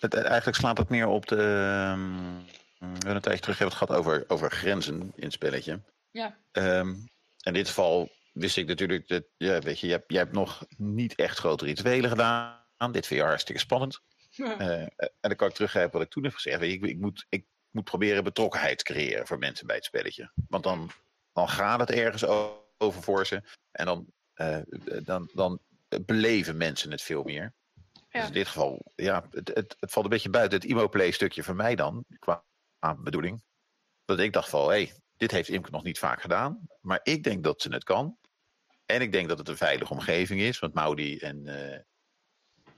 het, 0.00 0.14
eigenlijk 0.14 0.56
slaat 0.56 0.78
het 0.78 0.88
meer 0.88 1.06
op 1.06 1.26
de... 1.26 1.36
Um, 1.92 2.44
we 2.78 2.86
hebben 2.86 3.14
een 3.14 3.20
tijdje 3.20 3.40
terug 3.40 3.58
hebben 3.58 3.78
het 3.78 3.86
gehad 3.86 4.04
over, 4.04 4.24
over 4.28 4.50
grenzen 4.50 5.12
in 5.14 5.24
het 5.24 5.32
spelletje. 5.32 5.80
Ja. 6.10 6.36
Um, 6.52 7.08
in 7.42 7.52
dit 7.52 7.68
geval 7.68 8.10
wist 8.34 8.56
ik 8.56 8.66
natuurlijk 8.66 9.08
dat... 9.08 9.24
Ja, 9.36 9.58
weet 9.58 9.80
je, 9.80 9.86
je 9.86 9.92
hebt, 9.92 10.12
je 10.12 10.16
hebt 10.16 10.32
nog 10.32 10.66
niet 10.76 11.14
echt 11.14 11.38
grote 11.38 11.64
rituelen 11.64 12.10
gedaan. 12.10 12.62
Dit 12.90 13.06
vind 13.06 13.20
je 13.20 13.26
hartstikke 13.26 13.60
spannend. 13.60 14.00
Ja. 14.30 14.60
Uh, 14.60 14.80
en 14.80 15.10
dan 15.20 15.36
kan 15.36 15.48
ik 15.48 15.54
teruggrijpen 15.54 15.92
wat 15.92 16.06
ik 16.06 16.12
toen 16.12 16.24
heb 16.24 16.34
gezegd. 16.34 16.62
Ik, 16.62 16.84
ik, 16.84 16.98
moet, 16.98 17.26
ik 17.28 17.46
moet 17.70 17.84
proberen 17.84 18.24
betrokkenheid 18.24 18.78
te 18.78 18.84
creëren 18.84 19.26
voor 19.26 19.38
mensen 19.38 19.66
bij 19.66 19.76
het 19.76 19.84
spelletje. 19.84 20.30
Want 20.48 20.64
dan, 20.64 20.90
dan 21.32 21.48
gaat 21.48 21.80
het 21.80 21.90
ergens 21.90 22.24
over 22.78 23.02
voor 23.02 23.26
ze. 23.26 23.42
En 23.70 23.86
dan, 23.86 24.06
eh, 24.34 24.58
dan, 25.02 25.30
dan 25.34 25.60
beleven 26.06 26.56
mensen 26.56 26.90
het 26.90 27.02
veel 27.02 27.22
meer. 27.22 27.54
Ja. 27.92 28.20
Dus 28.20 28.26
in 28.26 28.32
dit 28.32 28.46
geval, 28.46 28.92
ja, 28.94 29.28
het, 29.30 29.48
het, 29.54 29.76
het 29.80 29.92
valt 29.92 30.04
een 30.04 30.10
beetje 30.10 30.30
buiten 30.30 30.60
het 30.60 30.70
emo-play 30.70 31.10
stukje 31.10 31.42
voor 31.42 31.54
mij 31.54 31.74
dan, 31.74 32.04
qua 32.18 32.44
bedoeling. 32.96 33.42
Dat 34.04 34.18
ik 34.18 34.32
dacht 34.32 34.48
van, 34.48 34.60
hé, 34.60 34.66
hey, 34.66 34.92
dit 35.16 35.30
heeft 35.30 35.48
Imke 35.48 35.70
nog 35.70 35.82
niet 35.82 35.98
vaak 35.98 36.20
gedaan. 36.20 36.66
Maar 36.80 37.00
ik 37.02 37.24
denk 37.24 37.44
dat 37.44 37.62
ze 37.62 37.72
het 37.72 37.84
kan. 37.84 38.18
En 38.86 39.00
ik 39.00 39.12
denk 39.12 39.28
dat 39.28 39.38
het 39.38 39.48
een 39.48 39.56
veilige 39.56 39.92
omgeving 39.92 40.40
is. 40.40 40.58
Want 40.58 40.74
Maudi 40.74 41.18
en, 41.18 41.46
eh, 41.46 41.80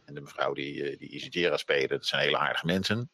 en 0.04 0.14
de 0.14 0.20
mevrouw 0.20 0.52
die, 0.52 0.74
uh, 0.74 0.98
die 0.98 1.08
Isidera 1.08 1.56
spelen, 1.56 1.88
dat 1.88 2.06
zijn 2.06 2.22
hele 2.22 2.38
aardige 2.38 2.66
mensen. 2.66 3.10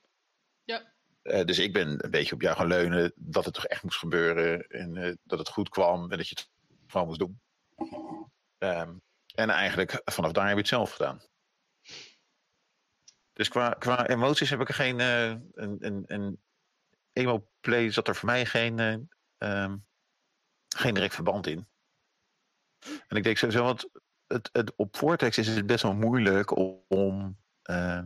Ja. 0.65 0.95
Uh, 1.23 1.45
dus 1.45 1.59
ik 1.59 1.73
ben 1.73 2.05
een 2.05 2.11
beetje 2.11 2.35
op 2.35 2.41
jou 2.41 2.57
gaan 2.57 2.67
leunen 2.67 3.13
dat 3.17 3.45
het 3.45 3.55
toch 3.55 3.67
echt 3.67 3.83
moest 3.83 3.99
gebeuren. 3.99 4.67
En 4.67 5.19
dat 5.23 5.39
het 5.39 5.49
goed 5.49 5.69
kwam 5.69 6.11
en 6.11 6.17
dat 6.19 6.29
je 6.29 6.35
het 6.39 6.51
gewoon 6.87 7.07
moest 7.07 7.19
doen. 7.19 7.41
Um, 8.59 9.03
en 9.35 9.51
eigenlijk 9.51 10.01
vanaf 10.05 10.33
daar 10.33 10.45
heb 10.45 10.55
je 10.55 10.61
het 10.61 10.69
zelf 10.69 10.93
gedaan. 10.93 11.21
Dus 13.33 13.49
qua, 13.49 13.71
qua 13.71 14.07
emoties 14.07 14.51
heb 14.51 14.61
ik 14.61 14.69
er 14.69 14.75
geen. 14.75 14.99
een, 14.99 15.77
een, 15.79 16.03
een 16.07 16.43
emo-play 17.13 17.91
zat 17.91 18.09
er 18.09 18.17
voor 18.17 18.29
mij 18.29 18.47
geen, 18.47 18.79
um, 19.39 19.87
geen 20.77 20.95
direct 20.95 21.15
verband 21.15 21.47
in. 21.47 21.69
En 23.07 23.17
ik 23.17 23.23
denk 23.23 23.39
sowieso, 23.39 23.65
want 23.65 23.89
het, 24.27 24.49
het, 24.53 24.73
op 24.77 24.97
Vortex 24.97 25.39
is 25.39 25.49
het 25.49 25.67
best 25.67 25.83
wel 25.83 25.95
moeilijk 25.95 26.57
om 26.89 27.37
uh, 27.71 28.03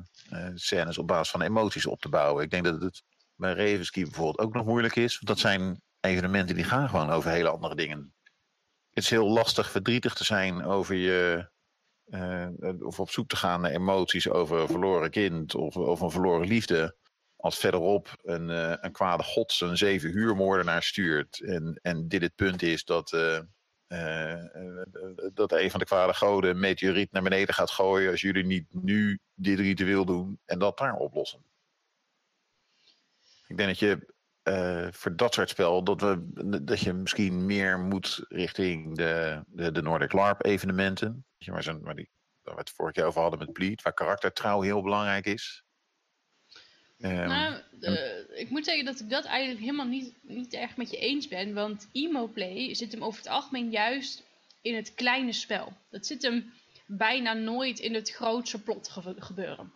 scènes 0.54 0.98
op 0.98 1.06
basis 1.06 1.30
van 1.30 1.42
emoties 1.42 1.86
op 1.86 2.00
te 2.00 2.08
bouwen. 2.08 2.44
Ik 2.44 2.50
denk 2.50 2.64
dat 2.64 2.82
het 2.82 3.02
bij 3.34 3.52
Revenski 3.52 4.02
bijvoorbeeld 4.02 4.38
ook 4.38 4.54
nog 4.54 4.66
moeilijk 4.66 4.96
is. 4.96 5.12
Want 5.12 5.26
dat 5.26 5.38
zijn 5.38 5.82
evenementen 6.00 6.54
die 6.54 6.64
gaan 6.64 6.88
gewoon 6.88 7.10
over 7.10 7.30
hele 7.30 7.50
andere 7.50 7.74
dingen. 7.74 8.14
Het 8.90 9.04
is 9.04 9.10
heel 9.10 9.28
lastig 9.28 9.70
verdrietig 9.70 10.14
te 10.14 10.24
zijn 10.24 10.64
over 10.64 10.94
je. 10.94 11.50
Uh, 12.06 12.46
of 12.80 13.00
op 13.00 13.10
zoek 13.10 13.28
te 13.28 13.36
gaan 13.36 13.60
naar 13.60 13.70
emoties 13.70 14.28
over 14.28 14.60
een 14.60 14.68
verloren 14.68 15.10
kind 15.10 15.54
of 15.54 15.76
over 15.76 16.04
een 16.04 16.10
verloren 16.10 16.46
liefde. 16.46 16.96
Als 17.36 17.58
verderop 17.58 18.16
een, 18.22 18.48
een 18.84 18.92
kwade 18.92 19.22
god 19.22 19.52
zijn 19.52 19.76
zeven 19.76 20.10
huurmoordenaar 20.10 20.82
stuurt. 20.82 21.40
En, 21.40 21.78
en 21.82 22.08
dit 22.08 22.22
het 22.22 22.34
punt 22.34 22.62
is 22.62 22.84
dat 22.84 23.10
dat 25.34 25.52
een 25.52 25.70
van 25.70 25.80
de 25.80 25.86
kwade 25.86 26.14
goden 26.14 26.50
een 26.50 26.60
meteoriet 26.60 27.12
naar 27.12 27.22
beneden 27.22 27.54
gaat 27.54 27.70
gooien 27.70 28.10
als 28.10 28.20
jullie 28.20 28.44
niet 28.44 28.66
nu 28.70 29.18
dit 29.34 29.58
ritueel 29.58 30.04
doen 30.04 30.40
en 30.44 30.58
dat 30.58 30.78
daar 30.78 30.94
oplossen. 30.94 31.44
Ik 33.46 33.56
denk 33.56 33.68
dat 33.68 33.78
je 33.78 34.14
uh, 34.48 34.92
voor 34.92 35.16
dat 35.16 35.34
soort 35.34 35.48
spel 35.48 35.84
dat, 35.84 36.00
we, 36.00 36.24
dat 36.64 36.80
je 36.80 36.92
misschien 36.92 37.46
meer 37.46 37.78
moet 37.78 38.24
richting 38.28 38.96
de, 38.96 39.42
de, 39.46 39.72
de 39.72 39.82
Nordic 39.82 40.12
LARP 40.12 40.44
evenementen. 40.44 41.24
Waar, 41.38 41.62
zijn, 41.62 41.80
waar, 41.80 41.94
die, 41.94 42.10
waar 42.42 42.54
we 42.54 42.60
het 42.60 42.70
vorig 42.70 42.94
jaar 42.94 43.06
over 43.06 43.20
hadden 43.20 43.38
met 43.38 43.52
Bleed, 43.52 43.82
waar 43.82 43.92
karaktertrouw 43.92 44.60
heel 44.60 44.82
belangrijk 44.82 45.26
is. 45.26 45.65
Um, 47.00 47.10
nou, 47.10 47.62
de, 47.80 48.26
ik 48.34 48.50
moet 48.50 48.64
zeggen 48.64 48.84
dat 48.84 49.00
ik 49.00 49.10
dat 49.10 49.24
eigenlijk 49.24 49.60
helemaal 49.60 49.86
niet, 49.86 50.14
niet 50.22 50.52
echt 50.52 50.76
met 50.76 50.90
je 50.90 50.98
eens 50.98 51.28
ben. 51.28 51.54
Want 51.54 51.88
emo-play 51.92 52.74
zit 52.74 52.92
hem 52.92 53.04
over 53.04 53.18
het 53.18 53.28
algemeen 53.28 53.70
juist 53.70 54.22
in 54.62 54.74
het 54.74 54.94
kleine 54.94 55.32
spel. 55.32 55.72
Dat 55.90 56.06
zit 56.06 56.22
hem 56.22 56.52
bijna 56.86 57.32
nooit 57.32 57.78
in 57.78 57.94
het 57.94 58.10
grootste 58.10 58.62
plot 58.62 58.88
ge 58.88 59.14
gebeuren. 59.18 59.72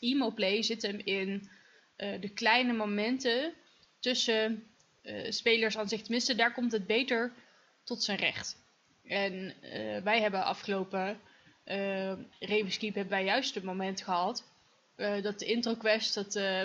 Emo-play 0.00 0.62
zit 0.62 0.82
hem 0.82 1.00
in 1.04 1.48
uh, 1.96 2.20
de 2.20 2.28
kleine 2.28 2.72
momenten 2.72 3.52
tussen 3.98 4.64
uh, 5.02 5.30
spelers 5.30 5.76
aan 5.78 5.88
zich. 5.88 6.02
Tenminste, 6.02 6.34
daar 6.34 6.52
komt 6.52 6.72
het 6.72 6.86
beter 6.86 7.32
tot 7.84 8.02
zijn 8.02 8.18
recht. 8.18 8.56
En 9.04 9.54
uh, 9.62 10.02
wij 10.02 10.20
hebben 10.20 10.44
afgelopen 10.44 11.20
uh, 11.64 12.12
Ravenskeep 12.38 12.94
hebben 12.94 13.12
wij 13.12 13.24
juist 13.24 13.54
het 13.54 13.64
moment 13.64 14.02
gehad 14.02 14.44
uh, 14.96 15.22
dat 15.22 15.38
de 15.38 15.44
intro 15.44 15.74
quest 15.74 16.14
dat 16.14 16.36
uh, 16.36 16.62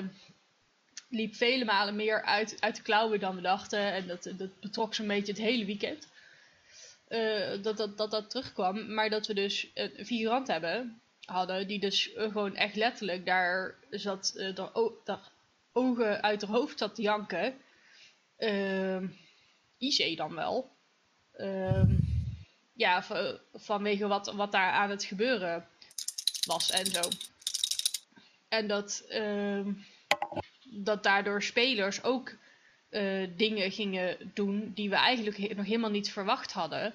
liep 1.09 1.35
vele 1.35 1.65
malen 1.65 1.95
meer 1.95 2.23
uit, 2.23 2.57
uit 2.59 2.75
de 2.75 2.81
klauwen 2.81 3.19
dan 3.19 3.35
we 3.35 3.41
dachten. 3.41 3.93
En 3.93 4.07
dat, 4.07 4.23
dat 4.23 4.59
betrok 4.59 4.93
zo'n 4.93 5.07
beetje 5.07 5.31
het 5.31 5.41
hele 5.41 5.65
weekend. 5.65 6.07
Uh, 7.09 7.63
dat, 7.63 7.77
dat, 7.77 7.97
dat 7.97 8.11
dat 8.11 8.29
terugkwam. 8.29 8.93
Maar 8.93 9.09
dat 9.09 9.27
we 9.27 9.33
dus 9.33 9.67
een 9.73 10.05
figurant 10.05 10.47
hebben 10.47 11.01
hadden 11.25 11.67
die 11.67 11.79
dus 11.79 12.11
gewoon 12.15 12.55
echt 12.55 12.75
letterlijk 12.75 13.25
daar 13.25 13.75
zat 13.89 14.31
de, 14.35 14.53
de 14.53 15.19
ogen 15.71 16.23
uit 16.23 16.41
haar 16.41 16.51
hoofd 16.51 16.79
zat 16.79 16.95
te 16.95 17.01
janken. 17.01 17.57
IC 19.77 20.17
dan 20.17 20.35
wel. 20.35 20.71
Ehm, 21.33 21.95
ja 22.75 23.03
vanwege 23.53 24.07
wat, 24.07 24.33
wat 24.33 24.51
daar 24.51 24.71
aan 24.71 24.89
het 24.89 25.03
gebeuren 25.03 25.67
was 26.45 26.71
en 26.71 26.85
zo 26.85 27.01
en 28.57 28.67
dat, 28.67 29.05
uh, 29.11 29.65
dat 30.63 31.03
daardoor 31.03 31.43
spelers 31.43 32.03
ook 32.03 32.35
uh, 32.89 33.27
dingen 33.35 33.71
gingen 33.71 34.31
doen 34.33 34.71
die 34.73 34.89
we 34.89 34.95
eigenlijk 34.95 35.37
he 35.37 35.53
nog 35.53 35.65
helemaal 35.65 35.89
niet 35.89 36.11
verwacht 36.11 36.51
hadden. 36.51 36.93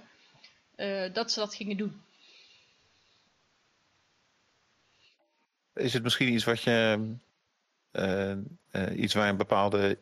Uh, 0.77 1.13
dat 1.13 1.33
ze 1.33 1.41
dat 1.41 1.55
gingen 1.55 1.77
doen. 1.77 2.03
Is 5.75 5.93
het 5.93 6.03
misschien 6.03 6.33
iets 6.33 6.45
wat 6.45 6.63
je. 6.63 7.09
Uh, 7.93 8.37
iets 8.97 9.15
waar 9.15 9.29
een 9.29 9.37
bepaalde 9.37 9.99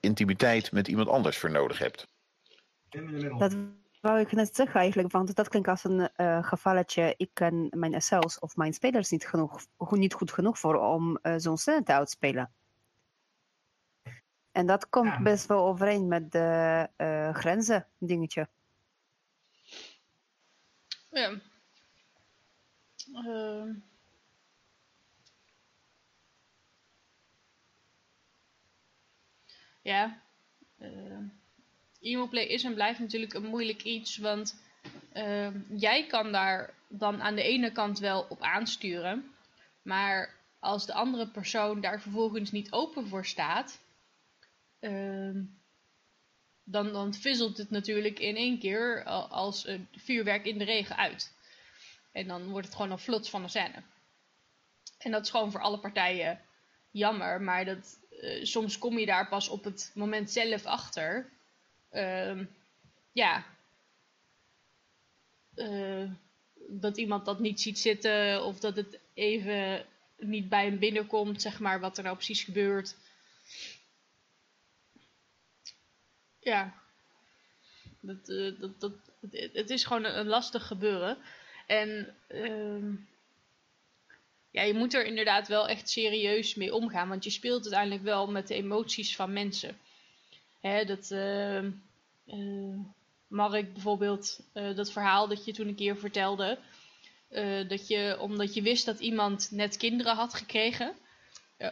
intimiteit 0.00 0.72
met 0.72 0.88
iemand 0.88 1.08
anders 1.08 1.36
voor 1.36 1.50
nodig 1.50 1.78
hebt? 1.78 2.06
Dat 3.38 3.56
wou 4.06 4.20
ik 4.20 4.32
net 4.32 4.56
zeggen 4.56 4.80
eigenlijk, 4.80 5.12
want 5.12 5.36
dat 5.36 5.48
klinkt 5.48 5.68
als 5.68 5.84
een 5.84 6.10
uh, 6.16 6.44
gevalletje. 6.44 7.14
Ik 7.16 7.30
ken 7.32 7.66
mijn 7.70 8.02
SL's 8.02 8.40
of 8.40 8.56
mijn 8.56 8.72
spelers 8.72 9.10
niet, 9.10 9.26
genoeg, 9.26 9.66
niet 9.90 10.14
goed 10.14 10.32
genoeg 10.32 10.58
voor 10.58 10.74
om 10.74 11.18
uh, 11.22 11.34
zo'n 11.36 11.58
scène 11.58 11.82
te 11.82 11.92
uitspelen. 11.92 12.52
En 14.52 14.66
dat 14.66 14.88
komt 14.88 15.12
ja. 15.12 15.22
best 15.22 15.46
wel 15.46 15.66
overeen 15.66 16.08
met 16.08 16.32
de 16.32 16.88
uh, 16.96 17.34
grenzen 17.34 17.86
dingetje. 17.98 18.48
Ja. 21.10 21.30
Uh... 23.12 23.74
Ja. 29.82 30.22
Uh 30.78 31.45
e-mailplay 32.06 32.44
is 32.44 32.64
en 32.64 32.74
blijft 32.74 32.98
natuurlijk 32.98 33.34
een 33.34 33.46
moeilijk 33.46 33.82
iets, 33.82 34.16
want 34.16 34.62
uh, 35.14 35.48
jij 35.76 36.06
kan 36.06 36.32
daar 36.32 36.74
dan 36.88 37.22
aan 37.22 37.34
de 37.34 37.42
ene 37.42 37.72
kant 37.72 37.98
wel 37.98 38.26
op 38.28 38.42
aansturen, 38.42 39.34
maar 39.82 40.34
als 40.58 40.86
de 40.86 40.92
andere 40.92 41.28
persoon 41.28 41.80
daar 41.80 42.00
vervolgens 42.00 42.50
niet 42.50 42.72
open 42.72 43.08
voor 43.08 43.26
staat, 43.26 43.80
uh, 44.80 45.34
dan, 46.64 46.92
dan 46.92 47.14
fizzelt 47.14 47.56
het 47.56 47.70
natuurlijk 47.70 48.18
in 48.18 48.36
één 48.36 48.58
keer 48.58 49.04
als 49.28 49.68
vuurwerk 49.92 50.44
in 50.44 50.58
de 50.58 50.64
regen 50.64 50.96
uit. 50.96 51.34
En 52.12 52.26
dan 52.26 52.48
wordt 52.48 52.66
het 52.66 52.76
gewoon 52.76 52.90
een 52.90 52.98
fluts 52.98 53.30
van 53.30 53.42
de 53.42 53.48
scène. 53.48 53.82
En 54.98 55.10
dat 55.10 55.24
is 55.24 55.30
gewoon 55.30 55.50
voor 55.50 55.60
alle 55.60 55.78
partijen 55.78 56.40
jammer, 56.90 57.42
maar 57.42 57.64
dat, 57.64 57.98
uh, 58.10 58.44
soms 58.44 58.78
kom 58.78 58.98
je 58.98 59.06
daar 59.06 59.28
pas 59.28 59.48
op 59.48 59.64
het 59.64 59.90
moment 59.94 60.30
zelf 60.30 60.64
achter. 60.64 61.30
Uh, 61.92 62.46
ja, 63.12 63.44
uh, 65.54 66.10
dat 66.68 66.96
iemand 66.96 67.24
dat 67.24 67.40
niet 67.40 67.60
ziet 67.60 67.78
zitten 67.78 68.44
of 68.44 68.60
dat 68.60 68.76
het 68.76 68.98
even 69.14 69.86
niet 70.18 70.48
bij 70.48 70.64
hem 70.64 70.78
binnenkomt, 70.78 71.42
zeg 71.42 71.58
maar, 71.58 71.80
wat 71.80 71.96
er 71.96 72.04
nou 72.04 72.16
precies 72.16 72.44
gebeurt. 72.44 72.96
Ja, 76.40 76.82
dat, 78.00 78.28
uh, 78.28 78.60
dat, 78.60 78.80
dat, 78.80 78.92
het, 79.30 79.70
is 79.70 79.84
gewoon 79.84 80.04
een, 80.04 80.26
lastig 80.26 80.66
gebeuren. 80.66 81.18
En 81.66 82.14
uh, 82.28 82.94
ja, 84.50 84.62
je 84.62 84.74
moet 84.74 84.94
er 84.94 85.04
inderdaad 85.04 85.48
wel 85.48 85.68
echt 85.68 85.88
serieus 85.88 86.54
mee 86.54 86.74
omgaan, 86.74 87.08
want 87.08 87.24
je 87.24 87.30
speelt 87.30 87.62
uiteindelijk 87.62 88.02
wel 88.02 88.30
met 88.30 88.48
de 88.48 88.54
emoties 88.54 89.16
van 89.16 89.32
mensen. 89.32 89.78
Dat, 90.86 91.10
uh, 91.10 91.62
uh, 92.26 92.78
Mark 93.26 93.72
bijvoorbeeld, 93.72 94.40
uh, 94.54 94.76
dat 94.76 94.92
verhaal 94.92 95.28
dat 95.28 95.44
je 95.44 95.52
toen 95.52 95.68
een 95.68 95.74
keer 95.74 95.96
vertelde. 95.96 96.58
Uh, 97.30 97.68
dat 97.68 97.88
je, 97.88 98.16
omdat 98.20 98.54
je 98.54 98.62
wist 98.62 98.86
dat 98.86 99.00
iemand 99.00 99.48
net 99.50 99.76
kinderen 99.76 100.16
had 100.16 100.34
gekregen, 100.34 100.94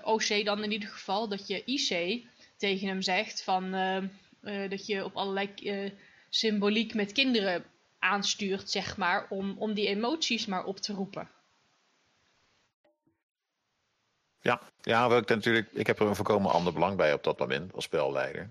OC 0.02 0.44
dan 0.44 0.62
in 0.62 0.72
ieder 0.72 0.88
geval, 0.88 1.28
dat 1.28 1.46
je 1.46 1.64
IC 1.64 2.22
tegen 2.56 2.88
hem 2.88 3.02
zegt 3.02 3.42
van, 3.42 3.70
dat 4.68 4.86
je 4.86 5.04
op 5.04 5.16
allerlei 5.16 5.92
symboliek 6.28 6.94
met 6.94 7.12
kinderen 7.12 7.64
aanstuurt, 7.98 8.70
zeg 8.70 8.96
maar, 8.96 9.26
om, 9.28 9.54
om 9.58 9.74
die 9.74 9.86
emoties 9.86 10.46
maar 10.46 10.64
op 10.64 10.78
te 10.78 10.92
roepen. 10.92 11.30
Ja, 14.40 14.60
ja 14.80 15.16
ik, 15.16 15.28
natuurlijk, 15.28 15.72
ik 15.72 15.86
heb 15.86 16.00
er 16.00 16.06
een 16.06 16.16
voorkomen 16.16 16.50
ander 16.50 16.72
belang 16.72 16.96
bij 16.96 17.12
op 17.12 17.24
dat 17.24 17.38
moment 17.38 17.72
als 17.72 17.84
spelleider. 17.84 18.50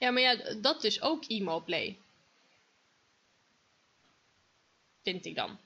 Ja, 0.00 0.10
maar 0.10 0.22
ja, 0.22 0.54
dat 0.54 0.84
is 0.84 1.02
ook 1.02 1.24
emo 1.26 1.60
play. 1.60 1.98
Vind 5.02 5.24
ik 5.24 5.34
dan. 5.34 5.58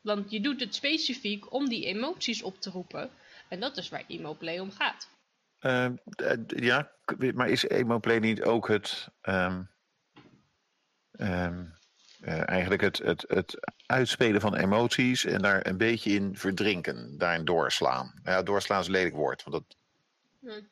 Want 0.00 0.30
je 0.30 0.40
doet 0.40 0.60
het 0.60 0.74
specifiek 0.74 1.52
om 1.52 1.68
die 1.68 1.84
emoties 1.86 2.42
op 2.42 2.60
te 2.60 2.70
roepen. 2.70 3.10
En 3.48 3.60
dat 3.60 3.76
is 3.76 3.88
waar 3.88 4.04
emo 4.06 4.34
play 4.34 4.58
om 4.58 4.70
gaat. 4.70 5.08
Uh, 5.60 5.88
ja, 6.46 6.92
maar 7.34 7.48
is 7.48 7.68
emo 7.68 7.98
play 7.98 8.18
niet 8.18 8.42
ook 8.42 8.68
het... 8.68 9.08
Um, 9.22 9.68
um, 11.18 11.74
uh, 12.20 12.48
eigenlijk 12.48 12.82
het, 12.82 12.98
het, 12.98 13.24
het 13.28 13.58
uitspelen 13.86 14.40
van 14.40 14.54
emoties 14.54 15.24
en 15.24 15.42
daar 15.42 15.66
een 15.66 15.76
beetje 15.76 16.10
in 16.10 16.36
verdrinken, 16.36 17.18
daarin 17.18 17.44
doorslaan. 17.44 18.20
Ja, 18.24 18.42
doorslaan 18.42 18.80
is 18.80 18.86
een 18.86 18.92
lelijk 18.92 19.14
woord, 19.14 19.42
want 19.42 19.56
dat... 19.56 19.76
Hm. 20.40 20.62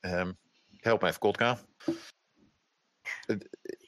Um, 0.00 0.36
help 0.80 1.00
me 1.00 1.08
even, 1.08 1.20
Kotka. 1.20 1.58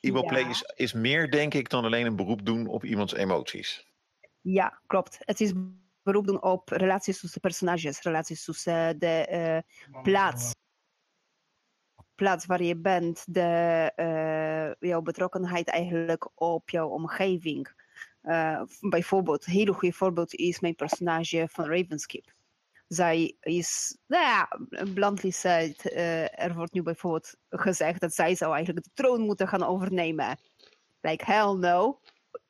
Emo 0.00 0.22
play 0.22 0.48
is, 0.48 0.62
is 0.74 0.92
meer, 0.92 1.30
denk 1.30 1.54
ik, 1.54 1.68
dan 1.68 1.84
alleen 1.84 2.06
een 2.06 2.16
beroep 2.16 2.46
doen 2.46 2.66
op 2.66 2.84
iemands 2.84 3.14
emoties. 3.14 3.88
Ja, 4.40 4.80
klopt. 4.86 5.16
Het 5.20 5.40
is 5.40 5.52
beroep 6.02 6.26
doen 6.26 6.42
op 6.42 6.68
relaties 6.68 7.20
tussen 7.20 7.40
personages, 7.40 8.02
relaties 8.02 8.44
tussen 8.44 8.98
de 8.98 9.62
uh, 9.92 10.02
plaats. 10.02 10.54
Plaats 12.14 12.46
waar 12.46 12.62
je 12.62 12.76
bent, 12.76 13.34
de, 13.34 13.92
uh, 13.96 14.88
jouw 14.88 15.02
betrokkenheid 15.02 15.68
eigenlijk 15.68 16.30
op 16.34 16.70
jouw 16.70 16.88
omgeving. 16.88 17.72
Uh, 18.22 18.62
bijvoorbeeld, 18.80 19.46
een 19.46 19.52
heel 19.52 19.72
goed 19.72 19.96
voorbeeld 19.96 20.34
is 20.34 20.60
mijn 20.60 20.74
personage 20.74 21.48
van 21.50 21.64
Ravenskip. 21.64 22.32
Zij 22.92 23.36
is, 23.40 23.98
nou 24.06 24.24
ja, 24.24 24.48
bluntly 24.94 25.30
said, 25.30 25.94
er 26.34 26.54
wordt 26.54 26.72
nu 26.72 26.82
bijvoorbeeld 26.82 27.36
gezegd 27.48 28.00
dat 28.00 28.14
zij 28.14 28.34
zou 28.34 28.54
eigenlijk 28.54 28.84
de 28.86 28.92
troon 28.94 29.20
moeten 29.20 29.48
gaan 29.48 29.62
overnemen. 29.62 30.38
Like, 31.00 31.24
hell 31.24 31.54
no. 31.54 32.00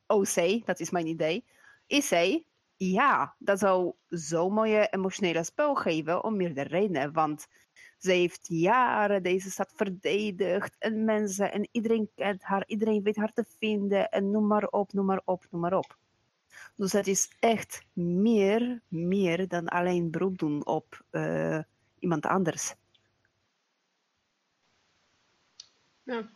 OC, 0.07 0.66
dat 0.66 0.80
is 0.80 0.91
mijn 0.91 1.07
idee. 1.07 1.45
Zij 1.86 2.45
ja, 2.76 3.34
dat 3.38 3.59
zou 3.59 3.93
zo'n 4.09 4.53
mooie 4.53 4.88
emotionele 4.91 5.45
spel 5.45 5.74
geven 5.74 6.24
om 6.24 6.36
meerdere 6.36 6.68
redenen. 6.68 7.12
Want 7.12 7.47
ze 7.99 8.12
heeft 8.12 8.47
jaren 8.49 9.22
deze 9.22 9.51
stad 9.51 9.72
verdedigd 9.74 10.76
en 10.78 11.05
mensen 11.05 11.53
en 11.53 11.68
iedereen 11.72 12.11
kent 12.14 12.43
haar, 12.43 12.64
iedereen 12.66 13.03
weet 13.03 13.16
haar 13.16 13.32
te 13.32 13.45
vinden 13.59 14.11
en 14.11 14.30
noem 14.30 14.47
maar 14.47 14.66
op, 14.66 14.93
noem 14.93 15.07
maar 15.07 15.22
op, 15.24 15.47
noem 15.51 15.61
maar 15.61 15.76
op. 15.76 15.97
Dus 16.76 16.92
het 16.92 17.06
is 17.06 17.30
echt 17.38 17.84
meer, 17.92 18.82
meer 18.88 19.48
dan 19.48 19.68
alleen 19.68 20.11
beroep 20.11 20.38
doen 20.38 20.66
op 20.66 21.04
uh, 21.11 21.62
iemand 21.98 22.26
anders. 22.26 22.74
Ja. 26.02 26.30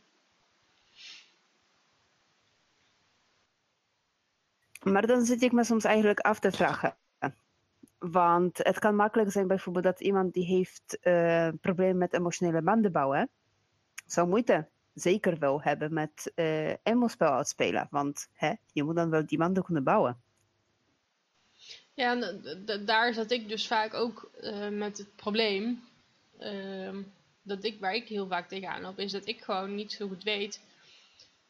Maar 4.83 5.07
dan 5.07 5.25
zit 5.25 5.43
ik 5.43 5.53
me 5.53 5.65
soms 5.65 5.85
eigenlijk 5.85 6.21
af 6.21 6.39
te 6.39 6.53
vragen. 6.53 6.97
Want 7.99 8.59
het 8.59 8.79
kan 8.79 8.97
makkelijk 8.97 9.31
zijn 9.31 9.47
bijvoorbeeld 9.47 9.85
dat 9.85 10.01
iemand 10.01 10.33
die 10.33 10.45
heeft 10.45 10.99
uh, 11.03 11.49
problemen 11.61 11.99
met 11.99 12.13
emotionele 12.13 12.63
banden 12.63 12.93
bouwen, 12.93 13.31
zou 14.07 14.29
moeite 14.29 14.69
zeker 14.95 15.39
wel 15.39 15.63
hebben 15.63 15.93
met 15.93 16.33
uh, 16.37 16.75
emo-spel 16.83 17.33
uitspelen. 17.33 17.87
Want 17.91 18.29
hè, 18.33 18.53
je 18.73 18.83
moet 18.83 18.97
dan 18.97 19.11
wel 19.11 19.27
die 19.27 19.39
banden 19.39 19.65
kunnen 19.65 19.85
bouwen. 19.85 20.23
Ja, 21.95 22.33
daar 22.81 23.15
zat 23.15 23.31
ik 23.31 23.49
dus 23.49 23.67
vaak 23.67 23.95
ook 23.95 24.31
uh, 24.43 24.69
met 24.69 24.99
het 24.99 25.17
probleem. 25.17 25.83
Uh, 26.41 26.97
dat 27.43 27.65
ik, 27.65 27.81
waar 27.81 27.95
ik 27.95 28.09
heel 28.09 28.27
vaak 28.27 28.49
tegenaan 28.49 28.81
loop, 28.81 28.99
is 28.99 29.13
dat 29.13 29.27
ik 29.27 29.41
gewoon 29.41 29.75
niet 29.75 29.93
zo 29.93 30.09
goed 30.09 30.23
weet 30.23 30.61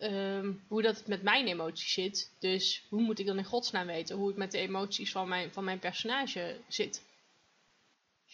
Ehm, 0.04 0.52
hoe 0.68 0.82
dat 0.82 1.06
met 1.06 1.22
mijn 1.22 1.46
emoties 1.46 1.92
zit. 1.92 2.30
Dus 2.38 2.84
hoe 2.88 3.00
moet 3.00 3.18
ik 3.18 3.26
dan 3.26 3.38
in 3.38 3.44
godsnaam 3.44 3.86
weten 3.86 4.16
hoe 4.16 4.26
het 4.26 4.36
met 4.36 4.52
de 4.52 4.58
emoties 4.58 5.12
van 5.12 5.28
mijn, 5.28 5.52
van 5.52 5.64
mijn 5.64 5.78
personage 5.78 6.56
zit? 6.68 7.02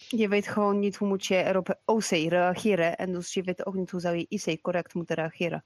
Je 0.09 0.29
weet 0.29 0.49
gewoon 0.49 0.79
niet 0.79 0.97
hoe 0.97 1.09
moet 1.09 1.27
je 1.27 1.35
er 1.35 1.57
op 1.57 1.81
OC 1.85 2.09
reageren. 2.09 2.97
En 2.97 3.13
dus 3.13 3.35
je 3.35 3.43
weet 3.43 3.67
ook 3.67 3.75
niet 3.75 3.91
hoe 3.91 4.01
zou 4.01 4.17
je 4.17 4.27
IC 4.29 4.63
correct 4.63 4.95
moeten 4.95 5.17
reageren. 5.17 5.65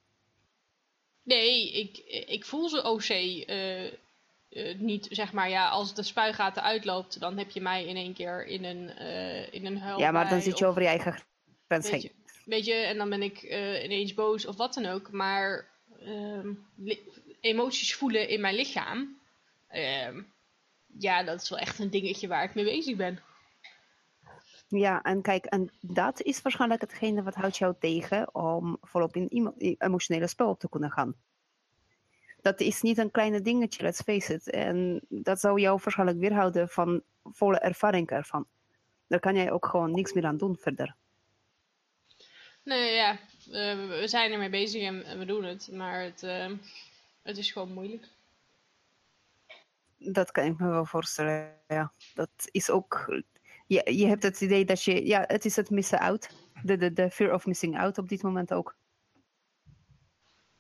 Nee, 1.22 1.72
ik, 1.72 1.99
ik 2.28 2.45
voel 2.45 2.68
ze 2.68 2.82
OC 2.82 3.09
uh, 3.09 3.85
uh, 3.85 4.78
niet, 4.78 5.07
zeg 5.11 5.32
maar, 5.32 5.51
ja, 5.51 5.68
als 5.68 5.95
de 5.95 6.03
spuigaten 6.03 6.62
uitloopt, 6.62 7.20
dan 7.20 7.39
heb 7.39 7.51
je 7.51 7.61
mij 7.61 7.85
in 7.85 7.97
één 7.97 8.14
keer 8.14 8.47
in 8.47 8.64
een, 8.64 8.91
uh, 9.01 9.53
in 9.53 9.66
een 9.66 9.78
huil. 9.78 9.99
Ja, 9.99 10.11
maar 10.11 10.28
dan 10.28 10.41
zit 10.41 10.59
je 10.59 10.66
over 10.66 10.82
je 10.82 10.89
eigen 10.89 11.16
grens 11.66 11.91
heen. 11.91 12.11
Weet 12.45 12.64
je, 12.64 12.74
en 12.74 12.97
dan 12.97 13.09
ben 13.11 13.22
ik 13.22 13.43
ineens 13.82 14.14
boos 14.14 14.47
of 14.47 14.57
wat 14.57 14.74
dan 14.74 14.87
ook. 14.87 15.11
Maar 15.11 15.72
Ehm, 16.05 16.53
emoties 17.41 17.95
voelen 17.95 18.28
in 18.28 18.41
mijn 18.41 18.55
lichaam. 18.55 19.18
Ehm, 19.68 20.22
ja, 20.99 21.22
dat 21.22 21.43
is 21.43 21.49
wel 21.49 21.59
echt 21.59 21.78
een 21.78 21.91
dingetje 21.91 22.28
waar 22.28 22.45
ik 22.45 22.55
mee 22.55 22.64
bezig 22.64 22.97
ben. 22.97 23.18
Ja, 24.76 25.02
en 25.02 25.22
kijk, 25.22 25.44
en 25.44 25.70
dat 25.80 26.22
is 26.22 26.42
waarschijnlijk 26.42 26.80
hetgene 26.80 27.22
wat 27.22 27.34
houdt 27.34 27.56
jou 27.56 27.74
tegen 27.78 28.34
om 28.34 28.78
volop 28.82 29.16
in 29.16 29.54
emotionele 29.78 30.26
spel 30.26 30.48
op 30.48 30.58
te 30.58 30.68
kunnen 30.68 30.90
gaan. 30.90 31.14
Dat 32.42 32.60
is 32.60 32.82
niet 32.82 32.98
een 32.98 33.10
kleine 33.10 33.40
dingetje, 33.40 33.82
let's 33.82 34.02
face 34.02 34.34
it. 34.34 34.50
En 34.50 35.00
dat 35.08 35.40
zou 35.40 35.60
jou 35.60 35.80
waarschijnlijk 35.82 36.18
weerhouden 36.18 36.68
van 36.68 37.02
volle 37.24 37.58
ervaring 37.58 38.10
ervan. 38.10 38.46
Daar 39.06 39.20
kan 39.20 39.34
jij 39.34 39.50
ook 39.50 39.66
gewoon 39.66 39.90
niks 39.90 40.12
meer 40.12 40.26
aan 40.26 40.36
doen 40.36 40.56
verder. 40.56 40.94
Nee, 42.62 42.94
ja, 42.94 43.12
uh, 43.12 43.88
we 43.88 44.02
zijn 44.04 44.32
ermee 44.32 44.50
bezig 44.50 44.82
en, 44.82 45.18
we 45.18 45.24
doen 45.24 45.44
het, 45.44 45.68
maar 45.72 46.02
het, 46.02 46.22
uh, 46.22 46.50
het 47.22 47.38
is 47.38 47.52
gewoon 47.52 47.72
moeilijk. 47.72 48.08
Dat 49.98 50.30
kan 50.30 50.44
ik 50.44 50.58
me 50.58 50.68
wel 50.68 50.86
voorstellen, 50.86 51.52
ja. 51.68 51.92
Dat 52.14 52.30
is 52.50 52.70
ook... 52.70 53.22
Je, 53.74 53.96
je 53.98 54.06
hebt 54.06 54.22
het 54.22 54.40
idee 54.40 54.64
dat 54.64 54.82
je... 54.82 55.06
Ja, 55.06 55.24
het 55.26 55.44
is 55.44 55.56
het 55.56 55.70
missen 55.70 55.98
out. 55.98 56.28
De, 56.62 56.76
de, 56.76 56.92
de 56.92 57.10
fear 57.10 57.34
of 57.34 57.46
missing 57.46 57.78
out 57.78 57.98
op 57.98 58.08
dit 58.08 58.22
moment 58.22 58.52
ook. 58.52 58.76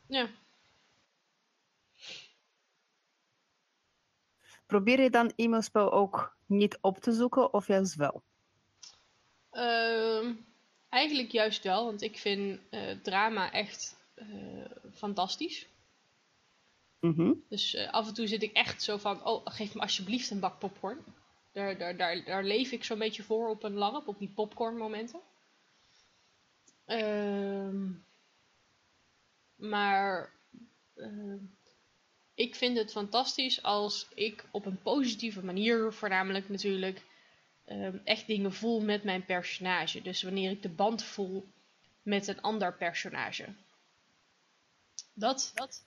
Ja. 0.06 0.28
Probeer 4.66 5.00
je 5.00 5.10
dan 5.10 5.32
e-mailspel 5.36 5.92
ook 5.92 6.36
niet 6.46 6.78
op 6.80 6.98
te 6.98 7.12
zoeken 7.12 7.52
of 7.52 7.66
juist 7.66 7.94
wel? 7.94 8.22
Uh, 9.52 10.34
Eigenlijk 10.94 11.30
juist 11.30 11.64
wel, 11.64 11.84
want 11.84 12.02
ik 12.02 12.18
vind 12.18 12.60
uh, 12.70 12.90
drama 13.02 13.52
echt 13.52 13.96
uh, 14.16 14.64
fantastisch. 14.92 15.68
Mm 17.00 17.14
-hmm. 17.14 17.44
Dus 17.48 17.74
uh, 17.74 17.92
af 17.92 18.08
en 18.08 18.14
toe 18.14 18.26
zit 18.26 18.42
ik 18.42 18.52
echt 18.52 18.82
zo 18.82 18.96
van, 18.96 19.24
oh, 19.24 19.40
geef 19.44 19.74
me 19.74 19.80
alsjeblieft 19.80 20.30
een 20.30 20.40
bak 20.40 20.58
popcorn. 20.58 20.98
Daar, 21.54 21.78
daar, 21.78 21.96
daar, 21.96 22.24
daar 22.24 22.44
leef 22.44 22.72
ik 22.72 22.84
zo'n 22.84 22.98
beetje 22.98 23.22
voor 23.22 23.48
op 23.48 23.62
een 23.62 23.74
larp, 23.74 24.08
op 24.08 24.18
die 24.18 24.32
popcorn 24.34 24.76
momenten. 24.76 25.20
Ehm, 26.84 27.90
maar 29.56 30.32
ehm, 30.94 31.38
ik 32.34 32.54
vind 32.54 32.76
het 32.76 32.92
fantastisch 32.92 33.62
als 33.62 34.08
ik 34.14 34.44
op 34.50 34.66
een 34.66 34.82
positieve 34.82 35.44
manier, 35.44 35.92
voornamelijk 35.92 36.48
natuurlijk, 36.48 37.02
um, 37.68 38.00
echt 38.04 38.26
dingen 38.26 38.52
voel 38.52 38.80
met 38.80 39.04
mijn 39.04 39.24
personage. 39.24 40.02
Dus 40.02 40.22
wanneer 40.22 40.50
ik 40.50 40.62
de 40.62 40.68
band 40.68 41.02
voel 41.02 41.46
met 42.02 42.26
een 42.26 42.40
ander 42.40 42.74
personage. 42.74 43.46
Dat, 45.12 45.52
dat 45.54 45.84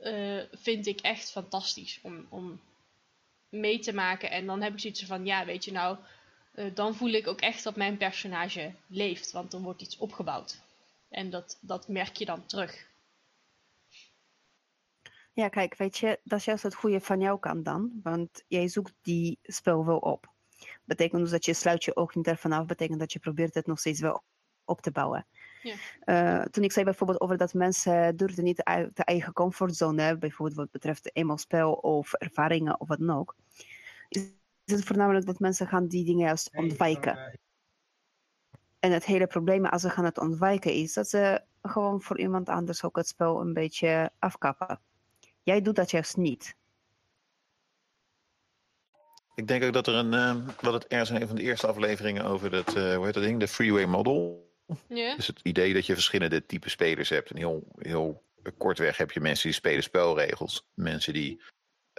uh, 0.00 0.42
vind 0.52 0.86
ik 0.86 1.00
echt 1.00 1.30
fantastisch 1.30 1.98
om, 2.02 2.26
om 2.28 2.60
mee 3.52 3.78
te 3.78 3.94
maken. 3.94 4.30
En 4.30 4.46
dan 4.46 4.62
heb 4.62 4.72
ik 4.72 4.80
zoiets 4.80 5.04
van, 5.04 5.24
ja, 5.24 5.44
weet 5.44 5.64
je 5.64 5.72
nou, 5.72 5.98
uh, 6.54 6.74
dan 6.74 6.94
voel 6.94 7.10
ik 7.10 7.26
ook 7.26 7.40
echt 7.40 7.64
dat 7.64 7.76
mijn 7.76 7.96
personage 7.96 8.74
leeft. 8.86 9.32
Want 9.32 9.50
dan 9.50 9.62
wordt 9.62 9.82
iets 9.82 9.98
opgebouwd. 9.98 10.60
En 11.08 11.30
dat, 11.30 11.58
dat 11.60 11.88
merk 11.88 12.16
je 12.16 12.24
dan 12.24 12.46
terug. 12.46 12.90
Ja, 15.32 15.48
kijk, 15.48 15.76
weet 15.76 15.98
je, 15.98 16.20
dat 16.24 16.38
is 16.38 16.44
juist 16.44 16.62
het 16.62 16.74
goede 16.74 17.00
van 17.00 17.20
jouw 17.20 17.38
kant 17.38 17.64
dan. 17.64 18.00
Want 18.02 18.44
jij 18.48 18.68
zoekt 18.68 18.94
die 19.02 19.38
spel 19.42 19.86
wel 19.86 19.98
op 19.98 20.32
betekent 20.84 21.20
dus 21.20 21.30
dat 21.30 21.44
je 21.44 21.54
sluit 21.54 21.84
je 21.84 21.96
oog 21.96 22.14
niet 22.14 22.26
ervan 22.26 22.52
af, 22.52 22.66
betekent 22.66 22.98
dat 22.98 23.12
je 23.12 23.18
probeert 23.18 23.54
het 23.54 23.66
nog 23.66 23.78
steeds 23.78 24.00
wel 24.00 24.22
op 24.64 24.80
te 24.80 24.90
bouwen. 24.90 25.26
Ja. 25.62 25.74
Uh, 26.04 26.44
toen 26.44 26.64
ik 26.64 26.72
zei 26.72 26.84
bijvoorbeeld 26.84 27.20
over 27.20 27.36
dat 27.36 27.54
mensen 27.54 28.16
durfden 28.16 28.44
niet 28.44 28.62
uit 28.62 28.96
de 28.96 29.04
eigen 29.04 29.32
comfortzone, 29.32 30.18
bijvoorbeeld 30.18 30.58
wat 30.58 30.70
betreft 30.70 31.16
eenmaal 31.16 31.38
spel 31.38 31.72
of 31.72 32.12
ervaringen 32.12 32.80
of 32.80 32.88
wat 32.88 32.98
dan 32.98 33.10
ook, 33.10 33.36
is 34.08 34.30
het 34.64 34.84
voornamelijk 34.84 35.26
dat 35.26 35.38
mensen 35.38 35.66
gaan 35.66 35.86
die 35.86 36.04
dingen 36.04 36.26
juist 36.26 36.50
ontwijken. 36.56 37.38
En 38.78 38.92
het 38.92 39.04
hele 39.04 39.26
probleem 39.26 39.66
als 39.66 39.82
ze 39.82 39.90
gaan 39.90 40.04
het 40.04 40.18
ontwijken 40.18 40.72
is 40.72 40.92
dat 40.92 41.08
ze 41.08 41.42
gewoon 41.62 42.02
voor 42.02 42.18
iemand 42.18 42.48
anders 42.48 42.84
ook 42.84 42.96
het 42.96 43.08
spel 43.08 43.40
een 43.40 43.52
beetje 43.52 44.10
afkappen. 44.18 44.80
Jij 45.42 45.62
doet 45.62 45.76
dat 45.76 45.90
juist 45.90 46.16
niet. 46.16 46.56
Ik 49.34 49.48
denk 49.48 49.64
ook 49.64 49.72
dat 49.72 49.86
er 49.86 49.94
een, 49.94 50.12
uh, 50.12 50.48
dat 50.60 50.72
het 50.72 50.86
ergens 50.86 51.10
in 51.10 51.20
een 51.20 51.26
van 51.26 51.36
de 51.36 51.42
eerste 51.42 51.66
afleveringen 51.66 52.24
over 52.24 52.50
dat, 52.50 52.76
uh, 52.76 52.94
hoe 52.94 53.04
heet 53.04 53.14
dat 53.14 53.22
ding, 53.22 53.40
de 53.40 53.48
freeway 53.48 53.86
model. 53.86 54.51
Dus 54.88 55.26
het 55.26 55.40
idee 55.42 55.74
dat 55.74 55.86
je 55.86 55.94
verschillende 55.94 56.46
type 56.46 56.68
spelers 56.68 57.08
hebt. 57.08 57.30
En 57.30 57.36
heel, 57.36 57.72
heel 57.78 58.24
kortweg 58.56 58.96
heb 58.96 59.10
je 59.10 59.20
mensen 59.20 59.48
die 59.48 59.58
spelen 59.58 59.82
spelregels, 59.82 60.66
mensen 60.74 61.12
die, 61.12 61.42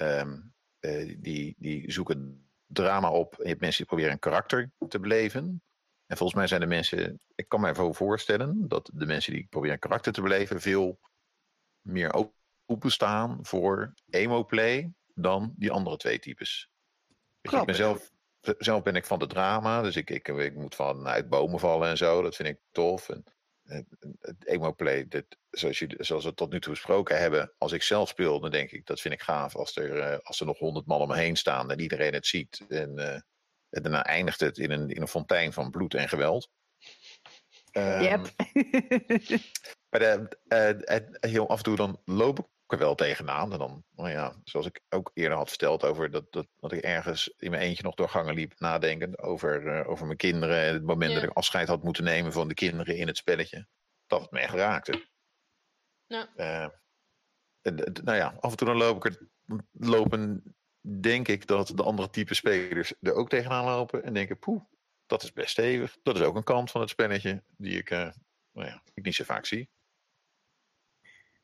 um, 0.02 0.54
uh, 0.80 1.16
die, 1.18 1.56
die 1.58 1.92
zoeken 1.92 2.50
drama 2.66 3.12
op. 3.12 3.34
En 3.34 3.44
je 3.44 3.50
hebt 3.50 3.62
mensen 3.62 3.78
die 3.78 3.88
proberen 3.88 4.12
een 4.12 4.20
karakter 4.20 4.72
te 4.88 5.00
beleven. 5.00 5.62
En 6.06 6.18
volgens 6.18 6.40
mij 6.40 6.48
zijn 6.48 6.62
de 6.62 6.68
mensen, 6.68 7.20
ik 7.36 7.48
kan 7.48 7.62
me 7.62 7.68
ervoor 7.68 7.96
voorstellen 7.96 8.68
dat 8.68 8.90
de 8.94 9.06
mensen 9.06 9.34
die 9.34 9.48
proberen 9.50 9.74
een 9.74 9.80
karakter 9.80 10.14
te 10.14 10.22
beleven 10.22 10.62
veel 10.62 11.00
meer 11.82 12.30
openstaan 12.66 13.40
voor 13.42 13.94
emo-play 14.10 14.94
dan 15.16 15.54
die 15.58 15.72
andere 15.72 15.98
twee 15.98 16.20
types. 16.20 16.70
Ik 17.42 17.66
ben 17.66 17.76
zelf, 17.76 18.12
zelf 18.58 18.84
ben 18.84 18.96
ik 18.96 19.06
van 19.06 19.20
de 19.20 19.28
drama, 19.28 19.82
dus 19.82 19.96
ik, 19.96 20.10
ik, 20.10 20.28
ik 20.28 20.56
moet 20.56 20.76
van 20.76 21.08
uit 21.08 21.30
bomen 21.30 21.60
vallen 21.60 21.90
en 21.90 21.98
zo, 21.98 22.22
dat 22.22 22.36
vind 22.36 22.50
ik 22.50 22.60
tof. 22.72 23.10
En, 23.10 23.24
het 24.20 24.46
emo-play, 24.46 25.08
zoals, 25.50 25.80
je, 25.80 25.96
zoals 25.98 26.24
we 26.24 26.30
het 26.30 26.38
tot 26.38 26.52
nu 26.52 26.60
toe 26.60 26.72
besproken 26.72 27.20
hebben, 27.20 27.54
als 27.58 27.72
ik 27.72 27.84
zelf 27.84 28.10
speel, 28.10 28.40
dan 28.40 28.52
denk 28.52 28.72
ik, 28.72 28.86
dat 28.86 29.02
vind 29.02 29.14
ik 29.14 29.22
gaaf 29.22 29.56
als 29.56 29.76
er, 29.76 29.98
uh, 29.98 30.18
als 30.24 30.40
er 30.40 30.46
nog 30.46 30.58
honderd 30.58 30.86
man 30.86 31.02
om 31.02 31.08
me 31.08 31.16
heen 31.16 31.36
staan 31.36 31.72
en 31.72 31.80
iedereen 31.80 32.14
het 32.14 32.28
ziet. 32.28 32.66
En, 32.70 32.92
uh, 32.98 33.14
en 33.70 33.82
daarna 33.82 34.04
eindigt 34.04 34.40
het 34.40 34.58
in 34.58 34.72
een, 34.72 34.90
in 34.90 35.02
een 35.02 35.08
fontein 35.08 35.54
van 35.54 35.72
bloed 35.72 35.94
en 35.94 36.10
geweld. 36.10 36.50
Um, 37.72 38.02
yep. 38.02 38.30
maar 39.90 40.00
de, 40.00 40.38
uh, 40.48 41.30
heel 41.32 41.50
af 41.50 41.58
en 41.58 41.64
toe 41.64 41.76
dan 41.76 42.02
loop 42.06 42.40
ik 42.40 42.46
er 42.74 42.80
wel 42.80 42.96
tegenaan. 42.96 43.52
En 43.54 43.60
dan, 43.60 43.84
nou 43.96 44.10
ja, 44.10 44.42
zoals 44.44 44.66
ik 44.66 44.82
ook 44.90 45.12
eerder 45.14 45.38
had 45.38 45.50
verteld 45.50 45.84
over 45.84 46.12
dat, 46.12 46.32
dat, 46.32 46.48
dat 46.60 46.72
ik 46.72 46.82
ergens 46.82 47.34
in 47.38 47.50
mijn 47.50 47.62
eentje 47.64 47.84
nog 47.84 47.96
door 47.96 48.10
gangen 48.10 48.34
liep, 48.34 48.60
nadenkend 48.60 49.20
over, 49.20 49.64
uh, 49.64 49.90
over 49.90 50.06
mijn 50.06 50.18
kinderen. 50.18 50.60
En 50.60 50.74
het 50.74 50.84
moment 50.84 51.12
Ja. 51.12 51.20
dat 51.20 51.30
ik 51.30 51.36
afscheid 51.36 51.68
had 51.68 51.84
moeten 51.84 52.04
nemen 52.04 52.32
van 52.32 52.48
de 52.48 52.54
kinderen 52.54 52.98
in 52.98 53.08
het 53.08 53.18
spelletje. 53.18 53.68
Dat 54.08 54.22
het 54.22 54.32
me 54.32 54.40
echt 54.40 54.54
raakte. 54.54 55.12
Eh, 56.36 56.68
en, 57.62 57.76
nou 58.04 58.18
ja, 58.18 58.38
af 58.40 58.52
en 58.52 58.58
toe 58.58 58.68
dan 58.68 58.78
loop 58.78 59.06
ik 59.06 59.14
er, 59.14 59.28
lopen, 59.72 60.56
denk 61.00 61.28
ik 61.28 61.48
dat 61.48 61.68
de 61.76 61.84
andere 61.84 62.10
type 62.10 62.34
spelers 62.34 62.94
er 63.02 63.14
ook 63.14 63.30
tegenaan 63.30 63.66
lopen. 63.66 64.04
En 64.04 64.14
denken, 64.14 64.40
poeh, 64.40 64.64
dat 65.06 65.24
is 65.24 65.34
best 65.34 65.50
stevig. 65.50 65.98
Dat 66.04 66.16
is 66.16 66.22
ook 66.22 66.36
een 66.36 66.44
kant 66.44 66.72
van 66.72 66.82
het 66.82 66.90
spelletje 66.90 67.44
die 67.58 67.78
ik, 67.78 67.90
uh, 67.90 68.10
nou 68.52 68.68
ja, 68.68 68.84
ik 68.94 69.04
niet 69.04 69.16
zo 69.16 69.24
vaak 69.24 69.46
zie. 69.46 69.70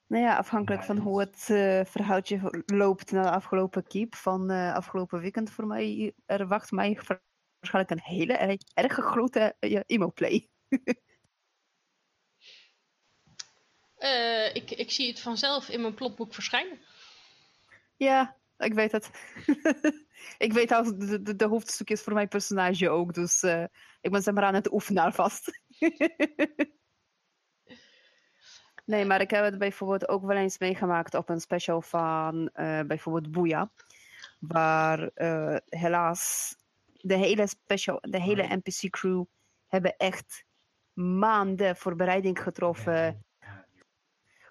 Nou 0.10 0.24
ja, 0.24 0.38
afhankelijk 0.38 0.84
van 0.84 0.98
hoe 0.98 1.20
het 1.20 1.48
uh, 1.52 1.82
verhoudje 1.86 2.64
loopt 2.66 3.12
na 3.12 3.22
de 3.22 3.32
afgelopen 3.32 3.88
keep 3.88 4.16
van 4.16 4.52
uh, 4.52 4.74
afgelopen 4.74 5.20
weekend 5.20 5.50
voor 5.50 5.68
mij, 5.68 6.14
er 6.26 6.48
wacht 6.48 6.72
mij 6.72 7.00
waarschijnlijk 7.60 7.90
een 7.90 8.16
hele 8.16 8.34
erg, 8.34 8.62
erg 8.74 8.94
grote 8.94 9.56
uh, 9.60 9.80
emo-play. 9.86 10.50
Uh, 14.00 14.56
ik, 14.60 14.72
ik 14.72 14.92
zie 14.92 15.08
het 15.08 15.20
vanzelf 15.20 15.70
in 15.70 15.82
mijn 15.82 15.94
plotboek 15.94 16.34
verschijnen. 16.34 16.80
Ja, 17.96 18.38
ik 18.58 18.74
weet 18.74 18.92
het. 18.92 19.10
ik 20.48 20.54
weet 20.54 20.72
al 20.72 20.84
de, 20.98 21.22
de, 21.22 21.36
de, 21.36 21.46
hoofdstukjes 21.46 22.02
voor 22.02 22.14
mijn 22.14 22.28
personage 22.28 22.90
ook, 22.90 23.14
dus 23.14 23.44
uh, 23.44 23.64
ik 24.02 24.12
ben 24.12 24.22
zeg 24.22 24.34
maar 24.34 24.44
aan 24.44 24.54
het 24.54 24.72
oefenen 24.72 25.04
alvast. 25.04 25.52
nee, 28.90 29.06
maar 29.06 29.22
ik 29.22 29.30
heb 29.30 29.44
het 29.44 29.58
bijvoorbeeld 29.58 30.08
ook 30.08 30.26
wel 30.26 30.38
eens 30.38 30.58
meegemaakt 30.58 31.16
op 31.16 31.30
een 31.30 31.42
special 31.42 31.82
van 31.82 32.50
uh, 32.56 32.82
bijvoorbeeld 32.82 33.32
Boeia. 33.32 33.72
Waar 34.40 35.10
uh, 35.16 35.56
helaas 35.66 36.56
de 36.94 37.16
hele 37.16 37.48
special, 37.48 37.98
de 38.02 38.22
hele 38.22 38.56
NPC 38.56 38.90
crew 38.90 39.24
hebben 39.68 39.98
echt 39.98 40.46
maanden 40.94 41.76
voorbereiding 41.76 42.42
getroffen 42.42 43.26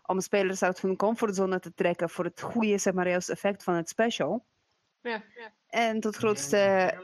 om 0.02 0.20
spelers 0.20 0.62
uit 0.62 0.80
hun 0.80 0.96
comfortzone 0.96 1.58
te 1.58 1.74
trekken 1.74 2.10
voor 2.10 2.24
het 2.24 2.40
goede 2.40 2.78
zeg 2.78 2.92
maar, 2.92 3.08
juist 3.08 3.28
effect 3.28 3.62
van 3.62 3.74
het 3.74 3.88
special. 3.88 4.44
Ja, 5.00 5.22
ja. 5.34 5.52
En 5.68 6.00
tot 6.00 6.16
grootste 6.16 6.94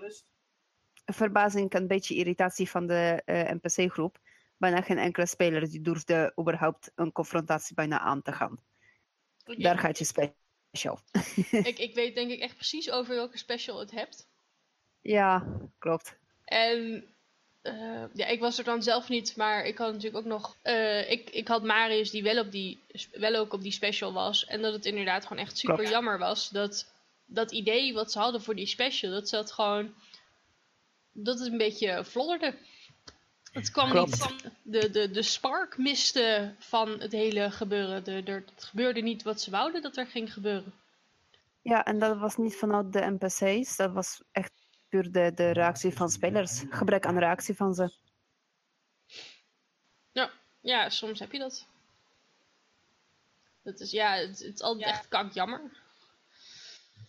verbazing 1.05 1.75
een 1.75 1.87
beetje 1.87 2.15
irritatie 2.15 2.71
van 2.71 2.87
de 2.87 3.23
uh, 3.27 3.51
NPC-groep. 3.51 4.19
Bijna 4.65 4.83
geen 4.83 4.99
enkele 4.99 5.27
speler 5.27 5.71
die 5.71 5.81
durfde 5.81 6.33
überhaupt 6.41 6.91
een 6.95 7.13
confrontatie 7.13 7.75
bijna 7.75 7.99
aan 7.99 8.23
te 8.23 8.33
gaan. 8.33 8.59
Daar 9.45 9.79
gaat 9.79 9.99
je 9.99 10.05
special. 10.05 11.01
ik, 11.71 11.79
ik 11.79 11.95
weet 11.95 12.15
denk 12.15 12.31
ik 12.31 12.41
echt 12.41 12.55
precies 12.55 12.91
over 12.91 13.15
welke 13.15 13.39
special 13.39 13.79
het 13.79 13.91
hebt. 13.91 14.29
Ja, 15.01 15.47
klopt. 15.79 16.17
En 16.45 17.05
uh, 17.63 18.05
ja, 18.13 18.27
ik 18.27 18.41
was 18.41 18.59
er 18.59 18.65
dan 18.65 18.83
zelf 18.83 19.09
niet, 19.09 19.37
maar 19.37 19.65
ik 19.65 19.79
had 19.79 19.93
natuurlijk 19.93 20.25
ook 20.25 20.31
nog. 20.31 20.57
Uh, 20.63 21.11
ik, 21.11 21.31
ik 21.31 21.49
had 21.49 21.63
Marius 21.63 22.11
die 22.11 22.23
wel, 22.23 22.39
op 22.39 22.51
die 22.51 22.81
wel 23.13 23.35
ook 23.35 23.53
op 23.53 23.63
die 23.63 23.73
special 23.73 24.13
was. 24.13 24.47
En 24.47 24.63
dat 24.63 24.73
het 24.73 24.87
inderdaad 24.87 25.27
gewoon 25.27 25.43
echt 25.43 25.59
super 25.59 25.77
Klopt. 25.77 25.91
jammer 25.91 26.19
was. 26.19 26.49
Dat 26.51 26.93
dat 27.25 27.53
idee 27.53 27.95
wat 27.95 28.13
ze 28.13 28.19
hadden 28.19 28.43
voor 28.43 28.55
die 28.55 28.67
special, 28.67 29.11
dat 29.11 29.29
zat 29.29 29.53
gewoon. 29.53 29.95
Dat 31.13 31.39
het 31.39 31.53
een 31.53 31.59
beetje 31.59 32.05
flodderde. 32.05 32.55
Het 33.55 33.71
kwam 33.71 33.91
Klopt. 33.91 34.11
niet 34.11 34.23
van. 34.23 34.53
De, 34.63 34.91
de, 34.91 35.11
de 35.11 35.23
spark 35.23 35.79
miste 35.79 36.55
van 36.59 36.89
het 36.89 37.13
hele 37.13 37.51
gebeuren. 37.51 38.05
De, 38.05 38.23
de, 38.23 38.33
het 38.33 38.65
gebeurde 38.65 39.01
niet 39.01 39.23
wat 39.23 39.41
ze 39.41 39.51
wouden 39.51 39.83
dat 39.83 39.97
er 39.97 40.07
ging 40.07 40.33
gebeuren. 40.33 40.75
Ja, 41.63 41.85
en 41.85 41.99
dat 41.99 42.19
was 42.19 42.37
niet 42.37 42.57
vanuit 42.57 42.93
de 42.93 43.17
NPC's. 43.19 43.77
Dat 43.77 43.93
was 43.93 44.23
echt 44.33 44.53
puur 44.89 45.13
de, 45.13 45.33
de 45.35 45.51
reactie 45.51 45.93
van 45.93 46.09
spelers. 46.09 46.63
Gebrek 46.71 47.07
aan 47.07 47.19
reactie 47.19 47.57
van 47.57 47.75
ze. 47.75 47.93
Ja, 50.13 50.31
ja 50.61 50.89
soms 50.91 51.19
heb 51.21 51.33
je 51.33 51.39
dat. 51.39 51.67
Dat 53.63 53.81
is, 53.81 53.91
ja, 53.91 54.15
het, 54.15 54.39
het 54.39 54.55
is 54.55 54.61
altijd 54.61 54.89
echt 54.89 55.09
kankjammer. 55.09 55.61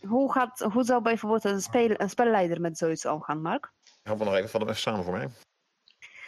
Hoe, 0.02 0.32
gaat, 0.32 0.60
hoe 0.60 0.84
zou 0.84 1.02
bijvoorbeeld 1.02 1.44
een, 1.44 1.62
speel, 1.62 1.94
een 1.98 2.10
spelleider 2.10 2.62
met 2.62 2.78
zoiets 2.78 3.06
omgaan, 3.06 3.42
Mark? 3.42 3.72
Help 4.04 4.18
me 4.18 4.26
nog 4.26 4.34
even, 4.34 4.60
hem 4.60 4.62
even 4.62 4.82
samen 4.82 5.04
voor 5.04 5.14
mij. 5.14 5.30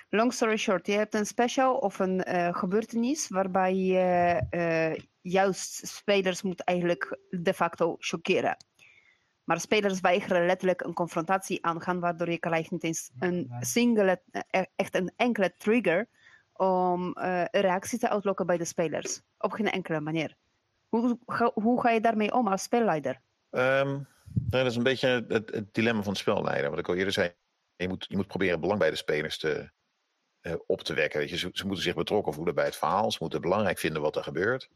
Long 0.10 0.34
story 0.34 0.58
short, 0.58 0.88
je 0.88 0.94
hebt 0.94 1.14
een 1.14 1.26
special 1.26 1.78
of 1.78 2.00
een 2.00 2.30
uh, 2.30 2.56
gebeurtenis 2.56 3.28
waarbij 3.28 3.76
je 3.76 4.42
uh, 4.52 5.06
juist 5.22 5.88
spelers 5.88 6.42
moet 6.42 6.64
eigenlijk 6.64 7.20
de 7.30 7.54
facto 7.54 7.96
chockeren. 8.00 8.58
Maar 9.44 9.60
spelers 9.60 10.00
weigeren 10.00 10.46
letterlijk 10.46 10.82
een 10.82 10.94
confrontatie 10.94 11.66
aangaan, 11.66 12.00
waardoor 12.00 12.30
je 12.30 12.38
krijgt 12.38 12.72
niet 12.72 12.84
eens 12.84 13.10
een 13.20 13.52
single, 13.60 14.22
echt 14.76 14.96
een 14.96 15.12
enkele 15.16 15.54
trigger 15.58 16.08
om 16.54 17.18
uh, 17.18 17.40
een 17.40 17.62
reactie 17.62 18.00
te 18.00 18.10
uitlokken 18.10 18.46
bij 18.46 18.58
de 18.58 18.66
spelers. 18.66 19.22
Op 19.38 19.52
geen 19.52 19.72
enkele 19.72 20.00
manier. 20.00 20.36
Hoe, 20.90 21.20
ga, 21.26 21.52
hoe 21.54 21.82
ga 21.82 21.90
je 21.90 22.02
daarmee 22.02 22.34
om 22.34 22.48
als 22.48 22.64
spelleider? 22.64 23.20
Um, 23.52 24.08
dat 24.26 24.66
is 24.66 24.76
een 24.76 24.84
beetje 24.84 25.26
het, 25.28 25.52
het, 25.52 25.74
dilemma 25.74 26.02
van 26.02 26.12
het 26.12 26.22
spelleider. 26.22 26.70
Wat 26.70 26.80
ik 26.80 26.88
al 26.88 26.96
eerder 26.96 27.14
zei, 27.14 27.34
je 27.76 27.88
moet, 27.88 28.06
je 28.10 28.16
moet 28.16 28.28
proberen 28.28 28.60
belang 28.60 28.80
bij 28.80 28.90
de 28.90 28.96
spelers 28.96 29.38
te, 29.38 29.70
op 30.66 30.82
te 30.82 30.94
wekken. 30.94 31.30
Je, 31.30 31.38
ze, 31.38 31.66
moeten 31.66 31.84
zich 31.84 31.96
betrokken 31.96 32.34
voelen 32.34 32.56
bij 32.56 32.66
het 32.66 32.76
verhaal. 32.76 33.12
Ze 33.12 33.18
moeten 33.22 33.42
belangrijk 33.42 33.78
vinden 33.78 34.02
wat 34.02 34.16
er 34.16 34.24
gebeurt. 34.24 34.70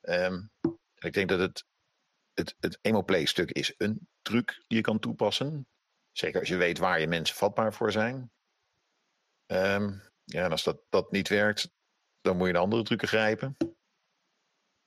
Um, 0.00 0.50
ik 0.98 1.12
denk 1.12 1.28
dat 1.28 1.38
het 1.38 1.64
het, 2.38 2.56
het 2.60 2.78
emo-play 2.82 3.24
stuk 3.24 3.50
is 3.50 3.74
een 3.76 4.08
truc 4.22 4.64
die 4.66 4.76
je 4.76 4.80
kan 4.80 4.98
toepassen. 4.98 5.66
Zeker 6.12 6.40
als 6.40 6.48
je 6.48 6.56
weet 6.56 6.78
waar 6.78 7.00
je 7.00 7.06
mensen 7.06 7.36
vatbaar 7.36 7.72
voor 7.74 7.92
zijn. 7.92 8.32
Um, 9.46 10.02
ja, 10.24 10.44
en 10.44 10.50
als 10.50 10.64
dat, 10.64 10.80
dat 10.88 11.10
niet 11.10 11.28
werkt, 11.28 11.70
dan 12.20 12.36
moet 12.36 12.46
je 12.46 12.52
naar 12.52 12.62
andere 12.62 12.82
trucken 12.82 13.08
grijpen. 13.08 13.56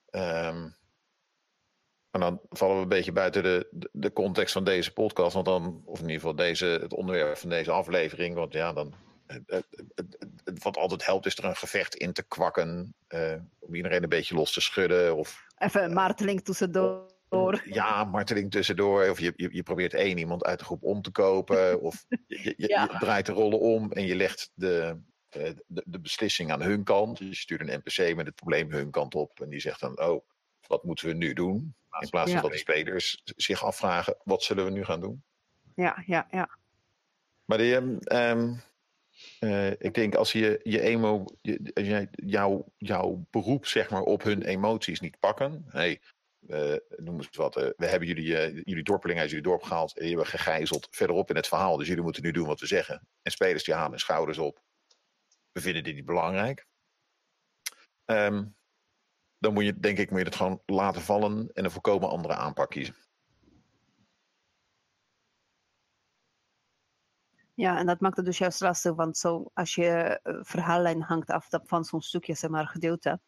Um, 0.10 0.80
en 2.10 2.20
dan 2.20 2.42
vallen 2.50 2.76
we 2.76 2.82
een 2.82 2.88
beetje 2.88 3.12
buiten 3.12 3.44
de, 3.44 3.68
de, 3.72 3.90
de, 3.92 4.14
context 4.14 4.54
van 4.54 4.64
deze 4.64 4.94
podcast. 4.94 5.34
Want 5.34 5.46
dan, 5.46 5.82
of 5.86 5.98
in 5.98 6.06
ieder 6.06 6.20
geval 6.20 6.36
deze, 6.36 6.66
het 6.66 6.94
onderwerp 6.94 7.38
van 7.38 7.50
deze 7.50 7.72
aflevering. 7.72 8.36
Want 8.36 8.54
ja, 8.54 8.74
dan. 8.74 8.94
Wat 10.62 10.78
altijd 10.78 11.06
helpt 11.06 11.26
is 11.26 11.38
er 11.38 11.46
een 11.46 11.56
gevecht 11.56 11.96
in 11.96 12.14
te 12.14 12.24
kwakken. 12.24 12.96
Uh, 13.10 13.34
om 13.60 13.76
iedereen 13.76 14.04
een 14.04 14.10
beetje 14.10 14.36
los 14.36 14.54
te 14.54 14.62
schudden. 14.62 15.16
Of, 15.16 15.46
Even 15.58 15.84
een 15.84 15.94
marteling 15.94 16.44
tussendoor. 16.44 17.10
Door. 17.30 17.62
Ja, 17.66 18.04
marteling 18.04 18.52
tussendoor. 18.52 19.10
Of 19.10 19.20
je, 19.20 19.34
je, 19.36 19.50
je, 19.52 19.64
probeert 19.64 19.94
één 19.94 20.18
iemand 20.18 20.44
uit 20.44 20.60
de 20.60 20.66
groep 20.66 20.84
om 20.84 21.02
te 21.02 21.12
kopen. 21.12 21.82
of 21.82 22.06
je, 22.08 22.54
je, 22.58 22.68
ja. 22.68 22.90
je, 22.92 22.98
draait 22.98 23.26
de 23.26 23.32
rollen 23.32 23.60
om 23.60 23.92
en 23.92 24.06
je 24.06 24.16
legt 24.16 24.52
de, 24.54 24.98
de, 25.30 25.56
de, 25.68 26.00
beslissing 26.00 26.52
aan 26.52 26.62
hun 26.62 26.84
kant. 26.84 27.18
Dus 27.18 27.28
je 27.28 27.36
stuurt 27.36 27.62
een 27.62 27.82
NPC 27.84 28.16
met 28.16 28.26
het 28.26 28.36
probleem 28.36 28.72
hun 28.72 28.92
kant 28.92 29.16
op. 29.16 29.42
En 29.42 29.50
die 29.50 29.60
zegt 29.60 29.80
dan, 29.80 30.02
oh, 30.02 30.26
wat 30.68 30.84
moeten 30.84 31.08
we 31.08 31.14
nu 31.14 31.34
doen? 31.34 31.76
In 32.00 32.10
plaats 32.10 32.32
van 32.32 32.40
ja. 32.40 32.42
dat 32.42 32.52
de 32.52 32.58
spelers 32.58 33.22
zich 33.36 33.64
afvragen, 33.64 34.18
wat 34.24 34.44
zullen 34.44 34.66
we 34.66 34.72
nu 34.72 34.86
gaan 34.86 35.00
doen? 35.00 35.24
Ja, 35.76 36.04
ja, 36.06 36.28
ja. 36.32 36.50
Maar 37.46 37.58
die, 37.58 37.76
um, 37.76 38.62
uh, 39.44 39.72
ik 39.72 39.94
denk 39.94 40.16
als 40.16 40.32
je 40.32 40.60
je 40.64 40.82
emo, 40.82 41.26
je, 41.42 42.08
jou, 42.12 42.64
jouw 42.78 43.26
beroep 43.30 43.66
zeg 43.66 43.90
maar 43.90 44.02
op 44.02 44.24
hun 44.24 44.42
emoties 44.42 45.00
niet 45.00 45.20
pakken. 45.20 45.66
Hey, 45.68 46.00
eh, 46.48 46.76
noem 46.98 47.18
eens 47.18 47.30
wat, 47.32 47.56
eh, 47.56 47.70
we 47.78 47.86
hebben 47.86 48.08
jullie, 48.08 48.38
eh, 48.38 48.62
jullie 48.64 48.84
dorpelingen 48.84 49.22
uit 49.22 49.30
jullie 49.30 49.46
dorp 49.46 49.64
gehaald. 49.64 49.94
En 49.94 50.00
die 50.00 50.10
hebben 50.10 50.28
gegijzeld 50.28 50.88
verderop 50.92 51.30
in 51.30 51.36
het 51.36 51.48
verhaal. 51.48 51.78
Dus 51.78 51.88
jullie 51.88 52.04
moeten 52.04 52.24
nu 52.24 52.32
doen 52.32 52.48
wat 52.48 52.60
we 52.60 52.66
zeggen. 52.66 53.08
En 53.22 53.32
spelers 53.32 53.64
die 53.64 53.74
halen 53.74 53.90
hun 53.90 54.00
schouders 54.00 54.38
op. 54.38 54.62
We 55.52 55.62
vinden 55.62 55.84
dit 55.84 55.96
niet 55.96 56.06
belangrijk. 56.06 56.68
Ehm, 58.06 58.46
dan 59.38 59.54
moet 59.54 59.64
je, 59.64 59.80
denk 59.80 59.98
ik, 59.98 60.10
moet 60.10 60.20
je 60.20 60.26
het 60.26 60.36
gewoon 60.36 60.62
laten 60.66 61.02
vallen 61.02 61.50
en 61.54 61.66
een 61.66 61.72
volkomen 61.72 62.10
andere 62.10 62.34
aanpak 62.34 62.70
kiezen. 62.70 62.96
Ja, 67.62 67.78
en 67.78 67.86
dat 67.86 68.00
maakt 68.00 68.16
het 68.18 68.26
dus 68.26 68.38
juist 68.38 68.62
lastig, 68.62 68.94
want 68.96 69.18
zo, 69.18 69.52
als 69.54 69.76
je 69.76 69.88
eh, 69.88 70.40
verhaallijn 70.42 71.02
hangt 71.02 71.30
af 71.30 71.48
van 71.64 71.84
zo'n 71.86 72.02
stukje, 72.02 72.34
zeg 72.34 72.50
maar, 72.50 72.68
gedeelte, 72.68 73.20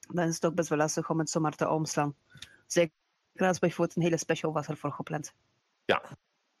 dan 0.00 0.26
is 0.28 0.34
het 0.34 0.46
ook 0.46 0.54
best 0.54 0.68
wel 0.68 0.78
lastig 0.78 1.10
om 1.10 1.18
het 1.18 1.30
zomaar 1.30 1.54
te 1.54 1.68
omslaan. 1.68 2.16
Zeker 2.66 2.92
als 3.36 3.58
bijvoorbeeld 3.58 3.96
een 3.96 4.02
hele 4.02 4.16
special 4.16 4.52
was 4.52 4.66
ervoor 4.66 4.92
gepland. 4.92 5.34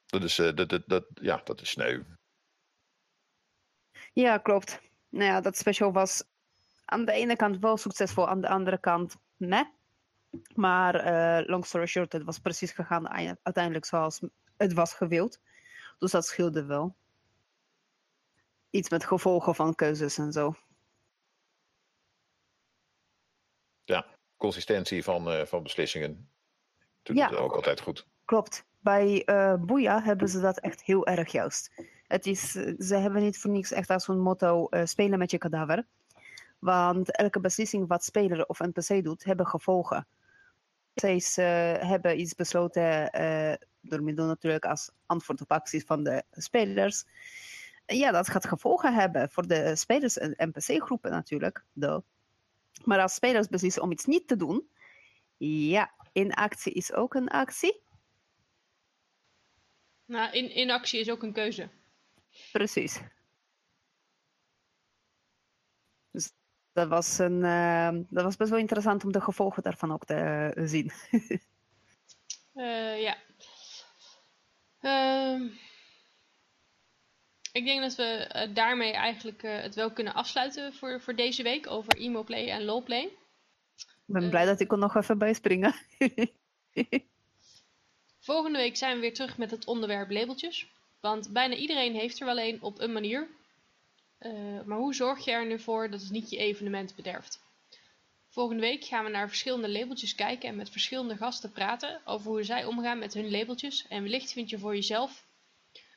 Dat 0.06 0.22
is, 0.22 0.38
eh, 0.38 0.54
dat, 0.54 0.68
dat, 0.68 0.82
dat, 0.86 1.04
ja, 1.14 1.40
dat 1.44 1.60
is 1.60 1.70
sneu. 1.70 2.02
Ja, 4.12 4.38
klopt. 4.38 4.80
Nou 5.08 5.24
ja, 5.24 5.40
dat 5.40 5.56
special 5.56 5.92
was 5.92 6.24
aan 6.84 7.04
de 7.04 7.12
ene 7.12 7.36
kant 7.36 7.58
wel 7.58 7.76
succesvol, 7.76 8.28
aan 8.28 8.40
de 8.40 8.48
andere 8.48 8.78
kant 8.78 9.16
nee. 9.36 9.72
Maar 10.54 10.94
eh, 10.94 11.48
long 11.48 11.66
story 11.66 11.86
short, 11.86 12.12
het 12.12 12.24
was 12.24 12.38
precies 12.38 12.72
gegaan 12.72 13.06
ei- 13.06 13.36
uiteindelijk 13.42 13.84
zoals 13.84 14.20
het 14.56 14.72
was 14.72 14.94
gewild. 14.94 15.40
Dus 15.98 16.10
dat 16.10 16.26
scheelde 16.26 16.64
wel. 16.64 16.96
Iets 18.70 18.90
met 18.90 19.04
gevolgen 19.04 19.54
van 19.54 19.74
keuzes 19.74 20.18
en 20.18 20.32
zo. 20.32 20.54
Consistentie 24.44 25.04
van, 25.04 25.30
eh, 25.30 25.46
van 25.46 25.62
beslissingen. 25.62 26.28
Ja. 27.02 27.28
het 27.28 27.36
ook 27.36 27.54
altijd 27.54 27.80
goed. 27.80 28.06
Klopt. 28.24 28.64
Bij 28.80 29.22
eh 29.24 29.54
Boeia 29.54 30.02
hebben 30.02 30.28
ze 30.28 30.40
dat 30.40 30.60
echt 30.60 30.82
heel 30.82 31.06
erg 31.06 31.32
juist. 31.32 31.70
Het 32.06 32.26
is, 32.26 32.50
ze 32.78 32.96
hebben 32.96 33.22
niet 33.22 33.38
voor 33.38 33.50
niets 33.50 33.72
echt 33.72 33.90
als 33.90 34.06
hun 34.06 34.20
motto 34.20 34.66
eh, 34.68 34.84
spelen 34.84 35.18
met 35.18 35.30
je 35.30 35.38
kadaver. 35.38 35.86
Want 36.58 37.16
elke 37.16 37.40
beslissing 37.40 37.88
wat 37.88 38.04
speler 38.04 38.46
of 38.46 38.58
NPC 38.58 39.04
doet, 39.04 39.24
hebben 39.24 39.46
gevolgen. 39.46 40.06
NPC's 40.94 41.36
eh, 41.36 41.72
hebben 41.78 42.20
iets 42.20 42.34
besloten 42.34 43.10
door 43.84 44.02
middel 44.02 44.26
natuurlijk 44.26 44.64
als 44.64 44.90
antwoord 45.06 45.40
op 45.40 45.52
acties 45.52 45.84
van 45.84 46.04
de 46.04 46.24
spelers. 46.30 47.04
Ja, 47.86 48.10
dat 48.10 48.28
gaat 48.28 48.46
gevolgen 48.46 48.94
hebben 48.94 49.30
voor 49.30 49.46
de 49.46 49.76
spelers 49.76 50.18
en 50.18 50.34
NPC-groepen 50.36 51.10
natuurlijk. 51.10 51.64
duh. 51.72 51.98
Maar 52.84 53.00
als 53.00 53.14
spelers 53.14 53.48
beslissen 53.48 53.82
om 53.82 53.92
iets 53.92 54.04
niet 54.04 54.28
te 54.28 54.36
doen, 54.36 54.68
ja, 55.36 55.94
inactie 56.12 56.72
is 56.72 56.92
ook 56.92 57.14
een 57.14 57.28
actie. 57.28 57.82
Nou, 60.04 60.32
in, 60.32 60.58
inactie 60.58 61.00
is 61.00 61.10
ook 61.10 61.22
een 61.22 61.32
keuze. 61.32 61.68
Precies. 62.52 63.00
Dus 66.10 66.32
dat 66.72 66.88
was, 66.88 67.18
een, 67.18 67.44
eh, 67.44 67.88
dat 68.08 68.24
was 68.24 68.36
best 68.36 68.50
wel 68.50 68.58
interessant 68.58 69.04
om 69.04 69.12
de 69.12 69.20
gevolgen 69.20 69.62
daarvan 69.62 69.92
ook 69.92 70.04
te 70.04 70.14
eh, 70.14 70.66
zien. 70.66 70.90
Eh, 72.54 73.02
ja. 73.02 73.16
Ehm, 74.84 75.46
ik 77.52 77.64
denk 77.64 77.80
dat 77.80 77.94
we 77.94 78.04
eh, 78.04 78.54
daarmee 78.54 78.92
eigenlijk 78.92 79.42
eh, 79.42 79.60
het 79.60 79.74
wel 79.74 79.92
kunnen 79.92 80.14
afsluiten 80.14 80.74
voor, 80.74 81.00
voor 81.00 81.14
deze 81.14 81.42
week 81.42 81.66
over 81.70 81.96
emo-play 81.96 82.48
en 82.50 82.64
lol-play. 82.64 83.02
Ik 83.02 83.14
ben 84.04 84.22
Eh. 84.22 84.28
blij 84.28 84.44
dat 84.44 84.60
ik 84.60 84.72
er 84.72 84.78
nog 84.78 84.96
even 84.96 85.18
bij 85.18 85.34
springen. 85.34 85.74
Volgende 88.20 88.58
week 88.58 88.76
zijn 88.76 88.94
we 88.94 89.00
weer 89.00 89.14
terug 89.14 89.38
met 89.38 89.50
het 89.50 89.66
onderwerp 89.66 90.10
labeltjes. 90.10 90.66
Want 91.00 91.32
bijna 91.32 91.54
iedereen 91.54 91.94
heeft 91.94 92.20
er 92.20 92.26
wel 92.26 92.38
een 92.38 92.62
op 92.62 92.80
een 92.80 92.92
manier. 92.92 93.28
Maar 94.64 94.78
hoe 94.78 94.94
zorg 94.94 95.24
je 95.24 95.30
er 95.30 95.46
nu 95.46 95.58
voor 95.58 95.90
dat 95.90 96.00
het 96.00 96.10
niet 96.10 96.30
je 96.30 96.36
evenement 96.36 96.94
bederft? 96.94 97.42
Volgende 98.34 98.62
week 98.62 98.84
gaan 98.84 99.04
we 99.04 99.10
naar 99.10 99.28
verschillende 99.28 99.68
labeltjes 99.68 100.14
kijken 100.14 100.48
en 100.48 100.56
met 100.56 100.70
verschillende 100.70 101.16
gasten 101.16 101.52
praten 101.52 102.00
over 102.04 102.30
hoe 102.30 102.42
zij 102.42 102.64
omgaan 102.64 102.98
met 102.98 103.14
hun 103.14 103.30
labeltjes. 103.30 103.86
En 103.88 104.02
wellicht 104.02 104.32
vind 104.32 104.50
je 104.50 104.58
voor 104.58 104.74
jezelf 104.74 105.26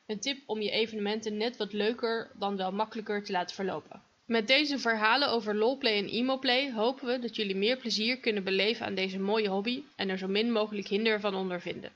een 0.06 0.20
tip 0.20 0.38
om 0.46 0.60
je 0.60 0.70
evenementen 0.70 1.36
net 1.36 1.56
wat 1.56 1.72
leuker 1.72 2.30
dan 2.34 2.56
wel 2.56 2.72
makkelijker 2.72 3.24
te 3.24 3.32
laten 3.32 3.54
verlopen. 3.54 4.02
Met 4.26 4.46
deze 4.46 4.78
verhalen 4.78 5.28
over 5.28 5.54
lolplay 5.54 5.96
en 5.96 6.08
emoplay 6.08 6.72
hopen 6.72 7.06
we 7.06 7.18
dat 7.18 7.36
jullie 7.36 7.56
meer 7.56 7.76
plezier 7.76 8.18
kunnen 8.18 8.44
beleven 8.44 8.86
aan 8.86 8.94
deze 8.94 9.18
mooie 9.18 9.48
hobby 9.48 9.82
en 9.96 10.08
er 10.08 10.18
zo 10.18 10.28
min 10.28 10.52
mogelijk 10.52 10.88
hinder 10.88 11.20
van 11.20 11.34
ondervinden. 11.34 11.92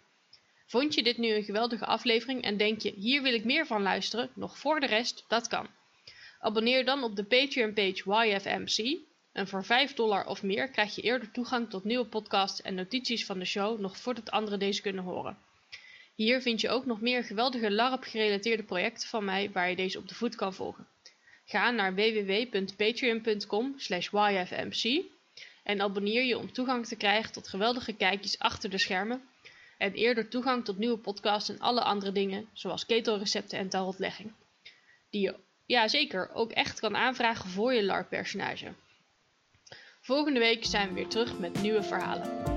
Vond 0.67 0.95
je 0.95 1.03
dit 1.03 1.19
nu 1.19 1.29
een 1.29 1.45
geweldige 1.45 1.87
aflevering 1.87 2.43
en 2.43 2.57
denk 2.57 2.81
je 2.81 2.93
hier 2.97 3.23
wil 3.23 3.35
ik 3.35 3.45
meer 3.45 3.67
van 3.67 3.83
luisteren, 3.83 4.31
nog 4.35 4.59
voor 4.59 4.81
de 4.81 4.87
rest? 4.87 5.25
Dat 5.29 5.49
kan. 5.49 5.67
Abonneer 6.41 6.85
dan 6.85 7.03
op 7.03 7.17
de 7.17 7.25
Patreon 7.25 7.73
page 7.73 8.27
YFMC 8.27 9.11
en 9.33 9.49
voor 9.49 9.65
5 9.65 9.95
dollar 9.95 10.27
of 10.27 10.43
meer 10.43 10.69
krijg 10.69 10.95
je 10.95 11.03
eerder 11.03 11.31
toegang 11.31 11.71
tot 11.71 11.85
nieuwe 11.85 12.07
podcasts 12.07 12.63
en 12.63 12.75
notities 12.75 13.27
van 13.27 13.39
de 13.39 13.45
show 13.45 13.81
nog 13.81 13.97
voordat 13.97 14.31
anderen 14.31 14.59
deze 14.59 14.83
kunnen 14.83 15.05
horen. 15.05 15.39
Hier 16.15 16.43
vind 16.43 16.61
je 16.61 16.69
ook 16.69 16.87
nog 16.87 17.01
meer 17.01 17.25
geweldige 17.25 17.71
LARP 17.71 18.03
gerelateerde 18.03 18.63
projecten 18.63 19.09
van 19.09 19.25
mij 19.25 19.51
waar 19.53 19.71
je 19.71 19.77
deze 19.77 19.99
op 19.99 20.09
de 20.09 20.15
voet 20.15 20.35
kan 20.35 20.55
volgen. 20.55 20.87
Ga 21.45 21.71
naar 21.71 21.95
www.patreon.com 21.95 23.75
yfmc 23.79 25.03
en 25.63 25.81
abonneer 25.81 26.25
je 26.25 26.39
om 26.39 26.53
toegang 26.53 26.87
te 26.87 26.97
krijgen 26.97 27.33
tot 27.33 27.49
geweldige 27.49 27.93
kijkjes 27.93 28.39
achter 28.39 28.71
de 28.71 28.79
schermen 28.79 29.23
en 29.79 29.93
eerder 29.93 30.29
toegang 30.29 30.65
tot 30.65 30.79
nieuwe 30.79 30.99
podcasts 30.99 31.49
en 31.49 31.59
alle 31.59 31.83
andere 31.83 32.13
dingen, 32.13 32.49
zoals 32.53 32.87
ketelrecepten 32.87 33.59
en 33.59 33.69
tarotlegging. 33.69 34.33
Die 35.11 35.21
je, 35.21 35.35
ja 35.67 35.89
zeker, 35.89 36.31
ook 36.35 36.51
echt 36.51 36.81
kan 36.81 36.97
aanvragen 36.97 37.51
voor 37.51 37.75
je 37.75 37.85
LARP-personage. 37.85 38.73
Volgende 40.05 40.41
week 40.41 40.65
zijn 40.65 40.89
we 40.89 40.95
weer 40.95 41.09
terug 41.09 41.39
met 41.39 41.63
nieuwe 41.63 41.83
verhalen. 41.83 42.52